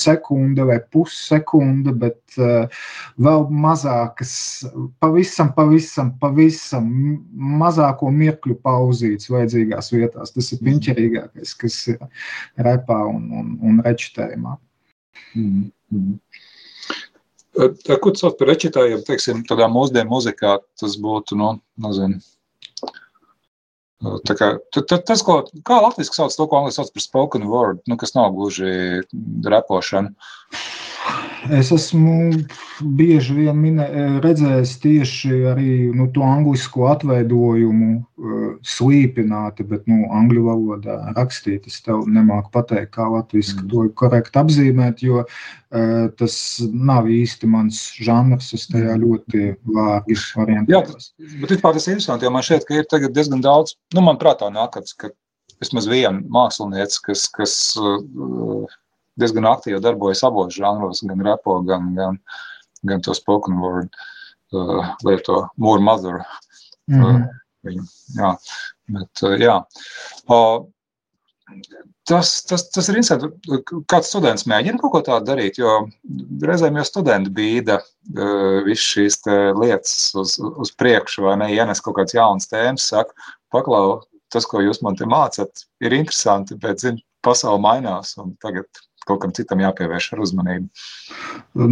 sekunde 0.00 0.64
vai 0.68 0.78
pussekunde, 0.92 1.94
bet 2.02 2.38
eh, 2.40 2.82
vēl 3.20 3.46
mazākas, 3.64 4.32
pavisam, 5.02 5.52
pavisam, 5.56 6.12
pavisam 6.22 6.88
mazāko 7.60 8.10
mirkļu 8.14 8.58
pauzītes 8.64 9.30
vajadzīgās 9.32 9.92
vietās. 9.94 10.34
Tas 10.36 10.52
ir 10.52 10.60
mm. 10.60 10.66
piņķerīgākais, 10.68 11.54
kas 11.60 11.80
ir 11.94 12.00
repā 12.68 13.02
un, 13.10 13.28
un, 13.42 13.54
un 13.70 13.84
rečitējumā. 13.86 14.56
Mm. 15.36 15.68
Mm. 15.94 16.18
Ko 18.00 18.12
sauc 18.14 18.36
par 18.38 18.52
rečitājiem, 18.52 19.00
teiksim, 19.06 19.40
tādā 19.48 19.66
mūsdienu 19.70 20.12
muzikā, 20.12 20.58
tas 20.78 20.94
būtu, 21.02 21.36
nu, 21.38 21.56
nezinu, 21.82 22.20
Tā 24.00 24.32
kā, 24.32 24.46
tas, 24.72 25.20
ko, 25.26 25.42
kā 25.66 25.80
latviešu 25.84 26.14
sauc 26.16 26.36
to, 26.36 26.46
ko 26.48 26.60
angļu 26.60 26.72
sauc 26.72 26.92
par 26.94 27.04
spoken 27.04 27.42
word, 27.50 27.82
nu, 27.90 27.98
kas 28.00 28.14
nav 28.16 28.32
gluži 28.32 29.02
repošana. 29.44 30.14
Es 31.48 31.70
esmu 31.72 32.32
bieži 32.98 33.34
vien 33.36 33.56
minē, 33.56 33.86
redzējis 34.20 34.72
tieši 34.82 35.38
arī 35.48 35.70
nu, 35.96 36.06
to 36.12 36.24
angļuisko 36.26 36.88
atveidojumu, 36.90 37.88
uh, 38.00 38.42
slīpināti, 38.66 39.64
bet 39.70 39.86
nu, 39.88 40.02
angļu 40.16 40.44
valodā 40.48 40.98
rakstīt. 41.16 41.68
Es 41.70 41.80
tev 41.86 42.04
nemāku 42.10 42.52
pateikt, 42.52 42.92
kā 42.98 43.08
latviešu 43.08 43.56
mm. 43.56 43.70
to 43.72 43.86
korekti 43.96 44.40
apzīmēt, 44.42 45.00
jo 45.06 45.22
uh, 45.24 46.04
tas 46.20 46.36
nav 46.74 47.08
īsti 47.08 47.48
mans 47.48 47.80
žanrs. 47.96 48.52
Es 48.58 48.68
tajā 48.72 48.98
mm. 48.98 49.00
ļoti 49.06 49.48
vārgi 49.78 50.18
orientējos. 50.44 51.10
Jā, 51.16 51.32
bet 51.40 51.56
vispār 51.56 51.78
tas 51.78 51.88
ir 51.88 51.96
interesanti, 51.96 52.28
jo 52.28 52.34
man 52.36 52.46
šķiet, 52.46 52.68
ka 52.68 52.76
ir 52.82 52.92
tagad 52.92 53.16
diezgan 53.16 53.44
daudz, 53.46 53.78
nu, 53.96 54.04
man 54.04 54.20
prātā 54.20 54.52
nāk, 54.52 54.76
ka 55.00 55.14
vismaz 55.60 55.88
viena 55.88 56.20
mākslinieca, 56.28 57.00
kas, 57.08 57.26
kas 57.32 57.56
uh, 57.80 58.68
diezgan 59.20 59.48
aktīvi 59.50 59.82
darbojas 59.84 60.24
abos 60.26 60.56
žanros, 60.56 61.04
gan 61.06 61.22
repo, 61.26 61.60
gan, 61.68 61.92
gan, 61.98 62.18
gan 62.88 63.04
to 63.06 63.14
spoken 63.16 63.60
word 63.62 63.88
uh, 64.52 64.94
lieto 65.06 65.46
More 65.56 65.82
Mother. 65.82 66.24
Mm 66.90 67.02
-hmm. 67.02 67.22
uh, 67.22 67.40
viņu, 67.66 67.86
jā, 68.18 68.34
bet, 68.88 69.24
uh, 69.28 69.38
jā. 69.38 69.56
Uh, 70.28 70.68
Tas, 72.10 72.42
tas, 72.42 72.64
tas 72.74 72.88
ir 72.90 72.98
interesanti. 72.98 73.28
Kāds 73.90 74.08
students 74.10 74.46
mēģina 74.50 74.80
kaut 74.80 74.92
ko 74.94 75.00
tādu 75.06 75.28
darīt, 75.30 75.58
jo 75.60 75.88
reizēm 76.46 76.78
jau 76.80 76.84
studenti 76.88 77.30
bīda 77.30 77.76
uh, 77.78 78.62
visas 78.66 78.86
šīs 78.86 79.18
lietas 79.58 80.14
uz, 80.18 80.36
uz 80.40 80.72
priekšu, 80.80 81.22
vai 81.28 81.36
ne? 81.42 81.50
Ienes 81.54 81.82
kaut 81.84 81.98
kāds 82.00 82.16
jauns 82.16 82.50
tēmas, 82.50 82.88
saka, 82.90 83.14
paklau, 83.54 84.00
tas, 84.32 84.46
ko 84.46 84.62
jūs 84.64 84.82
man 84.82 84.98
te 84.98 85.06
mācat, 85.10 85.66
ir 85.84 85.94
interesanti, 85.94 86.58
bet, 86.58 86.82
zin, 86.82 86.98
pasauli 87.26 87.62
mainās, 87.62 88.16
un 88.22 88.34
tagad 88.42 88.66
kaut 89.08 89.22
kam 89.22 89.32
citam 89.36 89.62
jāpievērš 89.62 90.10
ar 90.14 90.24
uzmanību? 90.26 90.68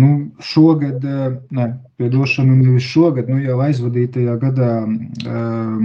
Nu, 0.02 0.10
šogad, 0.44 1.04
eh, 1.04 1.36
ne, 1.58 1.66
piedošanu 2.00 2.56
nevis 2.62 2.88
šogad, 2.88 3.28
nu 3.30 3.40
jau 3.42 3.58
aizvadītajā 3.66 4.38
gadā 4.42 4.72
eh, 4.84 5.36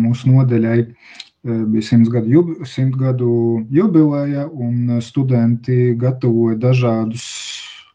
mūsu 0.05 0.31
nodeļai 0.31 0.79
eh, 0.83 0.95
bija 1.43 1.89
simt 1.89 2.09
gadu, 2.13 2.33
jub, 2.37 2.55
simt 2.69 2.97
gadu 2.99 3.33
jubileja, 3.73 4.47
un 4.47 4.99
studenti 5.01 5.93
gatavoja 5.99 6.59
dažādus 6.69 7.27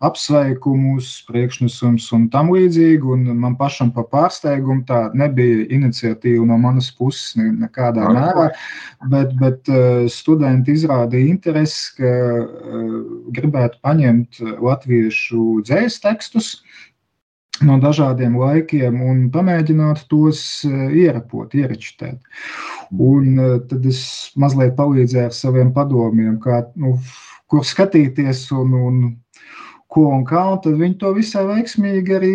apsveikumus, 0.04 1.08
priekšnesumus 1.26 2.06
un 2.14 2.28
tam 2.30 2.52
līdzīgi. 2.54 3.02
Un 3.14 3.24
man 3.42 3.56
pašam 3.58 3.90
par 3.94 4.06
pārsteigumu 4.12 4.84
tā 4.88 5.08
nebija 5.18 5.66
iniciatīva 5.74 6.46
no 6.46 6.58
manas 6.62 6.90
puses 6.94 7.34
nekādā 7.38 8.06
mērā, 8.14 8.48
bet, 9.10 9.34
bet 9.40 9.72
eh, 9.72 10.06
studenti 10.12 10.76
izrādīja 10.78 11.32
interesi, 11.32 11.96
ka 11.98 12.12
eh, 12.12 12.98
gribētu 13.38 13.82
paņemt 13.82 14.42
latviešu 14.62 15.64
dzējas 15.66 15.98
tekstus 16.04 16.54
no 17.66 17.74
dažādiem 17.82 18.36
laikiem 18.38 19.00
un 19.02 19.24
pamēģināt 19.34 20.06
tos 20.12 20.62
eh, 20.68 20.84
ierapot, 21.06 21.54
ierečtēt. 21.58 22.20
Un 22.94 23.34
tad 23.68 23.84
es 23.84 24.00
mazliet 24.38 24.78
palīdzēju 24.78 25.26
ar 25.28 25.34
saviem 25.36 25.74
padomiem, 25.74 26.38
kā, 26.40 26.62
nu, 26.80 26.94
kur 27.50 27.66
skatīties 27.66 28.46
un, 28.56 28.72
un 28.78 29.02
ko 29.88 30.04
un 30.12 30.24
kā, 30.28 30.40
un 30.52 30.60
tad 30.64 30.76
viņi 30.80 30.98
to 31.00 31.12
visai 31.16 31.44
veiksmīgi 31.48 32.16
arī, 32.18 32.32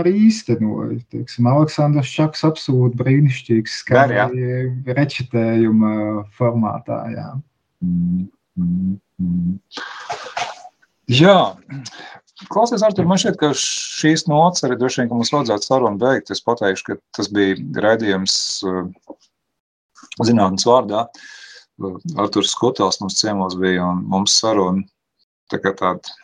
arī 0.00 0.12
īstenoja. 0.26 0.98
Teiksim, 1.14 1.46
Aleksandrs 1.50 2.10
Čaks 2.10 2.42
absolūti 2.48 2.98
brīnišķīgs 2.98 3.80
skanēja 3.84 4.26
rečitējuma 4.98 5.92
formātā. 6.38 6.98
Jā. 7.14 7.28
Mm, 7.84 8.26
mm, 8.58 8.96
mm. 9.22 9.54
jā. 11.14 11.38
Klausies, 12.52 12.82
Artur, 12.84 13.06
man 13.08 13.20
šķiet, 13.22 13.38
ka 13.40 13.52
šīs 13.56 14.26
nots 14.28 14.66
arī 14.66 14.76
droši 14.76 15.00
vien, 15.00 15.08
ka 15.08 15.16
mums 15.16 15.32
vajadzētu 15.32 15.70
sarunu 15.70 16.02
beigt. 16.02 16.34
Es 16.34 16.42
pateikšu, 16.44 16.90
ka 16.90 16.98
tas 17.16 17.30
bija 17.32 17.56
raidījums 17.86 18.34
uh, 18.66 18.82
zinātnes 20.26 20.66
vārdā. 20.68 21.06
Arturs 22.18 22.52
Skotels 22.52 23.00
mums 23.02 23.18
ciemos 23.20 23.56
bija 23.60 23.84
un 23.84 24.04
mums 24.10 24.34
saruna 24.40 24.84
tā 25.52 25.60
kā 25.62 25.72
tāda 25.76 26.14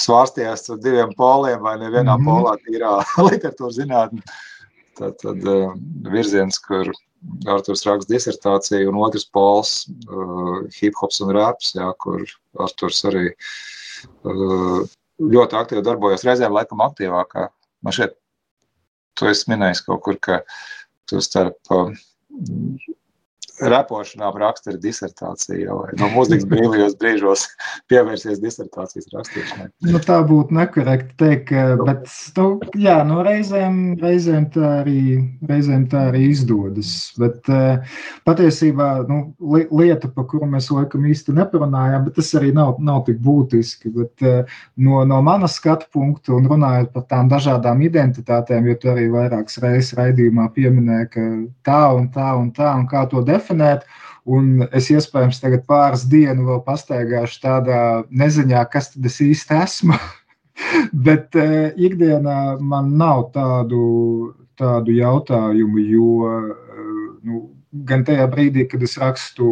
svārstījās 0.00 0.70
ar 0.72 0.80
diviem 0.82 1.12
poliem, 1.16 1.60
vai 1.62 1.76
nevienā 1.80 2.16
mm 2.16 2.22
-hmm. 2.22 2.28
polā 2.28 2.56
tīrā 2.66 2.92
literatūras 3.30 3.78
zinātnē. 3.78 4.22
Tad, 4.96 5.18
tad 5.20 5.44
uh, 5.44 5.74
virziens, 6.08 6.58
kur 6.58 6.88
Arthurs 7.46 7.84
raksta 7.86 8.12
disertāciju, 8.14 8.88
un 8.88 9.00
otrs 9.04 9.26
pols 9.28 9.88
uh,- 10.08 10.62
hip 10.78 10.94
hops 11.00 11.20
un 11.20 11.34
raps, 11.36 11.74
jā, 11.76 11.92
kur 11.98 12.22
Arthurs 12.58 13.04
arī 13.04 13.26
uh, 14.24 14.86
ļoti 15.20 15.58
aktīvi 15.60 15.82
darbojas, 15.84 16.24
reizēm 16.24 16.52
laikam 16.52 16.80
aktīvākā. 16.84 17.48
Man 17.82 17.92
šeit, 17.92 18.16
tu 19.16 19.26
esi 19.26 19.50
minējis 19.50 19.84
kaut 19.86 20.02
kur, 20.02 20.16
ka 20.16 20.40
tu 21.06 21.20
starp 21.20 21.56
repošanām 23.60 24.36
raksta 24.40 24.72
ir 24.72 24.80
disertācija, 24.82 25.74
vai 25.74 25.94
no 26.00 26.08
mūzikas 26.12 26.46
brīvajos 26.50 26.96
brīžos 27.00 27.44
pievērsies 27.90 28.40
disertācijas 28.42 29.08
rakstīšanai. 29.14 29.68
Nu, 29.88 30.00
tā 30.04 30.18
būtu 30.28 30.56
nekorekti 30.56 31.16
teikt, 31.20 31.52
bet 31.86 32.04
nu, 32.36 32.46
jā, 32.80 32.98
nu, 33.08 33.20
reizēm, 33.26 33.78
reizēm, 34.02 34.48
tā 34.54 34.72
arī, 34.82 35.00
reizēm 35.48 35.86
tā 35.92 36.06
arī 36.10 36.26
izdodas. 36.32 36.92
Bet 37.20 37.48
uh, 37.52 37.96
patiesībā 38.28 38.90
nu, 39.08 39.22
li 39.54 39.64
lieta, 39.72 40.10
par 40.12 40.28
kuru 40.30 40.48
mēs 40.52 40.68
laikam 40.74 41.06
īsti 41.08 41.36
neparunājām, 41.36 42.08
bet 42.08 42.18
tas 42.20 42.32
arī 42.38 42.52
nav, 42.56 42.76
nav 42.84 43.04
tik 43.08 43.22
būtiski. 43.24 43.94
Bet, 43.96 44.14
uh, 44.26 44.60
no, 44.76 45.02
no 45.08 45.22
manas 45.24 45.56
skatu 45.60 45.88
punktu 45.96 46.36
un 46.36 46.50
runājot 46.52 46.92
par 46.92 47.08
tām 47.10 47.32
dažādām 47.32 47.80
identitātēm, 47.86 48.68
jo 48.68 48.78
tu 48.82 48.92
arī 48.92 49.08
vairākas 49.14 49.60
reizes 49.64 49.94
raidījumā 49.96 50.50
pieminēji, 50.56 51.10
ka 51.14 51.26
tā 51.66 51.82
un 51.96 52.10
tā 52.12 52.28
un 52.36 52.52
tā 52.56 52.74
un 52.76 52.84
kā 52.90 53.06
to 53.10 53.22
definēt 53.24 53.45
definēt. 53.46 53.86
Un 54.26 54.66
es 54.74 54.90
iespējams 54.90 55.38
tagad 55.38 55.66
pāris 55.70 56.02
dienu 56.10 56.48
vēl 56.48 56.62
pastaigāšu 56.66 57.40
tādā 57.44 57.80
neziņā, 58.10 58.64
kas 58.72 58.90
tad 58.94 59.06
es 59.06 59.20
īsti 59.22 59.54
esmu. 59.62 59.98
Bet 61.06 61.36
uh, 61.38 61.70
ikdienā 61.76 62.58
man 62.58 62.96
nav 62.98 63.30
tādu, 63.34 64.34
tādu 64.58 64.96
jautājumu, 64.96 65.78
jo 65.78 66.10
uh, 66.26 66.50
nu, 67.22 67.44
gan 67.86 68.02
tajā 68.08 68.26
brīdī, 68.32 68.66
kad 68.66 68.82
es 68.82 68.96
rakstu 68.98 69.46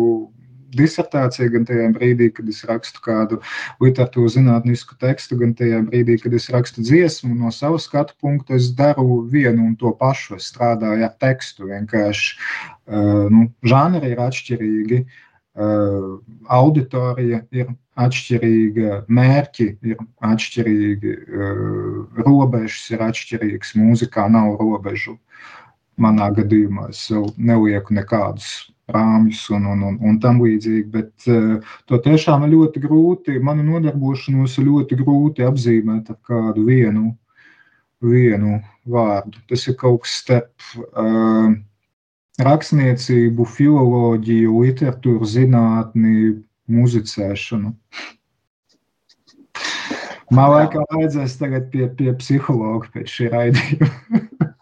disertācija, 0.79 1.51
gan 1.53 1.67
tajā 1.69 1.89
brīdī, 1.97 2.31
kad 2.35 2.49
es 2.51 2.63
rakstu 2.69 3.03
kādu 3.05 3.41
literatūru 3.83 4.33
zinātnisku 4.37 4.99
tekstu, 5.03 5.39
gan 5.41 5.55
tajā 5.59 5.83
brīdī, 5.89 6.19
kad 6.23 6.35
es 6.37 6.49
rakstu 6.55 6.85
dziesmu. 6.85 7.35
No 7.39 7.53
sava 7.55 7.81
skatu 7.83 8.17
punkta 8.21 8.59
es 8.59 8.71
daru 8.77 9.23
vienu 9.31 9.71
un 9.71 9.77
to 9.81 9.95
pašu. 10.01 10.39
Es 10.41 10.51
strādāju 10.53 11.07
ar 11.09 11.15
tekstu. 11.23 11.69
Vienkārši 11.71 12.35
uh, 12.35 13.31
nu, 13.31 13.49
žanri 13.67 14.15
ir 14.15 14.25
atšķirīgi. 14.25 15.05
Uh, 15.55 16.17
auditorija 16.51 17.45
ir 17.55 17.69
atšķirīga, 18.03 19.05
mērķi 19.07 19.67
ir 19.87 20.01
atšķirīgi, 20.27 21.13
uh, 21.15 22.25
robežas 22.27 22.89
ir 22.91 23.05
atšķirīgas, 23.07 23.77
mūzikā 23.79 24.27
nav 24.35 24.57
robežu. 24.59 25.15
Manā 26.01 26.31
gadījumā 26.35 26.89
es 26.93 27.03
jau 27.11 27.27
nelieku 27.37 27.95
nekādus 27.95 28.53
rāmjus 28.91 29.47
un, 29.55 29.67
un, 29.73 29.83
un, 29.89 29.99
un 30.05 30.17
tam 30.21 30.41
līdzīgi. 30.45 30.87
Bet 30.93 31.29
uh, 31.33 31.77
to 31.89 32.01
tiešām 32.05 32.47
ir 32.47 32.55
ļoti 32.55 32.83
grūti, 32.85 33.39
manu 33.43 33.65
nodarbošanos 33.69 34.59
ir 34.59 34.69
ļoti 34.69 34.99
grūti 35.01 35.47
apzīmēt 35.47 36.11
ar 36.13 36.19
kādu 36.29 36.67
vienu, 36.69 37.13
vienu 38.05 38.59
vārdu. 38.85 39.41
Tas 39.49 39.65
ir 39.71 39.79
kaut 39.81 40.05
kas 40.05 40.19
starp 40.25 40.69
uh, 40.91 41.55
rakstniecību, 42.45 43.47
filoloģiju, 43.57 44.59
literatūru 44.67 45.29
zinātni, 45.29 46.35
muzicēšanu. 46.71 47.75
Man 50.35 50.51
laikam 50.51 50.87
vajadzēs 50.91 51.37
tagad 51.39 51.69
pie, 51.71 51.87
pie 51.95 52.11
psihologa 52.19 52.89
pēc 52.95 53.13
šī 53.13 53.31
raidījuma. 53.33 54.51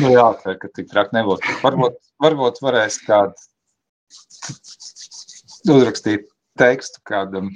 nu 0.00 0.12
jā, 0.12 0.26
tā, 0.42 0.54
ka 0.60 0.70
tik 0.74 0.90
traki 0.90 1.16
nebūtu. 1.16 1.58
Varbūt, 1.62 1.98
varbūt 2.22 2.60
varēs 2.64 3.00
kādu 3.06 3.34
uzrakstīt 5.68 6.28
tekstu 6.58 7.02
kādam, 7.08 7.50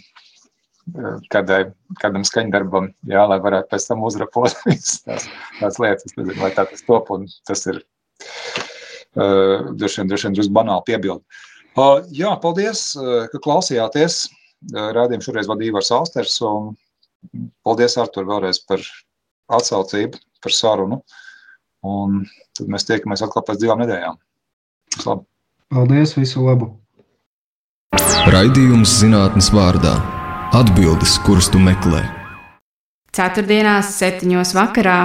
kādai, 1.33 1.62
kādam 2.01 2.26
skaņdarbam, 2.28 2.91
jā, 3.11 3.24
lai 3.30 3.39
varētu 3.43 3.72
pēc 3.72 3.89
tam 3.91 4.05
uzrapot 4.09 4.55
visas 4.68 5.01
tās, 5.07 5.28
tās 5.61 5.80
lietas. 5.83 6.11
Es 6.11 6.18
nezinu, 6.18 6.41
vai 6.43 6.53
tā 6.57 6.66
tas 6.70 6.85
top, 6.89 7.11
un 7.14 7.26
tas 7.49 7.66
ir 7.70 7.80
uh, 7.80 9.72
droši 9.72 10.03
vien, 10.03 10.12
droši 10.12 10.28
vien 10.28 10.39
drusku 10.39 10.57
banāli 10.57 10.89
piebildi. 10.89 11.43
Uh, 11.72 11.99
jā, 12.12 12.33
paldies, 12.41 12.93
uh, 13.01 13.26
ka 13.33 13.41
klausījāties. 13.43 14.24
Uh, 14.72 14.91
Rādījumu 14.95 15.24
šoreiz 15.26 15.49
vadīja 15.51 15.72
Ivars 15.72 15.91
Austers, 15.95 16.37
un 16.47 16.74
Paldies, 17.66 17.97
Artur, 18.03 18.26
vēlreiz 18.26 18.61
par 18.66 18.83
atsaucību, 19.59 20.18
par 20.43 20.55
sarunu. 20.57 20.99
Un 21.83 22.22
tad 22.57 22.70
mēs 22.70 22.87
tiekamies 22.87 23.24
atkal 23.26 23.45
pēc 23.47 23.59
divām 23.62 23.83
nedēļām. 23.83 24.18
Labi. 25.07 25.26
Paldies, 25.72 26.14
visu 26.18 26.45
labu! 26.45 26.68
Raidījums 28.33 28.93
zinātnes 29.01 29.51
vārdā- 29.51 29.97
atbildes, 30.61 31.18
kuras 31.26 31.49
tu 31.51 31.59
meklē. 31.59 32.05
Ceturtdienās, 33.12 33.91
septiņos 33.99 34.55
vakarā 34.57 34.99